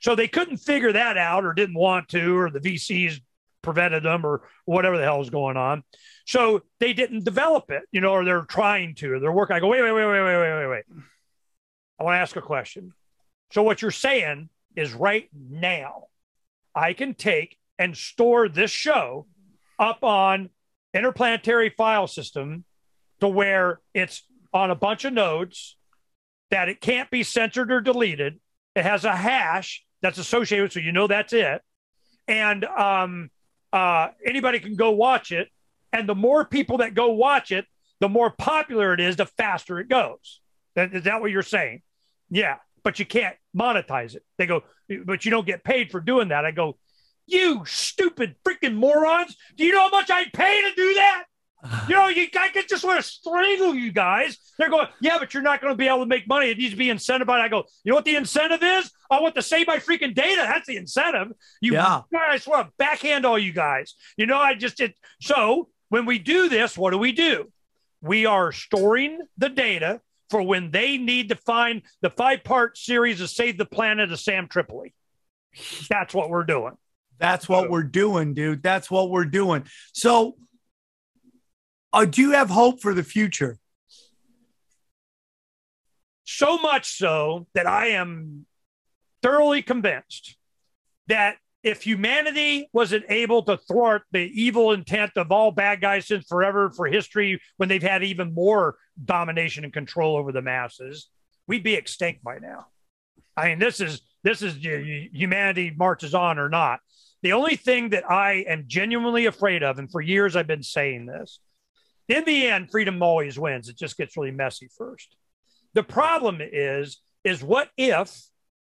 [0.00, 3.20] So they couldn't figure that out or didn't want to, or the VCs
[3.62, 5.84] prevented them or whatever the hell is going on.
[6.26, 9.56] So they didn't develop it, you know, or they're trying to, they're working.
[9.56, 10.84] I go, wait, wait, wait, wait, wait, wait, wait, wait.
[11.98, 12.92] I want to ask a question.
[13.52, 16.04] So what you're saying is right now,
[16.74, 19.26] I can take and store this show
[19.78, 20.50] up on
[20.94, 22.64] interplanetary file system
[23.20, 24.22] to where it's
[24.52, 25.76] on a bunch of nodes
[26.50, 28.40] that it can't be censored or deleted.
[28.74, 31.62] It has a hash that's associated, with, so you know that's it.
[32.26, 33.30] And um,
[33.72, 35.48] uh, anybody can go watch it
[35.92, 37.66] and the more people that go watch it,
[38.00, 40.40] the more popular it is, the faster it goes.
[40.74, 41.82] Is that what you're saying?
[42.30, 44.24] Yeah, but you can't monetize it.
[44.38, 44.62] They go,
[45.04, 46.44] but you don't get paid for doing that.
[46.44, 46.78] I go,
[47.26, 49.36] you stupid freaking morons.
[49.56, 51.24] Do you know how much I pay to do that?
[51.88, 54.36] You know, you I could just want to strangle you guys.
[54.58, 56.50] They're going, yeah, but you're not going to be able to make money.
[56.50, 57.40] It needs to be incentivized.
[57.40, 58.90] I go, you know what the incentive is?
[59.10, 60.42] I want to save my freaking data.
[60.42, 61.28] That's the incentive.
[61.60, 62.02] You Yeah.
[62.12, 63.94] guys want to backhand all you guys.
[64.16, 64.94] You know, I just did.
[65.20, 67.52] So when we do this, what do we do?
[68.00, 73.20] We are storing the data for when they need to find the five part series
[73.20, 74.94] of Save the Planet of Sam Tripoli.
[75.88, 76.72] That's what we're doing.
[77.18, 78.62] That's what we're doing, dude.
[78.62, 79.64] That's what we're doing.
[79.92, 80.36] So,
[81.92, 83.58] uh, do you have hope for the future?
[86.24, 88.46] So much so that I am
[89.22, 90.36] thoroughly convinced
[91.08, 96.26] that if humanity wasn't able to thwart the evil intent of all bad guys since
[96.26, 101.08] forever for history, when they've had even more domination and control over the masses,
[101.46, 102.66] we'd be extinct by now.
[103.36, 106.80] I mean, this is this is humanity marches on or not.
[107.22, 111.06] The only thing that I am genuinely afraid of, and for years I've been saying
[111.06, 111.38] this,
[112.12, 113.68] in the end, freedom always wins.
[113.68, 115.16] It just gets really messy first.
[115.74, 118.14] The problem is, is what if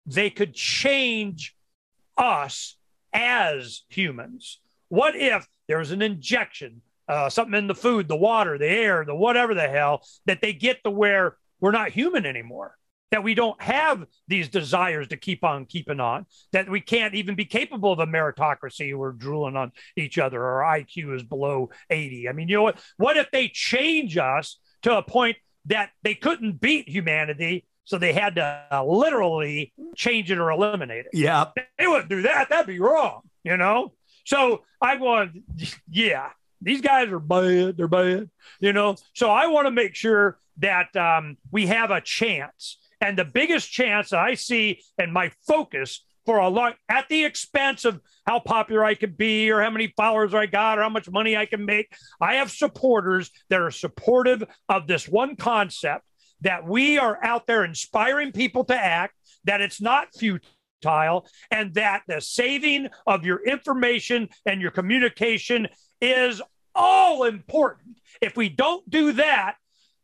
[0.05, 1.55] they could change
[2.17, 2.77] us
[3.13, 4.59] as humans?
[4.89, 9.03] What if there was an injection, uh, something in the food, the water, the air,
[9.05, 12.75] the whatever the hell, that they get to where we're not human anymore?
[13.11, 17.35] That we don't have these desires to keep on keeping on, that we can't even
[17.35, 18.97] be capable of a meritocracy.
[18.97, 20.43] We're drooling on each other.
[20.43, 22.27] Our IQ is below 80.
[22.27, 22.79] I mean, you know what?
[22.97, 28.13] What if they change us to a point that they couldn't beat humanity so they
[28.13, 31.11] had to uh, literally change it or eliminate it.
[31.13, 31.45] Yeah.
[31.77, 32.49] They wouldn't do that.
[32.49, 33.93] That'd be wrong, you know?
[34.25, 35.37] So I want,
[35.89, 36.29] yeah,
[36.61, 37.77] these guys are bad.
[37.77, 38.29] They're bad,
[38.59, 38.95] you know?
[39.13, 42.79] So I want to make sure that um, we have a chance.
[43.05, 47.23] And the biggest chance that I see and my focus for a lot at the
[47.23, 50.89] expense of how popular I could be or how many followers I got or how
[50.89, 51.95] much money I can make.
[52.19, 56.03] I have supporters that are supportive of this one concept
[56.41, 59.13] that we are out there inspiring people to act,
[59.43, 65.67] that it's not futile, and that the saving of your information and your communication
[66.01, 66.41] is
[66.73, 67.99] all important.
[68.19, 69.57] If we don't do that,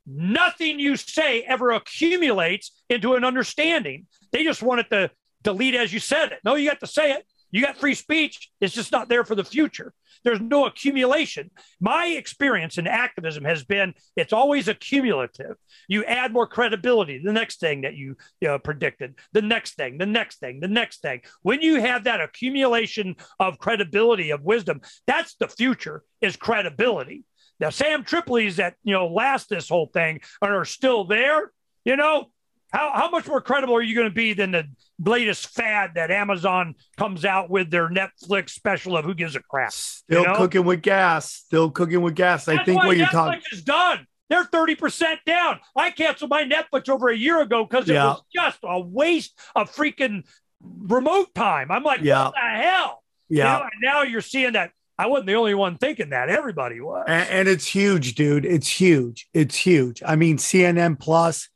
[0.05, 4.07] nothing you say ever accumulates into an understanding.
[4.31, 5.11] They just want it to
[5.43, 6.39] delete as you said it.
[6.43, 7.25] No, you got to say it.
[7.51, 8.49] You got free speech.
[8.61, 9.93] It's just not there for the future.
[10.23, 11.51] There's no accumulation.
[11.79, 15.55] My experience in activism has been it's always accumulative.
[15.87, 17.21] You add more credibility.
[17.23, 20.67] The next thing that you, you know, predicted, the next thing, the next thing, the
[20.67, 21.21] next thing.
[21.41, 27.23] When you have that accumulation of credibility, of wisdom, that's the future is credibility.
[27.61, 31.51] Now, Sam Tripoli's that, you know, last this whole thing and are still there,
[31.85, 32.31] you know,
[32.73, 34.63] how, how much more credible are you going to be than the
[34.99, 39.71] latest fad that Amazon comes out with their Netflix special of who gives a crap?
[39.73, 40.35] Still you know?
[40.35, 41.31] cooking with gas.
[41.31, 42.47] Still cooking with gas.
[42.47, 43.41] I think what you're talking.
[43.51, 44.07] is done.
[44.29, 45.59] They're 30% down.
[45.75, 48.05] I canceled my Netflix over a year ago because it Yeah.
[48.05, 50.23] was just a waste of freaking
[50.61, 51.69] remote time.
[51.69, 52.25] I'm like, Yeah.
[52.25, 53.03] what the hell?
[53.29, 53.43] You Yeah.
[53.57, 54.71] know, and now you're seeing that.
[55.01, 56.29] I wasn't the only one thinking that.
[56.29, 57.05] Everybody was.
[57.07, 58.45] And, and it's huge, dude.
[58.45, 59.27] It's huge.
[59.33, 60.03] It's huge.
[60.05, 61.49] I mean, CNN Plus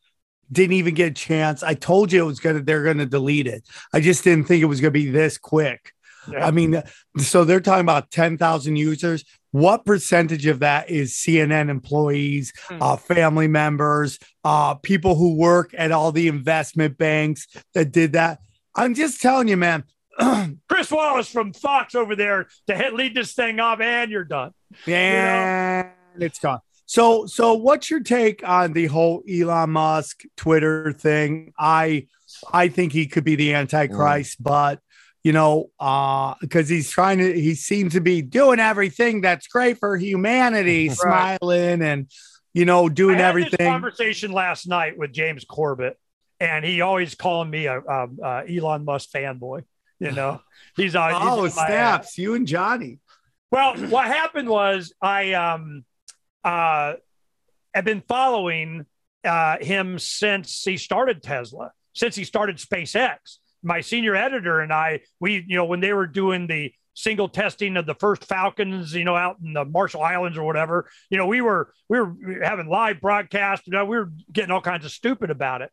[0.52, 1.62] didn't even get a chance.
[1.62, 2.62] I told you it was gonna.
[2.62, 3.64] They're gonna delete it.
[3.94, 5.92] I just didn't think it was gonna be this quick.
[6.32, 6.44] Yeah.
[6.46, 6.82] I mean,
[7.20, 9.24] so they're talking about ten thousand users.
[9.52, 12.82] What percentage of that is CNN employees, Hmm.
[12.82, 18.40] uh, family members, uh, people who work at all the investment banks that did that?
[18.76, 19.84] I'm just telling you, man.
[20.70, 24.52] Chris Wallace from Fox over there to head lead this thing off, and you're done.
[24.88, 25.92] And
[26.24, 26.60] it's gone.
[26.86, 31.52] So, so what's your take on the whole Elon Musk Twitter thing?
[31.58, 32.08] I,
[32.54, 34.80] I think he could be the Antichrist, but
[35.24, 39.80] you know, uh, because he's trying to, he seems to be doing everything that's great
[39.80, 42.12] for humanity, smiling and
[42.54, 43.68] you know, doing I had This everything.
[43.68, 45.98] conversation last night with James Corbett,
[46.40, 49.64] and he always calling me a, um uh, Elon Musk fanboy.
[50.06, 50.41] You know,
[50.76, 51.53] he's uh, he's Oh, my ass.
[51.53, 52.18] snaps!
[52.18, 52.99] You and Johnny.
[53.52, 55.86] Well, what happened was I um
[56.44, 56.94] uh
[57.73, 58.86] have been following
[59.23, 63.38] uh him since he started Tesla, since he started SpaceX.
[63.64, 67.76] My senior editor and I, we you know when they were doing the single testing
[67.76, 71.27] of the first Falcons, you know, out in the Marshall Islands or whatever, you know,
[71.27, 74.91] we were we were having live broadcast, you know, we were getting all kinds of
[74.91, 75.72] stupid about it.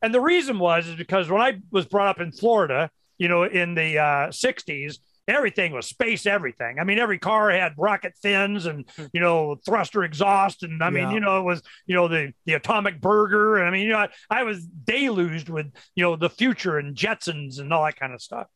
[0.00, 2.90] And the reason was is because when I was brought up in Florida,
[3.22, 6.78] you know, in the uh, 60s, everything was space everything.
[6.80, 10.64] I mean, every car had rocket fins and, you know, thruster exhaust.
[10.64, 11.14] And I mean, Yeah.
[11.14, 13.58] you know, it was, you know, the, the atomic burger.
[13.58, 16.96] And I mean, you know, I, I was deluged with, you know, the future and
[16.96, 18.48] Jetsons and all that kind of stuff.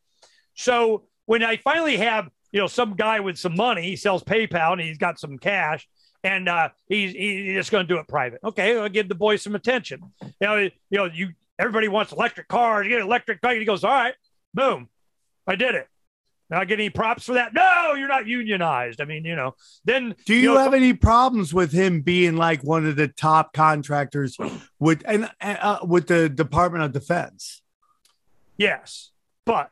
[0.55, 4.73] So when I finally have, you know, some guy with some money, he sells PayPal
[4.73, 5.87] and he's got some cash
[6.23, 8.39] and uh, he's, he's just going to do it private.
[8.43, 8.77] Okay.
[8.77, 10.01] I'll give the boy some attention.
[10.21, 11.29] You know, you know, you,
[11.59, 12.85] everybody wants electric cars.
[12.85, 13.53] You get an electric car.
[13.53, 14.13] He goes, all right,
[14.53, 14.89] boom,
[15.45, 15.87] I did it.
[16.49, 17.53] Now I get any props for that?
[17.53, 19.01] No, you're not unionized.
[19.01, 22.63] I mean, you know, then Do you, know, have any problems with him being like
[22.63, 24.37] one of the top contractors
[24.79, 27.61] with and uh, with the Department of Defense?
[28.57, 29.11] Yes,
[29.45, 29.71] but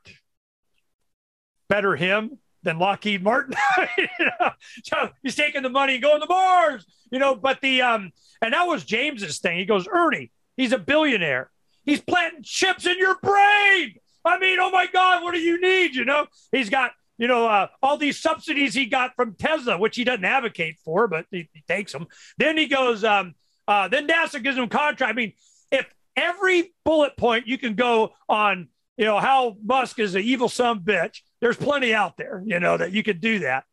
[1.70, 3.56] better him than Lockheed Martin.
[3.98, 4.52] You know?
[4.84, 7.36] So he's taking the money and going to Mars, you know.
[7.36, 8.12] But the um,
[8.42, 9.58] and that was James's thing.
[9.58, 11.52] He goes, Ernie, he's a billionaire.
[11.84, 13.96] He's planting chips in your brain.
[14.26, 15.96] I mean, oh my God, what do you need?
[15.96, 19.96] You know, he's got you know uh, all these subsidies he got from Tesla, which
[19.96, 22.08] he doesn't advocate for, but he, he takes them.
[22.38, 23.36] Then he goes, um,
[23.68, 25.12] uh, then NASA gives him contract.
[25.12, 25.34] I mean,
[25.72, 25.86] if
[26.16, 30.80] every bullet point you can go on, you know, how Musk is an evil son
[30.80, 31.22] bitch.
[31.42, 33.66] There's plenty out there, you know, that you could do that.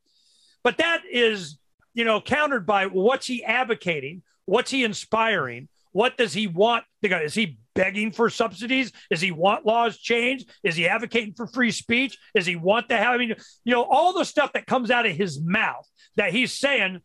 [0.62, 1.58] But that is,
[1.94, 4.22] you know, countered by what's he advocating?
[4.44, 5.68] What's he inspiring?
[5.92, 6.84] What does he want?
[7.02, 8.92] Is he begging for subsidies?
[9.10, 10.50] Does he want laws changed?
[10.62, 12.18] Is he advocating for free speech?
[12.34, 13.34] Does he want to have, I mean,
[13.64, 17.00] you know, all the stuff that comes out of his mouth that he's saying,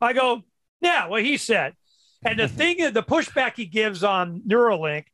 [0.00, 0.42] I go,
[0.80, 1.74] yeah, what he said.
[2.24, 2.56] And the mm-hmm.
[2.56, 5.04] thing is, the pushback he gives on Neuralink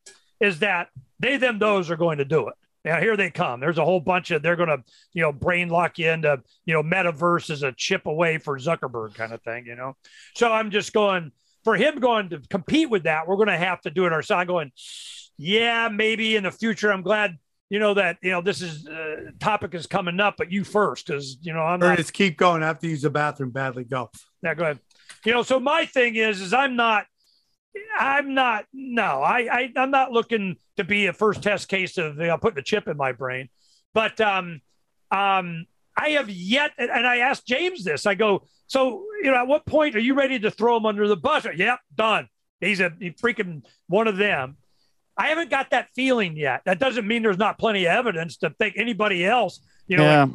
[0.40, 2.54] is that they, them, those are going to do it.
[2.84, 3.60] Now here they come.
[3.60, 4.82] There's a whole bunch of they're going to
[5.12, 9.14] you know brain lock you into you know metaverse is a chip away for Zuckerberg
[9.14, 9.66] kind of thing.
[9.66, 9.96] You know,
[10.34, 11.32] so I'm just going
[11.64, 13.26] for him going to compete with that.
[13.26, 14.42] We're going to have to do it ourselves.
[14.42, 14.72] I'm going,
[15.36, 16.90] yeah, maybe in the future.
[16.90, 17.38] I'm glad
[17.70, 21.06] you know that you know this is uh, topic is coming up, but you first
[21.06, 21.94] because you know I'm not.
[21.94, 22.62] Ernest, keep going.
[22.62, 23.84] I have to use the bathroom badly.
[23.84, 24.10] Go.
[24.42, 24.78] Yeah, go ahead.
[25.24, 27.04] You know, so my thing is, is I'm not,
[27.98, 32.16] I'm not, no, I, I I'm not looking to be a first test case of
[32.16, 33.48] you know, putting a chip in my brain,
[33.92, 34.60] but um,
[35.10, 35.66] um,
[36.00, 38.06] I have yet, and I asked James this.
[38.06, 41.08] I go, so you know, at what point are you ready to throw him under
[41.08, 41.46] the bus?
[41.56, 42.28] Yep, done.
[42.60, 44.56] He's a he freaking one of them.
[45.16, 46.62] I haven't got that feeling yet.
[46.64, 49.60] That doesn't mean there's not plenty of evidence to think anybody else.
[49.88, 50.24] You know, Yeah.
[50.24, 50.32] like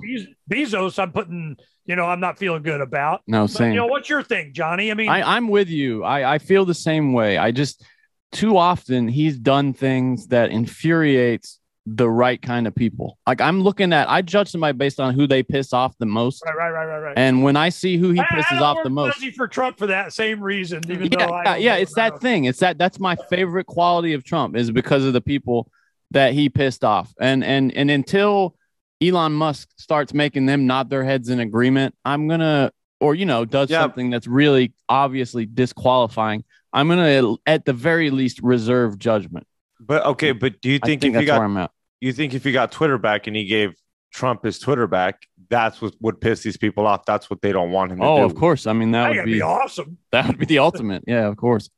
[0.50, 1.56] Bez- Bezos, I'm putting.
[1.86, 3.22] You know, I'm not feeling good about.
[3.28, 3.72] No, But, same.
[3.72, 4.90] you know, what's your thing, Johnny?
[4.90, 6.02] I mean, I, I'm with you.
[6.06, 7.38] I, I feel the same way.
[7.38, 7.84] I just
[8.32, 13.18] too often he's done things that infuriates the right kind of people.
[13.28, 16.42] Like I'm looking at, I judge somebody based on who they piss off the most.
[16.46, 17.14] right, right, right, right, right.
[17.18, 19.48] And when I see who he I- I pisses don't off the most, fuzzy for
[19.50, 20.82] Trump for that same reason.
[20.90, 22.46] Even yeah, though I yeah, yeah, it's that thing.
[22.46, 25.70] It's that that's my favorite quality of Trump is because of the people
[26.12, 27.14] that he pissed off.
[27.20, 28.56] And and and until
[29.02, 33.44] Elon Musk starts making them nod their heads in agreement, I'm gonna or you know
[33.44, 33.82] does Yeah.
[33.82, 36.46] something that's really obviously disqualifying.
[36.72, 39.46] I'm gonna at the very least reserve judgment.
[39.86, 41.72] But okay, but do you think, think if you that's where got I'm at.
[42.02, 43.74] you think if he got Twitter back and he gave
[44.14, 47.06] Trump his Twitter back, that's what would piss these people off.
[47.06, 48.24] That's what they don't want him to Oh, do.
[48.26, 48.68] of course.
[48.68, 49.98] I mean that That would would be be awesome.
[50.12, 51.04] that would be the ultimate.
[51.08, 51.70] Yeah, of course.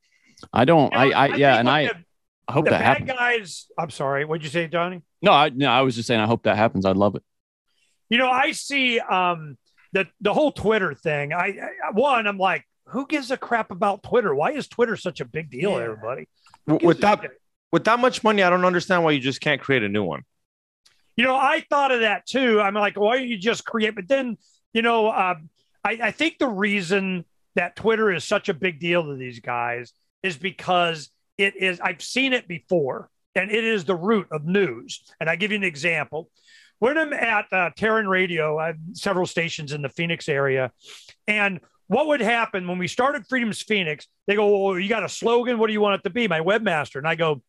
[0.53, 0.91] I don't.
[0.93, 1.93] You I, know, I, yeah, and I, the,
[2.47, 3.09] I hope the that bad happens.
[3.11, 3.65] guys.
[3.79, 4.25] I'm sorry.
[4.25, 5.01] What'd you say, Johnny?
[5.21, 6.19] No, I, no, I was just saying.
[6.21, 6.85] I hope that happens.
[6.85, 7.23] I'd love it.
[8.09, 9.57] You know, I see um
[9.93, 11.33] the the whole Twitter thing.
[11.33, 11.57] I,
[11.87, 14.35] I one, I'm like, who gives a crap about Twitter?
[14.35, 15.85] Why is Twitter such a big deal, Yeah.
[15.85, 16.27] everybody?
[16.67, 17.31] W- with that shit?
[17.75, 20.21] With that much money, I don't understand why you just can't create a new one.
[21.17, 22.61] You know, I thought of that too.
[22.61, 23.95] I'm like, why don't you just create?
[23.95, 24.37] But then,
[24.71, 25.35] you know, uh,
[25.83, 27.25] I, I think the reason
[27.55, 29.91] that Twitter is such a big deal to these guys
[30.23, 35.03] is because it is, I've seen it before, and it is the root of news.
[35.19, 36.29] And I give you an example.
[36.79, 40.71] When I'm at uh, Terran Radio, I have several stations in the Phoenix area,
[41.27, 44.07] and what would happen when we started Freedom's Phoenix?
[44.27, 45.59] They go, well, you got a slogan?
[45.59, 46.27] What do you want it to be?
[46.27, 46.95] My webmaster.
[46.95, 47.43] And I go,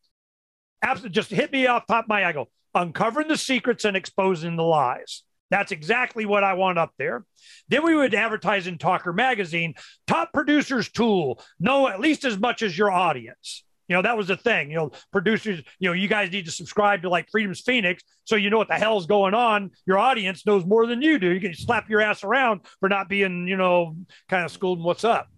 [0.82, 4.57] absolutely, just hit me off top of my, I go, uncovering the secrets and exposing
[4.57, 5.23] the lies.
[5.51, 7.24] That's exactly what I want up there.
[7.69, 9.74] Then we would advertise in Talker Magazine,
[10.07, 13.62] top producers tool, know at least as much as your audience.
[13.89, 14.70] You know, that was the thing.
[14.70, 18.35] You know, producers, you know, you guys need to subscribe to like Freedom's Phoenix so
[18.35, 19.70] you know what the hell's going on.
[19.86, 21.31] Your audience knows more than you do.
[21.31, 23.97] You can slap your ass around for not being, you know,
[24.28, 25.28] kind of schooled in what's up.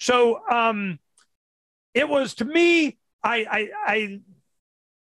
[0.00, 0.98] So um
[1.94, 4.20] it was to me, I I I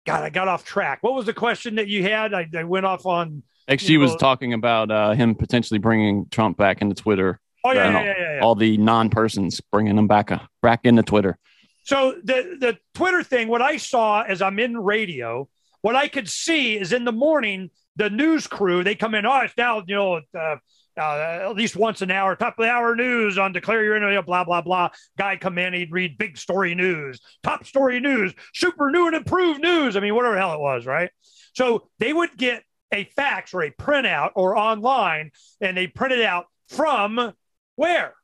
[0.06, 0.98] God, I got off track.
[1.02, 2.32] What was the question that you had?
[2.34, 6.26] I, I went off on Actually, You was know- talking about uh, him potentially bringing
[6.30, 7.38] Trump back into Twitter.
[7.62, 8.40] Oh yeah, yeah, all, yeah, yeah, yeah.
[8.40, 11.38] all the non-persons bringing them back uh, back into Twitter.
[11.84, 15.46] So the the Twitter thing, what I saw as I'm in radio,
[15.82, 19.26] what I could see is in the morning the news crew they come in.
[19.26, 20.56] Oh, it's now you know uh,
[20.96, 24.22] uh, at least once an hour, top of the hour news on declare your interview,
[24.22, 24.90] blah blah blah.
[25.18, 29.60] Guy come in, he'd read big story news, top story news, super new and improved
[29.60, 29.96] news.
[29.96, 31.10] I mean, whatever hell it was, right?
[31.54, 35.30] So they would get a fax or a printout or online,
[35.60, 37.32] and they print it out from
[37.76, 38.14] where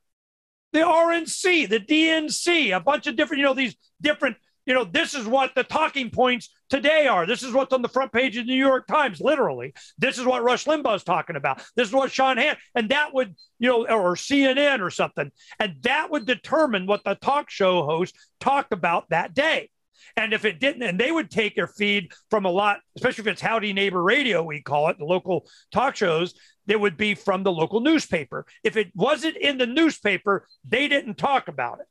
[0.73, 4.37] the RNC, the DNC, a bunch of different, you know, these different,
[4.67, 7.25] you know, this is what the talking points today are.
[7.25, 9.73] This is what's on the front page of the New York Times, literally.
[9.97, 11.63] This is what Rush Limbaugh's talking about.
[11.77, 15.77] This is what Sean Han, and that would, you know, or CNN or something, and
[15.83, 19.69] that would determine what the talk show host talked about that day.
[20.17, 23.27] And if it didn't, and they would take their feed from a lot, especially if
[23.27, 26.33] it's Howdy Neighbor Radio, we call it, the local talk shows,
[26.67, 28.45] it would be from the local newspaper.
[28.63, 31.85] If it wasn't in the newspaper, they didn't talk about it.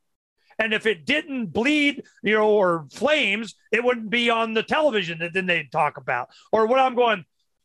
[0.59, 5.19] And if it didn't bleed, you know, or flames, it wouldn't be on the television
[5.19, 6.31] that then they'd talk about.
[6.51, 7.25] Or what I'm going,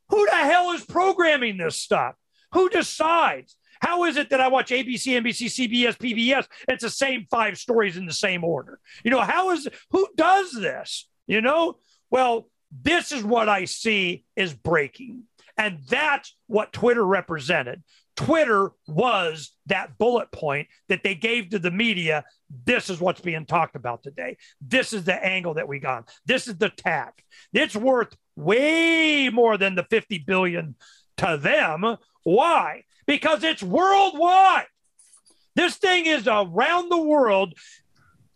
[0.10, 2.16] who the hell is programming this stuff?
[2.54, 3.56] Who decides?
[3.80, 6.48] How is it that I watch ABC, NBC, CBS, PBS?
[6.68, 8.80] It's the same five stories in the same order.
[9.04, 11.08] You know, how is who does this?
[11.28, 11.78] You know,
[12.10, 15.24] well, this is what I see is breaking.
[15.58, 17.84] And that's what Twitter represented.
[18.16, 22.24] Twitter was that bullet point that they gave to the media.
[22.66, 24.38] This is what's being talked about today.
[24.60, 26.10] This is the angle that we got.
[26.26, 27.24] This is the tack.
[27.54, 30.76] It's worth way more than the 50 billion
[31.18, 31.98] to them.
[32.24, 32.84] Why?
[33.06, 34.68] Because it's worldwide.
[35.56, 37.54] This thing is around the world,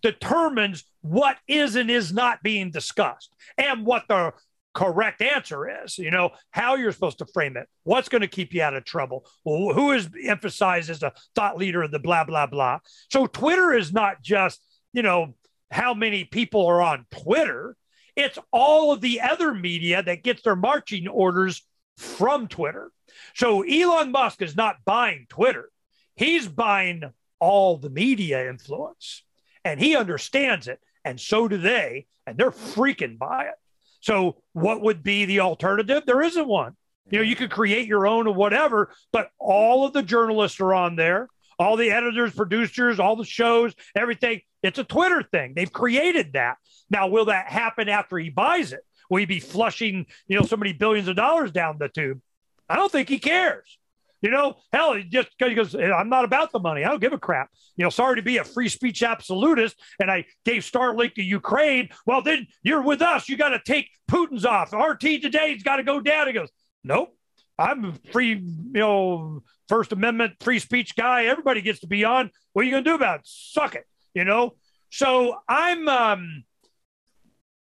[0.02, 4.34] determines what is and is not being discussed and what the
[4.76, 5.98] correct answer is.
[5.98, 8.86] You know, how you're supposed to frame it, what's going to keep you out of
[8.86, 12.80] trouble, who is emphasized as a thought leader of the blah, blah, blah.
[13.10, 14.62] So Twitter is not just,
[14.94, 15.34] you know,
[15.72, 17.76] how many people are on Twitter.
[18.16, 21.66] It's all of the other media that gets their marching orders
[21.98, 22.92] from Twitter.
[23.34, 25.70] So Elon Musk is not buying Twitter.
[26.16, 27.04] He's buying
[27.40, 29.24] all the media influence
[29.64, 30.80] and he understands it.
[31.04, 32.08] And so do they.
[32.28, 33.56] And they're freaking by it.
[34.06, 36.03] So, what would be the alternative?
[36.06, 36.76] There isn't one.
[37.10, 40.76] You know, you could create your own or whatever, but all of the journalists are
[40.76, 41.27] on there,
[41.57, 44.41] all the editors, producers, all the shows, everything.
[44.61, 45.53] It's a Twitter thing.
[45.56, 46.57] They've created that.
[46.88, 48.82] Now, will that happen after he buys it?
[49.10, 52.22] Will he be flushing, you know, so many billions of dollars down the tube?
[52.69, 53.80] I don't think he cares.
[54.22, 56.84] You know, hell, he just goes, I'm not about the money.
[56.84, 57.50] I don't give a crap.
[57.76, 59.80] You know, sorry to be a free speech absolutist.
[60.00, 61.90] And I gave Starlink to Ukraine.
[62.06, 63.30] Well, then you're with us.
[63.30, 64.74] You got to take Putin's off.
[64.74, 66.28] RT today's got to go down.
[66.28, 66.50] He goes,
[66.84, 67.16] Nope.
[67.58, 71.26] I'm a free, you know, First Amendment free speech guy.
[71.26, 72.30] Everybody gets to be on.
[72.54, 73.28] What are you going to do about it?
[73.28, 73.86] Suck it.
[74.14, 74.56] You know?
[74.90, 76.44] So I'm, um,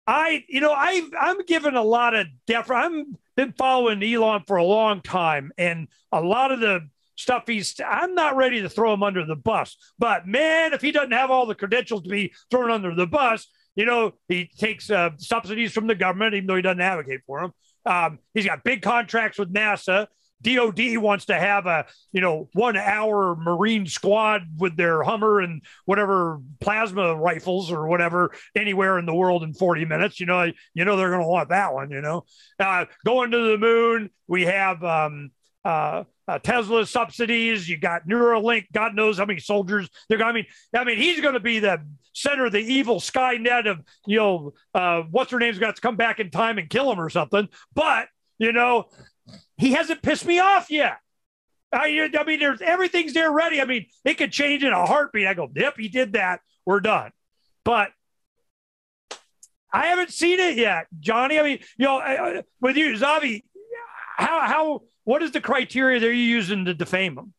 [0.07, 2.85] I, you know, I, I'm given a lot of deference.
[2.87, 7.75] I'm been following Elon for a long time, and a lot of the stuff he's,
[7.87, 9.77] I'm not ready to throw him under the bus.
[9.99, 13.47] But man, if he doesn't have all the credentials to be thrown under the bus,
[13.75, 17.41] you know, he takes uh, subsidies from the government, even though he doesn't advocate for
[17.41, 17.53] them.
[17.85, 20.09] Um, he's got big contracts with NASA.
[20.43, 25.63] DOD wants to have a you know one hour Marine squad with their Hummer and
[25.85, 30.21] whatever plasma rifles or whatever anywhere in the world in 40 minutes.
[30.21, 31.91] You know, you know they're going to want that one.
[31.91, 32.25] You know,
[32.61, 34.11] uh, going to the moon.
[34.29, 35.31] We have um,
[35.65, 37.69] uh, uh, Tesla subsidies.
[37.69, 38.67] You got Neuralink.
[38.73, 40.23] God knows how many soldiers they're.
[40.23, 43.81] I mean, I mean, he's going to be the center of the evil Skynet of
[44.07, 47.01] you know uh, what's her name's got to come back in time and kill him
[47.01, 47.49] or something.
[47.75, 48.09] But
[48.39, 48.87] you know,
[49.57, 50.99] he hasn't pissed me off yet.
[51.73, 53.61] I, I mean, there's everything's there ready.
[53.61, 55.27] I mean, it could change in a heartbeat.
[55.27, 56.41] I go, yep, he did that.
[56.65, 57.11] We're done.
[57.65, 57.91] But
[59.73, 61.39] I haven't seen it yet, Johnny.
[61.39, 63.43] I mean, you know, uh, with you, Zavi,
[64.17, 67.35] how how what is the criteria that you're using to defame him?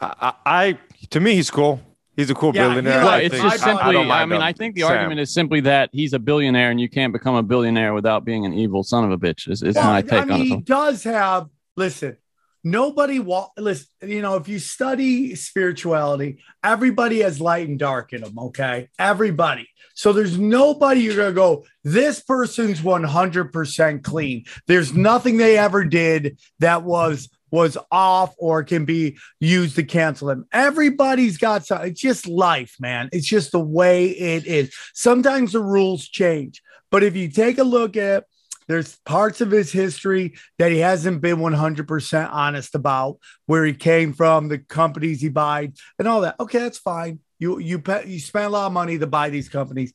[0.00, 0.78] I, I
[1.10, 1.80] to me, he's cool.
[2.16, 2.98] He's a cool Yeah, billionaire.
[3.00, 3.92] he- Well, it's think- just simply.
[3.94, 4.42] don't I, mean, him.
[4.42, 4.90] I think the Sam.
[4.90, 8.44] argument is simply that he's a billionaire, and you can't become a billionaire without being
[8.44, 9.50] an evil son of a bitch.
[9.50, 11.46] Is, is Well, my take I mean, on he does have.
[11.76, 12.16] Listen,
[12.62, 13.18] nobody.
[13.18, 18.38] Wa- listen, you know, if you study spirituality, everybody has light and dark in them.
[18.38, 19.68] Okay, everybody.
[19.94, 21.64] So there's nobody you're gonna go.
[21.84, 24.44] This person's 100 percent clean.
[24.66, 30.30] There's nothing they ever did that was was off or can be used to cancel
[30.30, 30.46] him.
[30.52, 31.82] Everybody's got some.
[31.82, 33.10] It's just life, man.
[33.12, 34.74] It's just the way it is.
[34.94, 38.24] Sometimes the rules change, but if you take a look at
[38.68, 44.12] there's parts of his history that he hasn't been 100% honest about where he came
[44.12, 48.20] from the companies he buys and all that okay that's fine you you pay, you
[48.20, 49.92] spend a lot of money to buy these companies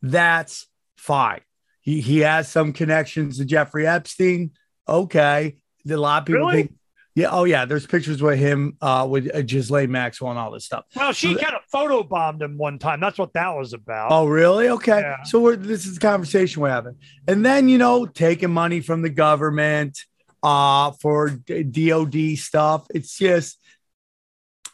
[0.00, 1.40] that's fine
[1.80, 4.52] he, he has some connections to jeffrey epstein
[4.88, 5.56] okay
[5.90, 6.62] a lot of people Really?
[6.62, 6.74] think
[7.16, 10.64] yeah oh yeah there's pictures with him uh with uh, Ghislaine maxwell and all this
[10.64, 13.00] stuff Well, she So- kind of photo bombed him one time.
[13.00, 14.10] That's what that was about.
[14.12, 14.68] Oh, really?
[14.68, 15.00] Okay.
[15.00, 15.22] Yeah.
[15.24, 16.96] So we're, this is the conversation we're having.
[17.28, 19.98] And then, you know, taking money from the government
[20.42, 22.86] uh, for DOD stuff.
[22.94, 23.58] It's just,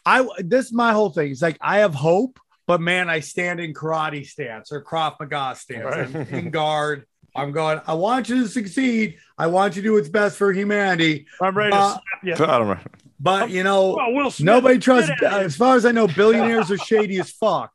[0.04, 1.30] I, this is my whole thing.
[1.30, 5.56] It's like, I have hope, but man, I stand in karate stance or Krav Maga
[5.56, 5.84] stance.
[5.84, 6.14] Right.
[6.16, 7.06] I'm in guard.
[7.34, 9.18] I'm going, I want you to succeed.
[9.38, 11.26] I want you to do what's best for humanity.
[11.40, 12.32] I'm ready to slap you.
[12.34, 12.78] I don't know.
[13.18, 15.40] But, you know, Well, Will nobody get trusts, out of here.
[15.46, 17.72] as far as I know, billionaires are shady as fuck.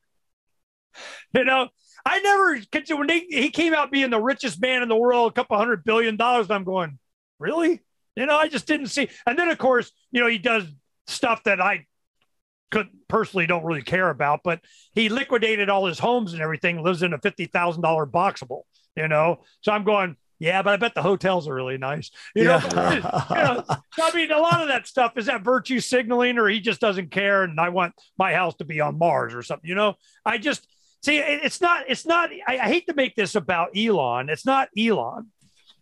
[1.33, 1.67] You know,
[2.05, 2.59] I never
[2.97, 5.83] when they, he came out being the richest man in the world, a couple hundred
[5.83, 6.49] billion dollars.
[6.49, 6.97] I'm going,
[7.39, 7.81] really?
[8.15, 9.09] You know, I just didn't see.
[9.25, 10.63] And then of course, you know, he does
[11.07, 11.85] stuff that I
[12.71, 14.61] could personally don't really care about, but
[14.93, 18.61] he liquidated all his homes and everything, lives in a fifty thousand dollar boxable,
[18.95, 19.41] you know.
[19.61, 22.11] So I'm going, yeah, but I bet the hotels are really nice.
[22.33, 23.63] You know, you know,
[24.01, 27.11] I mean, a lot of that stuff is that virtue signaling, or he just doesn't
[27.11, 29.67] care, and I want my house to be on Mars or something.
[29.67, 29.95] You know,
[30.25, 30.67] I just
[31.03, 31.85] see it's not.
[31.87, 32.31] It's not.
[32.47, 34.29] I, I hate to make this about Elon.
[34.29, 35.27] It's not Elon.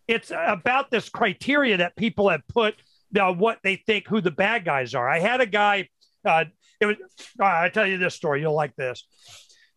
[0.06, 2.74] It's about this criteria that people have put
[3.18, 5.08] uh, what they think who the bad guys are.
[5.08, 5.88] I had a guy.
[6.24, 6.44] Uh,
[6.80, 6.96] it was.
[7.40, 8.40] Uh, I tell you this story.
[8.40, 9.04] You'll like this.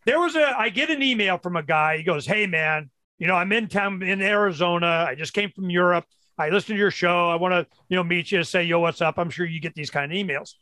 [0.05, 0.55] There was a.
[0.55, 1.97] I get an email from a guy.
[1.97, 5.05] He goes, "Hey man, you know I'm in town in Arizona.
[5.07, 6.05] I just came from Europe.
[6.37, 7.29] I listened to your show.
[7.29, 8.43] I want to you know meet you.
[8.43, 9.17] Say yo, what's up?
[9.17, 10.53] I'm sure you get these kind of emails."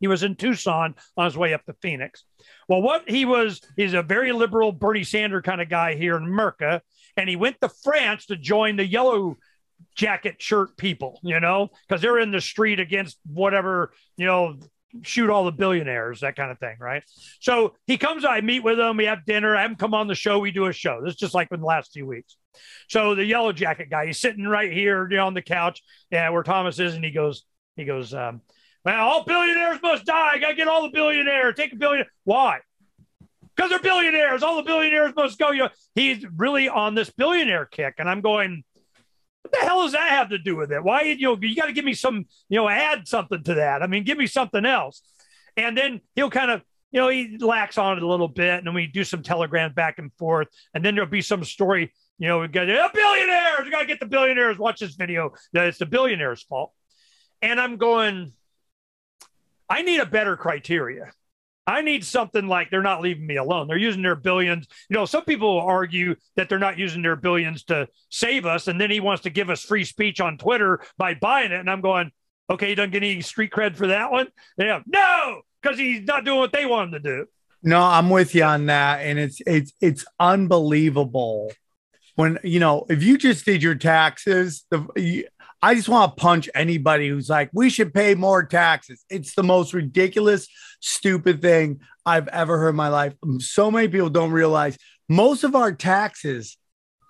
[0.00, 2.24] He was in Tucson on his way up to Phoenix.
[2.68, 6.24] Well, what he was, he's a very liberal Bernie Sanders kind of guy here in
[6.24, 6.82] America.
[7.16, 9.36] And he went to France to join the yellow
[9.94, 14.58] jacket shirt people, you know, because they're in the street against whatever, you know,
[15.02, 17.02] shoot all the billionaires, that kind of thing, right?
[17.40, 20.06] So he comes, I meet with him, we have dinner, I have him come on
[20.06, 21.00] the show, we do a show.
[21.02, 22.36] This is just like in the last few weeks.
[22.88, 26.28] So the yellow jacket guy, he's sitting right here you know, on the couch, yeah,
[26.30, 27.44] where Thomas is, and he goes,
[27.76, 28.40] he goes, um,
[28.84, 30.30] man, all billionaires must die.
[30.34, 31.54] I gotta get all the billionaires.
[31.56, 32.06] Take a billion.
[32.24, 32.60] Why?
[33.54, 34.42] Because they're billionaires.
[34.42, 35.50] All the billionaires must go.
[35.50, 38.64] You know, he's really on this billionaire kick, and I'm going.
[39.46, 40.82] What the hell does that have to do with it?
[40.82, 43.80] Why you know you got to give me some you know add something to that.
[43.80, 45.02] I mean, give me something else,
[45.56, 48.66] and then he'll kind of you know he lacks on it a little bit, and
[48.66, 51.92] then we do some telegrams back and forth, and then there'll be some story.
[52.18, 53.60] You know, we got a billionaires.
[53.64, 54.58] We got to get the billionaires.
[54.58, 55.32] Watch this video.
[55.52, 56.72] That it's the billionaires' fault,
[57.40, 58.32] and I'm going
[59.68, 61.12] I need a better criteria.
[61.66, 63.66] I need something like they're not leaving me alone.
[63.66, 64.68] They're using their billions.
[64.88, 68.68] You know, some people argue that they're not using their billions to save us.
[68.68, 71.58] And then he wants to give us free speech on Twitter by buying it.
[71.58, 72.12] And I'm going,
[72.48, 74.28] okay, he doesn't get any street cred for that one.
[74.56, 74.80] Yeah.
[74.86, 77.26] No, because he's not doing what they want him to do.
[77.62, 79.00] No, I'm with you on that.
[79.00, 81.50] And it's it's it's unbelievable
[82.14, 85.26] when you know if you just did your taxes the
[85.62, 89.04] I just want to punch anybody who's like, we should pay more taxes.
[89.08, 90.48] It's the most ridiculous,
[90.80, 93.14] stupid thing I've ever heard in my life.
[93.22, 94.76] Um, so many people don't realize
[95.08, 96.56] most of our taxes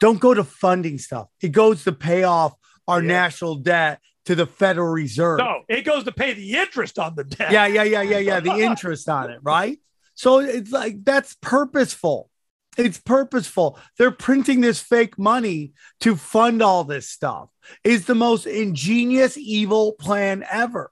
[0.00, 2.54] don't go to funding stuff, it goes to pay off
[2.86, 3.08] our yeah.
[3.08, 5.38] national debt to the Federal Reserve.
[5.38, 7.50] No, it goes to pay the interest on the debt.
[7.52, 8.40] Yeah, yeah, yeah, yeah, yeah.
[8.40, 9.78] The interest on it, right?
[10.14, 12.30] So it's like that's purposeful.
[12.76, 13.78] It's purposeful.
[13.98, 17.48] They're printing this fake money to fund all this stuff.
[17.84, 20.90] It's the most ingenious evil plan ever.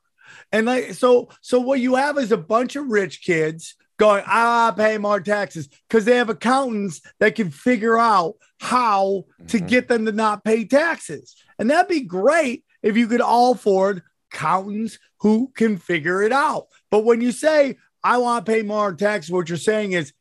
[0.53, 4.73] And like so, so what you have is a bunch of rich kids going, ah,
[4.77, 9.67] pay more taxes because they have accountants that can figure out how to mm-hmm.
[9.67, 11.37] get them to not pay taxes.
[11.59, 14.03] And that'd be great if you could all afford
[14.33, 16.67] accountants who can figure it out.
[16.91, 20.13] But when you say, I want to pay more taxes, what you're saying is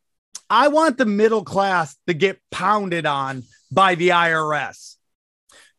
[0.53, 4.97] I want the middle class to get pounded on by the IRS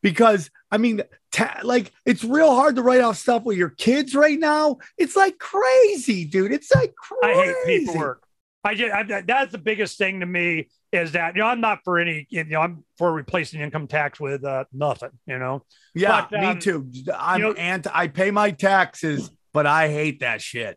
[0.03, 4.17] because I mean, ta- like it's real hard to write off stuff with your kids
[4.17, 4.79] right now.
[4.99, 6.51] It's like crazy, dude.
[6.51, 7.41] It's like crazy.
[7.41, 8.25] I hate paperwork.
[8.65, 11.79] I just I, that's the biggest thing to me is that you know I'm not
[11.85, 15.11] for any you know I'm for replacing income tax with uh, nothing.
[15.25, 15.63] You know.
[15.95, 16.91] Yeah, but, um, me too.
[17.17, 17.93] I'm you know, anti.
[17.95, 20.77] I pay my taxes, but I hate that shit.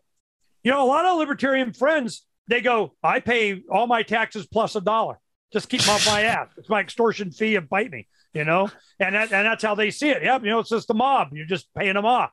[0.62, 4.74] You know, a lot of libertarian friends they go, I pay all my taxes plus
[4.76, 5.18] a dollar.
[5.52, 6.48] Just keep them off my ass.
[6.56, 8.70] It's my extortion fee and bite me, you know?
[8.98, 10.22] And that, and that's how they see it.
[10.22, 10.42] Yep.
[10.42, 11.28] You know, it's just the mob.
[11.32, 12.30] You're just paying them off.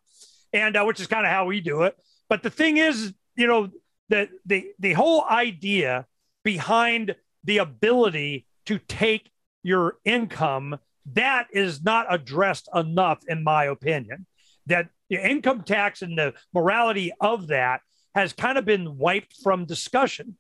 [0.54, 1.96] And uh, which is kind of how we do it.
[2.30, 3.70] But the thing is, you know,
[4.10, 6.06] the, the, the whole idea
[6.44, 9.32] behind the ability to take
[9.64, 10.80] your income
[11.14, 14.26] that is not addressed enough, in my opinion.
[14.68, 17.82] That the income tax and the morality of that
[18.16, 20.38] has kind of been wiped from discussion.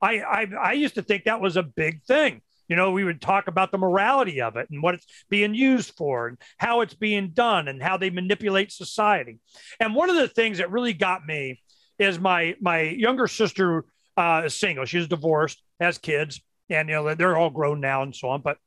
[0.00, 2.40] I, I, I used to think that was a big thing.
[2.68, 5.94] You know, we would talk about the morality of it and what it's being used
[5.96, 9.38] for and how it's being done and how they manipulate society.
[9.80, 11.62] And one of the things that really got me
[11.98, 13.84] is my my younger sister
[14.16, 14.84] uh, is single.
[14.84, 18.42] She's divorced, has kids, and you know they're all grown now and so on.
[18.42, 18.58] But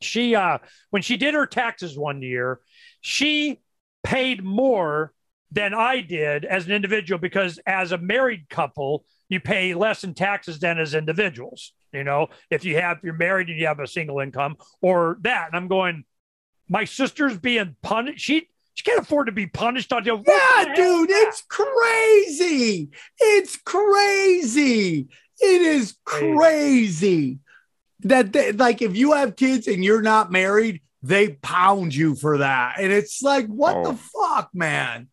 [0.00, 0.58] she, uh,
[0.90, 2.60] when she did her taxes one year,
[3.00, 3.60] she
[4.02, 5.12] paid more
[5.52, 10.14] than I did as an individual because as a married couple, you pay less in
[10.14, 11.72] taxes than as individuals.
[11.92, 15.48] You know, if you have you're married and you have a single income or that.
[15.48, 16.04] And I'm going,
[16.68, 18.24] my sister's being punished.
[18.24, 20.22] She she can't afford to be punished on you.
[20.26, 22.90] Yeah, dude, it's crazy.
[23.18, 25.08] It's crazy.
[25.40, 27.38] It is crazy
[28.00, 32.38] that they, like if you have kids and you're not married, they pound you for
[32.38, 32.76] that.
[32.80, 33.92] And it's like, what oh.
[33.92, 35.08] the fuck, man?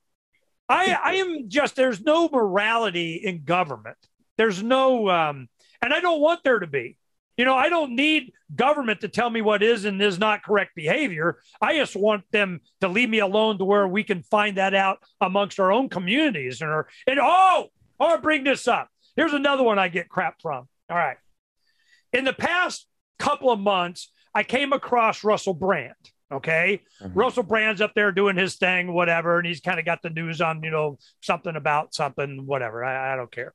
[0.72, 3.98] I, I am just there's no morality in government.
[4.38, 5.50] There's no um,
[5.82, 6.98] and I don't want there to be.
[7.38, 10.76] You know, I don't need government to tell me what is and is not correct
[10.76, 11.40] behavior.
[11.60, 15.00] I just want them to leave me alone to where we can find that out
[15.20, 16.62] amongst our own communities.
[16.62, 16.72] And,
[17.08, 17.68] and oh,
[18.00, 18.90] I'll bring this up.
[19.16, 20.68] Here's another one I get crap from.
[20.90, 21.18] All right.
[22.14, 22.86] In the past
[23.18, 25.96] couple of months, I came across Russell Brand.
[26.32, 26.82] Okay.
[27.14, 29.38] Russell Brand's up there doing his thing, whatever.
[29.38, 32.84] And he's kind of got the news on, you know, something about something, whatever.
[32.84, 33.54] I, I don't care.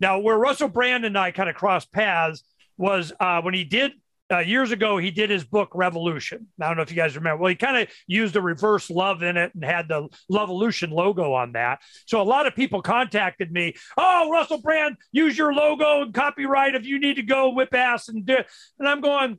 [0.00, 2.42] Now, where Russell Brand and I kind of crossed paths
[2.78, 3.92] was uh, when he did
[4.32, 6.48] uh, years ago, he did his book Revolution.
[6.60, 7.42] I don't know if you guys remember.
[7.42, 11.32] Well, he kind of used a reverse love in it and had the Revolution logo
[11.34, 11.80] on that.
[12.06, 13.74] So a lot of people contacted me.
[13.96, 18.08] Oh, Russell Brand, use your logo and copyright if you need to go whip ass
[18.08, 18.34] and do.
[18.34, 18.46] It.
[18.78, 19.38] And I'm going.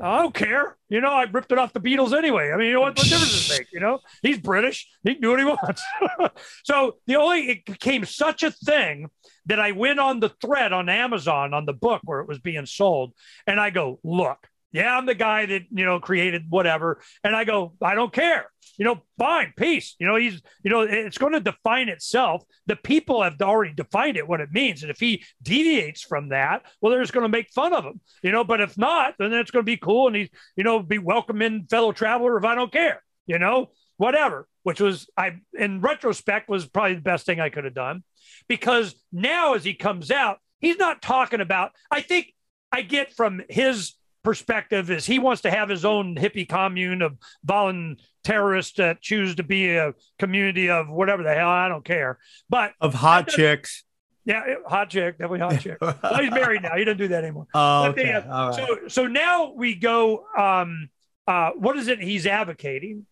[0.00, 0.76] I don't care.
[0.88, 2.50] You know, I ripped it off the Beatles anyway.
[2.52, 3.72] I mean, you know what, what difference does it make?
[3.72, 4.88] You know, he's British.
[5.04, 5.82] He can do what he wants.
[6.64, 9.08] so the only it became such a thing
[9.46, 12.66] that I went on the thread on Amazon on the book where it was being
[12.66, 13.14] sold,
[13.46, 17.44] and I go, look, yeah, I'm the guy that you know created whatever, and I
[17.44, 18.50] go, I don't care.
[18.78, 19.94] You know, fine, peace.
[19.98, 22.42] You know, he's you know, it's going to define itself.
[22.66, 26.62] The people have already defined it what it means, and if he deviates from that,
[26.80, 28.00] well, they're just going to make fun of him.
[28.22, 30.82] You know, but if not, then it's going to be cool, and he's you know
[30.82, 33.02] be welcoming fellow traveler if I don't care.
[33.26, 34.46] You know, whatever.
[34.62, 38.02] Which was I in retrospect was probably the best thing I could have done
[38.48, 41.70] because now as he comes out, he's not talking about.
[41.90, 42.34] I think
[42.72, 43.94] I get from his
[44.26, 47.16] perspective is he wants to have his own hippie commune of
[47.46, 52.18] volunteerists that choose to be a community of whatever the hell I don't care,
[52.50, 53.84] but of hot chicks.
[54.24, 55.78] Yeah, hot chick, definitely hot chick.
[55.80, 57.46] well, he's married now; he doesn't do that anymore.
[57.54, 58.28] Oh, But they, okay.
[58.28, 58.54] uh, right.
[58.56, 60.24] So, so now we go.
[60.36, 60.90] Um,
[61.28, 63.06] uh, what is it he's advocating?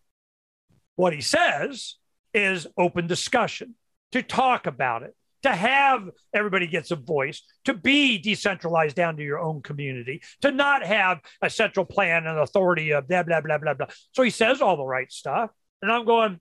[0.97, 1.95] What he says
[2.33, 3.75] is open discussion
[4.11, 5.15] to talk about it,
[5.45, 10.51] to have everybody gets a voice, to be decentralized down to your own community, to
[10.51, 13.87] not have a central plan and authority of blah blah blah blah blah.
[14.11, 15.49] So he says all the right stuff,
[15.81, 16.39] and I'm going,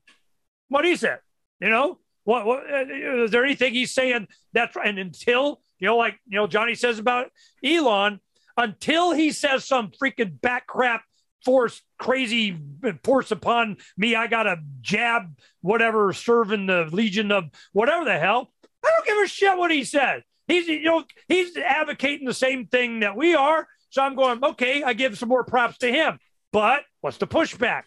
[0.68, 1.20] what is it?
[1.60, 1.98] you know.
[2.24, 4.88] What, what uh, is there anything he's saying that's right?
[4.88, 7.30] And until you know, like you know, Johnny says about
[7.62, 8.18] Elon,
[8.56, 11.02] until he says some freaking back crap
[11.44, 12.56] force crazy
[13.02, 18.53] force upon me, I got to jab whatever serving the legion of whatever the hell.
[19.04, 20.22] Don't give a shit what he says.
[20.46, 23.66] He's you know he's advocating the same thing that we are.
[23.90, 24.82] So I'm going okay.
[24.82, 26.18] I give some more props to him.
[26.52, 27.82] But what's the pushback?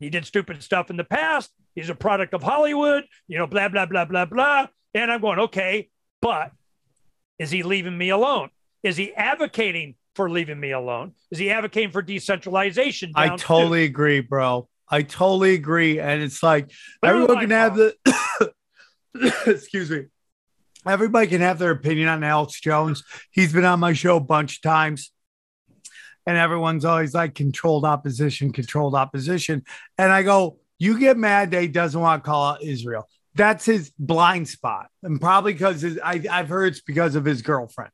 [0.00, 1.50] He did stupid stuff in the past.
[1.74, 4.66] He's a product of Hollywood, you know, blah, blah, blah, blah, blah.
[4.92, 5.88] And I'm going, okay,
[6.20, 6.52] but
[7.38, 8.50] is he leaving me alone?
[8.82, 11.12] Is he advocating for leaving me alone?
[11.30, 13.12] Is he advocating for decentralization?
[13.14, 14.68] I totally agree, bro.
[14.88, 15.98] I totally agree.
[15.98, 16.70] And it's like
[17.02, 17.96] everyone can have the
[19.46, 20.06] excuse me.
[20.86, 23.04] Everybody can have their opinion on Alex Jones.
[23.30, 25.10] He's been on my show a bunch of times.
[26.26, 29.64] And everyone's always like controlled opposition, controlled opposition.
[29.98, 33.08] And I go, you get mad that he doesn't want to call out Israel.
[33.34, 34.88] That's his blind spot.
[35.02, 37.90] And probably because I've heard it's because of his girlfriend.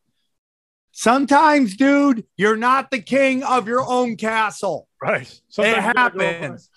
[0.93, 4.89] Sometimes, dude, you're not the king of your own castle.
[5.01, 5.23] Right.
[5.23, 6.71] It Sometimes you happens,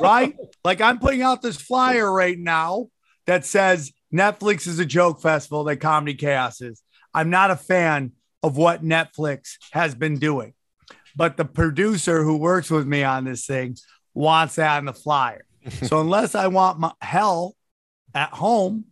[0.00, 0.36] right?
[0.64, 2.88] Like I'm putting out this flyer right now
[3.26, 6.82] that says Netflix is a joke festival that Comedy Chaos is.
[7.12, 8.12] I'm not a fan
[8.42, 10.54] of what Netflix has been doing,
[11.14, 13.76] but the producer who works with me on this thing
[14.14, 15.44] wants that on the flyer.
[15.82, 17.56] so unless I want my hell
[18.14, 18.86] at home,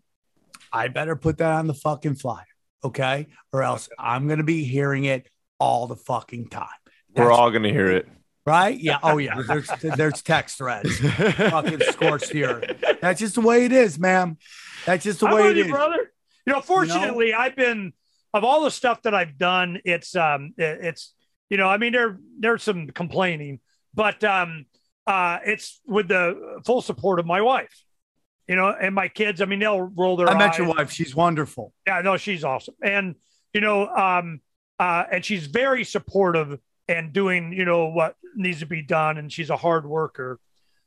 [0.73, 2.45] I better put that on the fucking flyer,
[2.83, 3.29] okay?
[3.53, 5.29] Or else I'm gonna be hearing it
[5.61, 6.67] all the fucking time.
[7.15, 8.09] We're all gonna hear it.
[8.47, 8.79] Right?
[8.79, 8.99] Yeah.
[9.03, 9.41] Oh, yeah.
[9.47, 10.99] There's there's text threads.
[11.01, 12.63] Fucking scorched here.
[13.01, 14.39] That's just the way it is, ma'am.
[14.87, 15.71] That's just the way it you, is.
[15.71, 16.13] brother.
[16.47, 17.93] You know, fortunately, I've been
[18.35, 19.81] of all the stuff that I've done.
[19.85, 21.15] It's um, it- it's
[21.51, 23.61] you know, I mean, there there's some complaining,
[23.95, 24.67] but um,
[25.07, 27.73] uh, it's with the full support of my wife.
[28.49, 29.41] You know, and my kids.
[29.41, 30.29] I mean, they'll roll their.
[30.29, 30.59] I met eyes.
[30.59, 30.91] your wife.
[30.91, 31.73] She's wonderful.
[31.87, 32.75] Yeah, no, she's awesome.
[32.83, 33.15] And,
[33.55, 34.41] you know, um,
[34.79, 36.59] uh, and she's very supportive
[36.89, 39.19] and doing, you know, what needs to be done.
[39.19, 40.39] And she's a hard worker,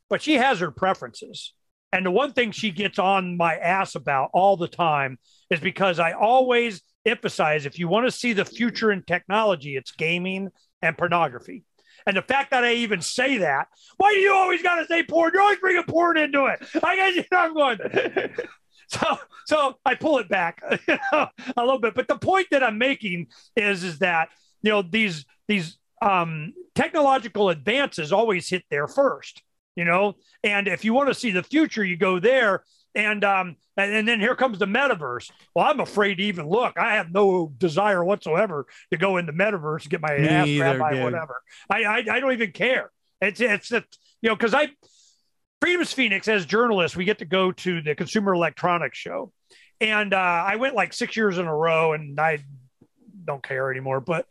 [0.09, 1.53] but she has her preferences.
[1.93, 5.17] And the one thing she gets on my ass about all the time
[5.49, 9.91] is because I always emphasize if you want to see the future in technology, it's
[9.91, 10.49] gaming
[10.81, 11.63] and pornography.
[12.05, 13.67] And the fact that I even say that,
[13.97, 15.31] why do you always got to say porn?
[15.33, 16.59] You're always bringing porn into it.
[16.83, 17.79] I guess you know, I'm going.
[18.89, 21.93] So, so I pull it back you know, a little bit.
[21.93, 24.29] But the point that I'm making is, is that
[24.61, 29.41] you know these these um, technological advances always hit there first.
[29.75, 32.63] You know, and if you want to see the future, you go there.
[32.95, 35.29] And um, and, and then here comes the metaverse.
[35.53, 36.79] Well, I'm afraid to even look.
[36.79, 40.63] I have no desire whatsoever to go into metaverse and get my Me ass either,
[40.63, 41.03] grabbed by dude.
[41.03, 41.41] whatever.
[41.69, 42.89] I, I I don't even care.
[43.21, 43.85] It's it's that
[44.21, 44.69] you know because I
[45.61, 49.31] Freedom's Phoenix, as journalists, we get to go to the Consumer Electronics Show.
[49.79, 52.39] And uh, I went like six years in a row and I
[53.25, 53.99] don't care anymore.
[53.99, 54.25] But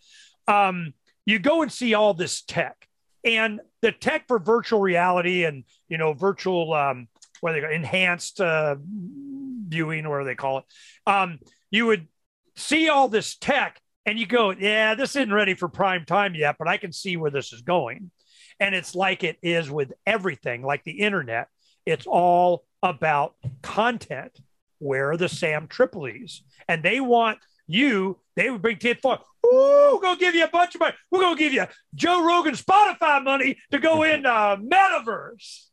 [0.48, 0.92] um,
[1.26, 2.88] you go and see all this tech.
[3.24, 7.08] And the tech for virtual reality and you know virtual um,
[7.40, 10.64] what they enhanced uh, viewing, or they call it.
[11.06, 11.40] Um,
[11.70, 12.06] you would
[12.54, 16.54] see all this tech, and you go, "Yeah, this isn't ready for prime time yet,"
[16.56, 18.12] but I can see where this is going.
[18.60, 21.48] And it's like it is with everything, like the internet.
[21.84, 24.38] It's all about content.
[24.78, 26.42] Where are the Sam Tripoli's?
[26.68, 29.18] And they want you, they would bring 10 for,
[29.52, 30.94] ooh, we're going to give you a bunch of money.
[31.10, 35.66] We're going to give you Joe Rogan Spotify money to go in uh, metaverse.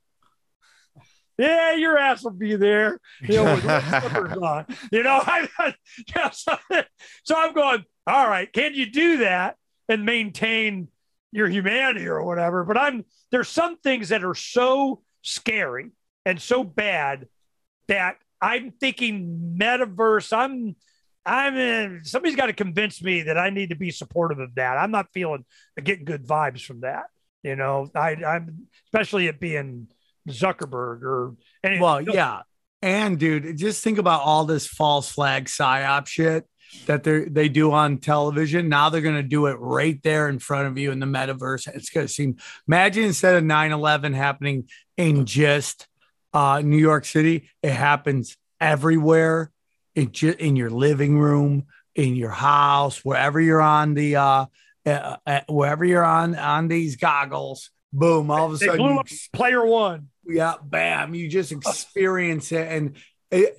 [1.38, 3.00] Yeah, your ass will be there.
[3.22, 3.66] You know, with
[4.44, 4.66] on.
[4.92, 5.48] You know, I,
[6.16, 6.58] yeah, so,
[7.24, 9.58] so I'm going, all right, can you do that
[9.90, 10.90] and maintain
[11.32, 12.64] your humanity or whatever?
[12.64, 15.92] But I'm there's some things that are so scary
[16.26, 17.28] and so bad
[17.88, 20.36] that I'm thinking metaverse.
[20.36, 20.76] I'm
[21.26, 24.78] I'm in, somebody's got to convince me that I need to be supportive of that.
[24.78, 25.46] I'm not feeling
[25.82, 27.06] getting good vibes from that.
[27.44, 29.88] You know, I, I'm especially it being
[30.30, 31.80] Zuckerberg or any.
[31.80, 32.42] Well, yeah.
[32.82, 36.46] And dude, just think about all this false flag psyop shit
[36.86, 38.70] that they they do on television.
[38.70, 41.68] Now they're gonna do it right there in front of you in the metaverse.
[41.74, 42.38] It's gonna seem
[42.68, 45.88] imagine instead of 9-11 happening in just
[46.34, 49.53] uh, New York City, it happens everywhere in,
[49.96, 51.66] ju- in your living room,
[51.96, 54.46] in your house, wherever you're on the uh,
[54.86, 57.70] uh, uh, wherever you're on on these goggles.
[57.92, 58.32] Boom!
[58.32, 60.10] All of a they sudden, blew you up player one.
[60.26, 62.68] yeah, bam, you just experience it.
[62.68, 62.98] And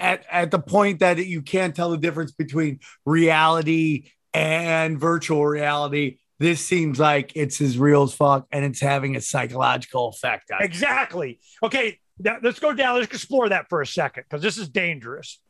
[0.01, 6.19] at, at the point that you can't tell the difference between reality and virtual reality,
[6.41, 10.63] this seems like it's as real as fuck and it's having a psychological effect on.
[10.63, 11.41] Exactly.
[11.63, 12.97] Okay, now let's go down.
[12.99, 15.41] Let's explore that for a second because this is dangerous.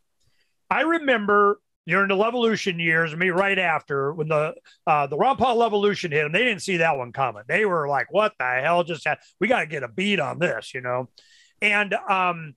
[0.71, 4.55] I remember during the Revolution years, me right after when the
[4.87, 7.43] uh, the Ron Paul Revolution hit them, they didn't see that one coming.
[7.47, 9.27] They were like, "What the hell just happened?
[9.41, 11.11] We got to get a beat on this," you know.
[11.61, 12.55] And um,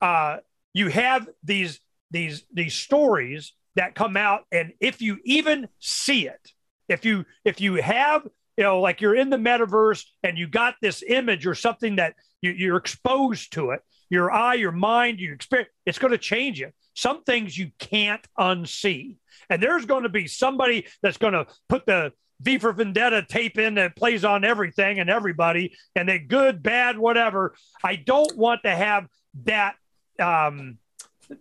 [0.00, 0.38] uh,
[0.74, 1.80] you have these
[2.10, 6.52] these these stories that come out, and if you even see it,
[6.88, 8.26] if you if you have
[8.56, 12.14] you know like you're in the metaverse and you got this image or something that
[12.42, 13.80] you, you're exposed to it,
[14.10, 16.70] your eye, your mind, your experience, it's going to change you.
[16.94, 19.16] Some things you can't unsee,
[19.48, 23.58] and there's going to be somebody that's going to put the V for Vendetta tape
[23.58, 27.54] in that plays on everything and everybody, and they good, bad, whatever.
[27.82, 29.06] I don't want to have
[29.44, 29.74] that
[30.18, 30.78] um,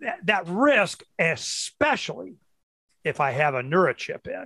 [0.01, 2.35] that, that risk, especially
[3.03, 4.45] if I have a Neurachip in.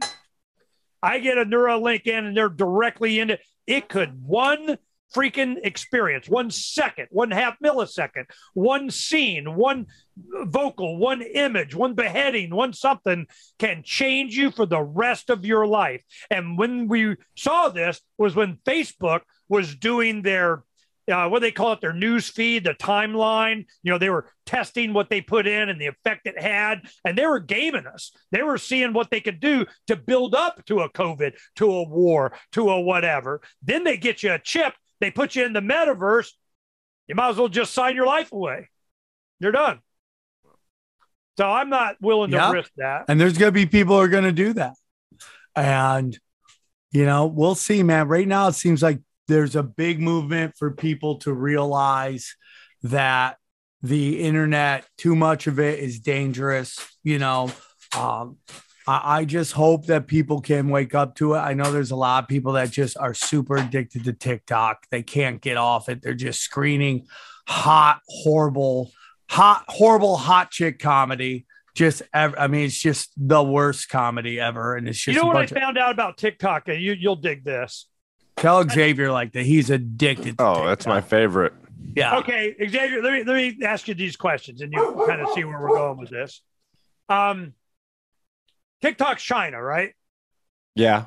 [1.03, 3.41] I get a Neuralink in and they're directly in it.
[3.65, 4.77] It could one
[5.15, 9.87] freaking experience, one second, one half millisecond, one scene, one
[10.43, 13.25] vocal, one image, one beheading, one something
[13.59, 16.01] can change you for the rest of your life.
[16.29, 20.63] And when we saw this was when Facebook was doing their
[21.11, 21.81] uh, what they call it?
[21.81, 23.65] Their news feed the timeline.
[23.83, 26.81] You know they were testing what they put in and the effect it had.
[27.05, 28.11] And they were gaming us.
[28.31, 31.83] They were seeing what they could do to build up to a covid to a
[31.83, 33.41] war to a whatever.
[33.61, 36.29] Then they get you a chip they put you in the metaverse
[37.07, 38.69] you might as well just sign your life away
[39.39, 39.79] you're done
[41.37, 42.51] so i'm not willing to Yeah.
[42.51, 44.73] risk that And there's going to be people who are going to do that.
[45.55, 46.17] And,
[46.91, 48.07] you know, we'll see, man.
[48.07, 52.35] Right now, it seems like there's a big movement for people to realize
[52.83, 53.37] that
[53.81, 56.77] the internet, too much of it is dangerous.
[57.03, 57.51] You know,
[57.97, 58.37] um,
[58.87, 61.39] I, I just hope that people can wake up to it.
[61.39, 64.87] I know there's a lot of people that just are super addicted to TikTok.
[64.89, 66.01] They can't get off it.
[66.01, 67.07] They're just screening
[67.47, 68.91] hot, horrible,
[69.29, 71.45] hot, horrible, hot chick comedy.
[71.73, 74.75] Just, ev- I mean, it's just the worst comedy ever.
[74.75, 76.93] And it's just you know what i bunch of, found out about tiktok and you,
[76.93, 77.87] you'll dig this
[78.41, 79.43] tell Xavier like that.
[79.43, 80.37] He's addicted.
[80.37, 81.53] To Oh, that's my favorite.
[81.95, 82.17] yeah.
[82.17, 85.43] Okay, Xavier, let me let me ask you these questions, and you kind of see
[85.43, 86.41] where we're going with this.
[87.09, 87.53] Um,
[88.81, 89.93] TikTok's China, right?
[90.75, 91.05] Yeah.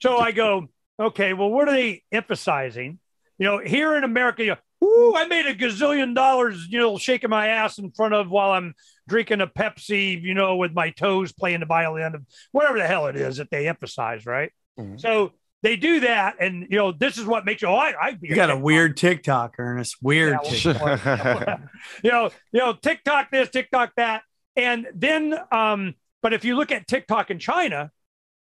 [0.00, 2.98] So I go, okay, well, what are they emphasizing?
[3.38, 7.30] You know, here in America, you Ooh, I made a gazillion dollars, you know, shaking
[7.30, 8.74] my ass in front of while I'm
[9.08, 13.06] drinking a Pepsi, you know, with my toes playing the violin, of whatever the hell
[13.08, 14.52] it is that they emphasize, right?
[14.78, 15.00] Mhm.
[15.00, 15.32] So
[15.62, 17.68] they do that, and you know, this is what makes you.
[17.68, 19.96] Oh, I, I'd be You got a TikTok weird TikTok, Ernest.
[20.00, 20.38] Weird.
[20.44, 21.60] Yeah, TikTok.
[22.04, 24.22] you know, you know, TikTok this, TikTok that,
[24.54, 27.90] and then, um, but if you look at TikTok in China,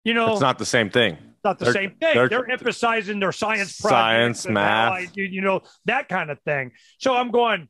[0.05, 1.17] you know, It's not the same thing.
[1.45, 2.15] not the they're- same thing.
[2.15, 4.93] they're- They're, emphasizing their science, Science, projects math.
[4.93, 6.73] how you know, that kind of thing.
[6.99, 7.69] So I'm going,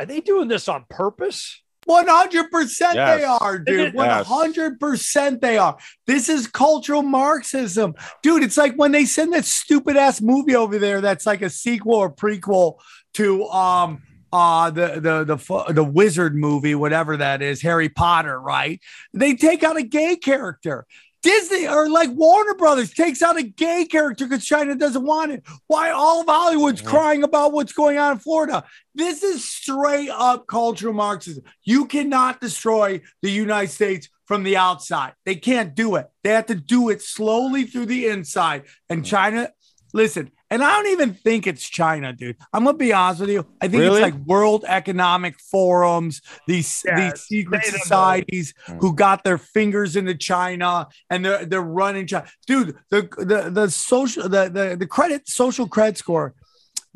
[0.00, 1.62] are they doing this on purpose?
[1.86, 3.94] One hundred percent, they are, dude.
[3.96, 5.76] Hundred percent, they are.
[6.04, 7.94] This is cultural Marxism,
[8.24, 8.42] dude.
[8.42, 11.00] It's like when they send that stupid ass movie over there.
[11.00, 12.78] That's like a sequel or prequel
[13.14, 18.80] to um uh the the the the wizard movie, whatever that is, Harry Potter, right?
[19.12, 20.86] They take out a gay character.
[21.22, 25.42] Disney or like Warner Brothers takes out a gay character because China doesn't want it.
[25.66, 28.64] Why all of Hollywood's crying about what's going on in Florida?
[28.94, 31.42] This is straight up cultural Marxism.
[31.64, 35.14] You cannot destroy the United States from the outside.
[35.24, 36.06] They can't do it.
[36.22, 38.62] They have to do it slowly through the inside.
[38.88, 39.50] And China,
[39.92, 42.36] listen, and I don't even think it's China, dude.
[42.52, 43.46] I'm gonna be honest with you.
[43.60, 44.02] I think Really?
[44.02, 47.82] it's like World Economic Forums, these Yes, these secret they don't know.
[47.82, 48.78] societies hmm.
[48.78, 52.26] who got their fingers into China and they're they're running China.
[52.46, 56.34] Dude, the the the social the the, the credit social credit score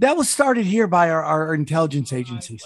[0.01, 2.65] that was started here by our, our intelligence agencies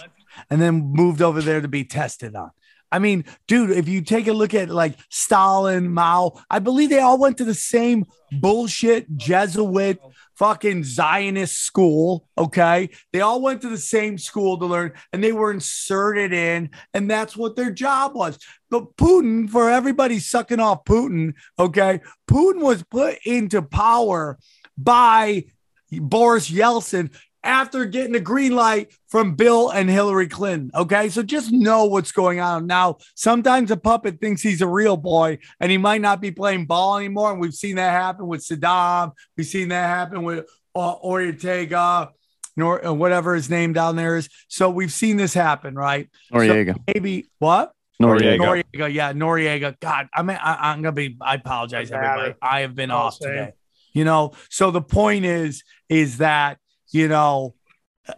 [0.51, 2.51] and then moved over there to be tested on.
[2.95, 7.01] I mean, dude, if you take a look at like Stalin, Mao, I believe they
[7.01, 9.99] all went to the same bullshit Jesuit
[10.37, 12.29] fucking Zionist school.
[12.39, 12.91] Okay.
[13.13, 17.11] They all went to the same school to learn and they were inserted in, and
[17.11, 18.39] that's what their job was.
[18.71, 22.01] But Putin, for everybody sucking off Putin, okay,
[22.31, 24.39] Putin was put into power
[24.79, 25.47] by
[25.91, 27.11] Boris Yeltsin
[27.45, 30.71] after getting the green light from Bill and Hillary Clinton.
[30.75, 31.09] Okay.
[31.11, 32.67] So just know what's going on.
[32.67, 36.67] Now, sometimes a puppet thinks he's a real boy and he might not be playing
[36.67, 37.31] ball anymore.
[37.31, 39.13] And we've seen that happen with Saddam.
[39.37, 42.11] We've seen that happen with uh, Ortega,
[42.57, 44.29] nor uh, whatever his name down there is.
[44.49, 46.09] So we've seen this happen, right?
[46.33, 46.77] Noriega.
[46.93, 47.73] Maybe what?
[48.03, 48.65] Noriega.
[48.75, 49.79] Noriega, yeah, Noriega.
[49.79, 51.17] God, I mean, I, I'm gonna be.
[51.21, 52.35] I apologize, everybody.
[52.43, 53.31] I have been All off same.
[53.31, 53.53] today.
[53.93, 56.59] You know, so the point is, is that
[56.91, 57.55] you know,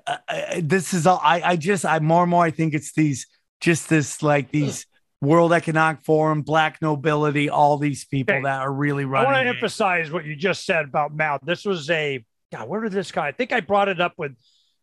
[0.07, 1.21] uh, uh, this is all.
[1.23, 3.27] I, I just, I more and more, I think it's these,
[3.61, 4.87] just this, like these
[5.21, 8.43] World Economic Forum, Black nobility, all these people Okay.
[8.45, 9.29] that are really running.
[9.29, 9.55] I want to it.
[9.55, 11.39] emphasize what you just said about Mao.
[11.43, 12.69] This was a God.
[12.69, 13.29] Where did this guy?
[13.29, 14.33] I think I brought it up with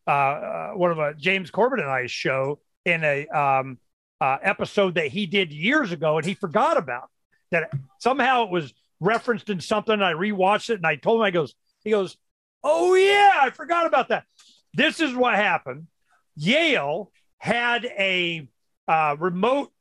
[0.08, 3.78] uh, uh, one of uh, James Corbett and I's show in a um,
[4.20, 7.10] uh, episode that he did years ago, and he forgot about
[7.52, 7.72] that.
[8.00, 10.02] Somehow it was referenced in something.
[10.02, 11.54] I rewatched it, and I told him, I goes,
[11.84, 12.18] he goes,
[12.64, 14.26] oh yeah, I forgot about that.
[14.74, 15.88] This is what happened.
[16.36, 18.48] Yale had a
[18.88, 19.72] uh, remote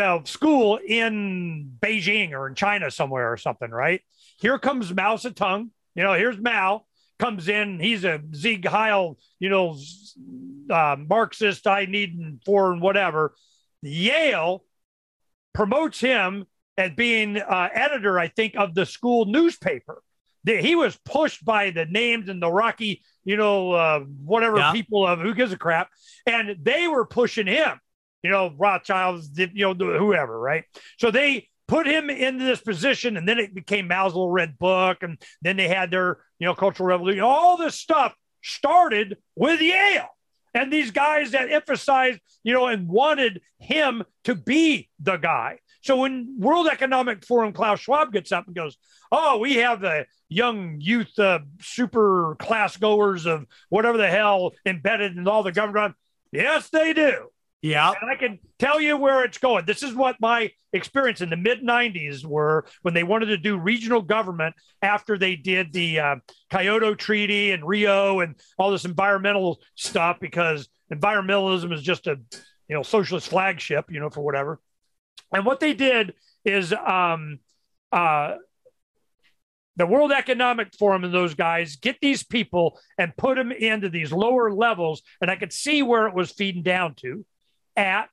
[0.00, 4.00] uh, school in Beijing or in China somewhere or something, right?
[4.40, 5.70] Here comes Mao Zedong.
[5.94, 6.84] You know, here's Mao
[7.18, 7.80] comes in.
[7.80, 9.76] He's a Sieg Heil, you know,
[10.70, 13.34] uh, Marxist, I need for and whatever.
[13.82, 14.64] Yale
[15.52, 16.46] promotes him
[16.76, 20.02] as being uh, editor, I think, of the school newspaper.
[20.44, 24.72] He was pushed by the names and the Rocky, you know, uh, whatever Yeah.
[24.72, 25.90] people of who gives a crap,
[26.26, 27.80] and they were pushing him
[28.24, 30.64] you know, Rothschilds, you know, whoever, right?
[30.98, 35.02] So they put him into this position, and then it became Mao's little red book,
[35.02, 37.20] and then they had their, you know, cultural revolution.
[37.20, 40.08] All this stuff started with Yale.
[40.54, 45.58] And these guys that emphasized, you know, and wanted him to be the guy.
[45.84, 48.78] So when World Economic Forum Klaus Schwab gets up and goes,
[49.12, 55.14] "Oh, we have the young youth, uh, super class goers of whatever the hell embedded
[55.14, 55.94] in all the government,"
[56.32, 57.28] yes, they do
[57.60, 57.92] Yeah.
[58.00, 59.66] and I can tell you where it's going.
[59.66, 63.58] This is what my experience in the mid 90s were when they wanted to do
[63.58, 66.16] regional government after they did the uh,
[66.50, 72.18] Kyoto Treaty and Rio and all this environmental stuff because environmentalism is just a
[72.68, 74.60] you know socialist flagship, you know, for whatever.
[75.34, 77.40] And what they did is um,
[77.92, 78.36] uh,
[79.76, 84.12] the World Economic Forum and those guys get these people and put them into these
[84.12, 85.02] lower levels.
[85.20, 87.24] And I could see where it was feeding down to
[87.76, 88.10] at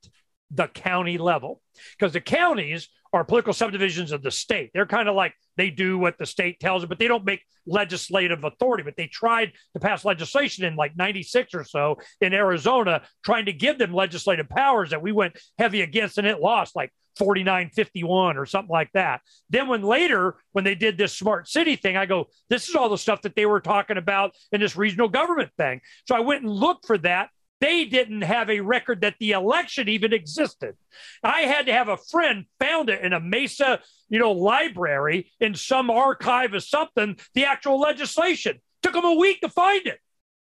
[0.50, 1.62] the county level
[1.96, 4.70] because the counties are political subdivisions of the state.
[4.72, 7.42] They're kind of like they do what the state tells them, but they don't make
[7.66, 8.82] legislative authority.
[8.82, 13.52] But they tried to pass legislation in like 96 or so in Arizona, trying to
[13.52, 18.36] give them legislative powers that we went heavy against and it lost like 49 51
[18.36, 19.20] or something like that.
[19.50, 22.88] Then, when later, when they did this smart city thing, I go, this is all
[22.88, 25.80] the stuff that they were talking about in this regional government thing.
[26.06, 27.30] So I went and looked for that
[27.62, 30.74] they didn't have a record that the election even existed.
[31.22, 33.78] I had to have a friend found it in a Mesa,
[34.08, 38.60] you know, library in some archive or something, the actual legislation.
[38.82, 40.00] Took them a week to find it.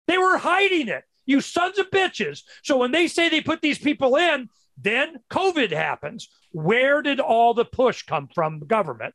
[0.07, 1.05] They were hiding it.
[1.25, 2.41] You sons of bitches.
[2.65, 6.29] So when they say they put these people in, then COVID happens.
[6.51, 9.13] Where did all the push come from government?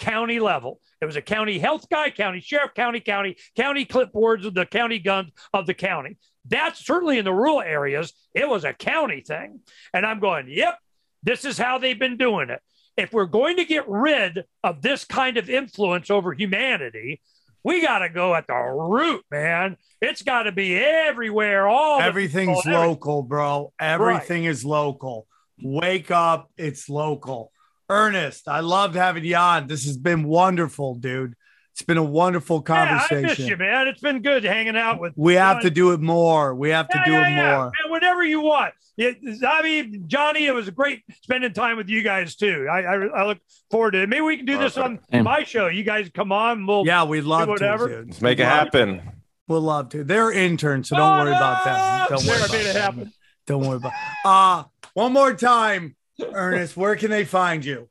[0.00, 0.80] county level.
[1.00, 4.98] It was a county health guy, county sheriff, county, county, county clipboards of the county
[4.98, 6.16] guns of the county.
[6.46, 8.12] That's certainly in the rural areas.
[8.34, 9.60] It was a county thing.
[9.92, 10.78] And I'm going, yep,
[11.22, 12.60] this is how they've been doing it.
[12.96, 17.20] If we're going to get rid of this kind of influence over humanity,
[17.64, 19.76] we got to go at the root, man.
[20.00, 21.68] It's got to be everywhere.
[21.68, 23.72] All Everything's people, local, bro.
[23.78, 25.26] Everything is local.
[25.62, 26.50] Wake up.
[26.56, 27.52] It's local.
[27.90, 29.66] Ernest, I loved having you on.
[29.66, 31.34] This has been wonderful, dude.
[31.80, 33.22] It's been a wonderful Yeah, I conversation.
[33.22, 33.88] miss you, man.
[33.88, 35.14] It's been good hanging out with.
[35.16, 35.62] we have you.
[35.62, 36.54] to do it more.
[36.54, 37.56] We have to do yeah, it yeah.
[37.56, 37.64] more.
[37.64, 38.74] Man, whenever you want.
[38.98, 39.16] It,
[39.48, 42.68] I mean, Johnny, it was great spending time with you guys too.
[42.70, 43.38] I, I, I look
[43.70, 44.10] forward to it.
[44.10, 45.24] Maybe we can do this on Same.
[45.24, 45.68] my show.
[45.68, 46.66] You guys come on.
[46.66, 47.88] We'll Yeah, we'd love to, whatever.
[47.88, 48.08] dude.
[48.08, 49.02] Let's make it We'd love- happen.
[49.48, 50.04] We'll love to.
[50.04, 52.18] They're interns, so don't worry about them.
[52.18, 53.12] Don't worry about it happen.
[53.46, 53.92] Don't worry about.
[54.22, 56.76] Uh one more time, Ernest.
[56.76, 57.88] Where can they find you?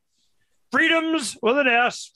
[0.71, 2.11] Freedoms with an S,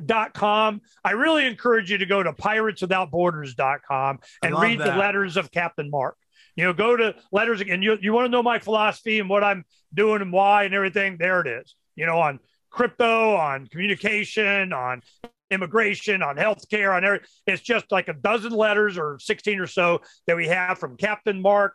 [0.00, 0.80] freedomsphoenix.com.
[1.04, 4.92] I really encourage you to go to pirateswithoutborders.com and read that.
[4.92, 6.16] the letters of Captain Mark.
[6.56, 9.42] You know, go to letters and you, you want to know my philosophy and what
[9.42, 11.16] I'm doing and why and everything.
[11.18, 11.74] There it is.
[11.96, 12.38] You know, on
[12.70, 15.02] crypto, on communication, on
[15.50, 17.20] immigration, on healthcare, on every.
[17.46, 21.42] It's just like a dozen letters or 16 or so that we have from Captain
[21.42, 21.74] Mark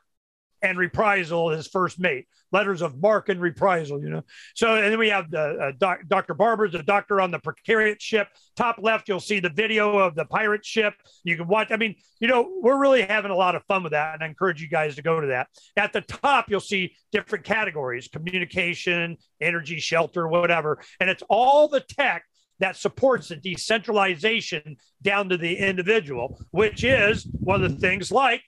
[0.61, 2.25] and Reprisal, his first mate.
[2.51, 4.23] Letters of Marque and Reprisal, you know.
[4.55, 6.33] So, and then we have the uh, doc, Dr.
[6.33, 8.27] Barber's the doctor on the precariat ship.
[8.55, 10.95] Top left, you'll see the video of the pirate ship.
[11.23, 11.71] You can watch.
[11.71, 14.27] I mean, you know, we're really having a lot of fun with that, and I
[14.27, 15.47] encourage you guys to go to that.
[15.77, 21.81] At the top, you'll see different categories: communication, energy, shelter, whatever, and it's all the
[21.81, 22.23] tech
[22.59, 28.43] that supports the decentralization down to the individual, which is one of the things like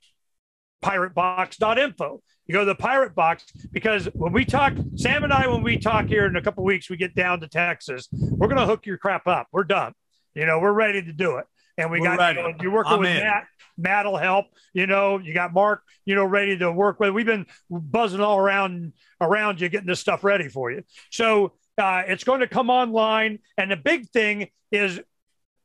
[0.83, 2.21] piratebox.info.
[2.47, 5.77] You go to the pirate box because when we talk, Sam and I, when we
[5.77, 8.85] talk here in a couple weeks, we get down to Texas, we're going to hook
[8.85, 9.47] your crap up.
[9.51, 9.93] We're done.
[10.33, 11.45] You know, we're ready to do it.
[11.77, 12.39] And we We're got, ready.
[12.39, 13.23] you know, you're working I'm with in.
[13.23, 13.47] Matt.
[13.77, 14.47] Matt will help.
[14.73, 17.11] You know, you got Mark, you know, ready to work with.
[17.11, 20.83] We've been buzzing all around around you, getting this stuff ready for you.
[21.09, 23.39] So uh, it's going to come online.
[23.57, 24.99] And the big thing is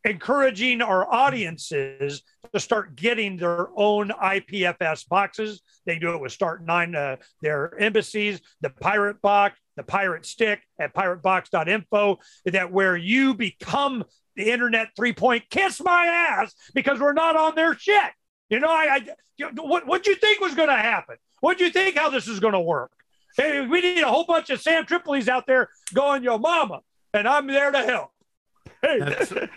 [0.06, 2.22] encouraging our audiences
[2.52, 5.62] to start getting their own IPFS boxes.
[5.84, 10.94] They do it with Start9, uh, their embassies, the Pirate Box, the Pirate Stick at
[10.94, 14.04] piratebox.info, that where you become
[14.36, 18.12] the internet three point kiss my ass because we're not on their shit.
[18.48, 19.00] You know, I,
[19.40, 21.16] I what what you think was going to happen?
[21.40, 22.92] What do you think how this is going to work?
[23.36, 26.80] Hey, we need a whole bunch of Sam Tripoli's out there going, yo, mama,
[27.12, 28.10] and I'm there to help.
[28.80, 29.00] Hey,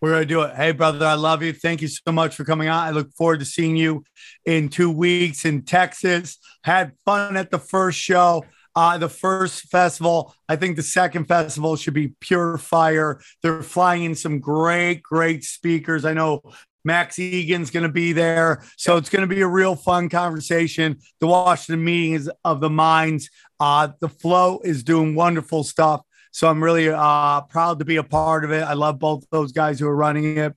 [0.00, 0.54] We're gonna do it.
[0.54, 1.52] Hey, brother, I love you.
[1.52, 2.86] Thank you so much for coming on.
[2.86, 4.04] I look forward to seeing you
[4.44, 6.38] in two weeks in Texas.
[6.64, 8.44] Had fun at the first show.
[8.74, 10.34] Uh, the first festival.
[10.50, 13.22] I think the second festival should be pure fire.
[13.42, 16.04] They're flying in some great, great speakers.
[16.04, 16.42] I know
[16.84, 18.62] Max Igan's going to be there.
[18.76, 20.98] So it's going to be a real fun conversation.
[21.20, 23.30] The Washington meeting is of the minds.
[23.58, 26.02] Uh, the flow is doing wonderful stuff.
[26.36, 28.62] So I'm really uh, proud to be a part of it.
[28.62, 30.54] I love both those guys who are running it.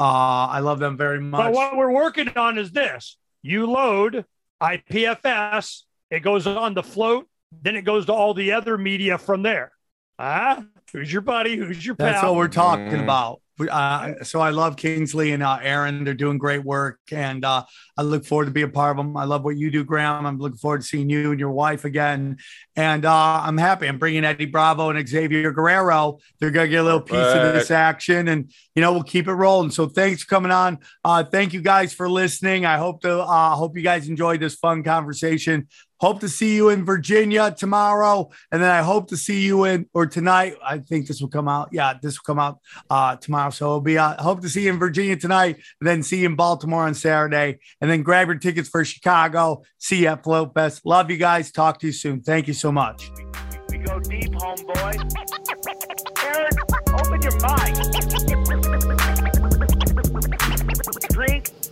[0.00, 0.02] Uh,
[0.50, 1.38] I love them very much.
[1.38, 1.54] But much.
[1.54, 4.24] what we're working on is this you load
[4.60, 9.42] IPFS, it goes on the Flote, then it goes to all the other media from
[9.44, 9.70] there.
[10.18, 11.56] Ah, who's your buddy?
[11.56, 12.06] Who's your pal?
[12.08, 13.04] That's what we're talking Mm.
[13.04, 13.42] about.
[13.68, 16.04] Uh, so I love Kingsley and uh, Aaron.
[16.04, 17.64] They're doing great work, and uh,
[17.96, 19.16] I look forward to be a part of them.
[19.16, 20.26] I love what you do, Graham.
[20.26, 22.38] I'm looking forward to seeing you and your wife again.
[22.76, 23.86] And uh, I'm happy.
[23.86, 26.18] I'm bringing Eddie Bravo and Xavier Guerrero.
[26.40, 29.34] They're gonna get a little piece of this action, and you know we'll keep it
[29.34, 29.70] rolling.
[29.70, 30.78] So thanks for coming on.
[31.04, 32.64] Uh, thank you guys for listening.
[32.64, 35.68] I hope to uh, hope you guys enjoyed this fun conversation.
[36.02, 39.86] Hope to see you in Virginia tomorrow, and then I hope to see you in
[39.94, 40.56] or tonight.
[40.60, 41.68] I think this will come out.
[41.70, 42.58] Yeah, this will come out
[42.90, 43.50] uh, tomorrow.
[43.50, 43.98] So it'll be.
[43.98, 47.60] Uh, hope to see you in Virginia tonight, then see you in Baltimore on Saturday,
[47.80, 49.62] and then grab your tickets for Chicago.
[49.78, 50.84] See you at Flote Fest.
[50.84, 51.52] Love you guys.
[51.52, 52.20] Talk to you soon.
[52.20, 53.12] Thank you so much.
[53.70, 54.98] We go deep, homeboy.
[56.24, 56.50] Aaron,
[56.98, 57.78] open your mind.
[61.12, 61.71] Drink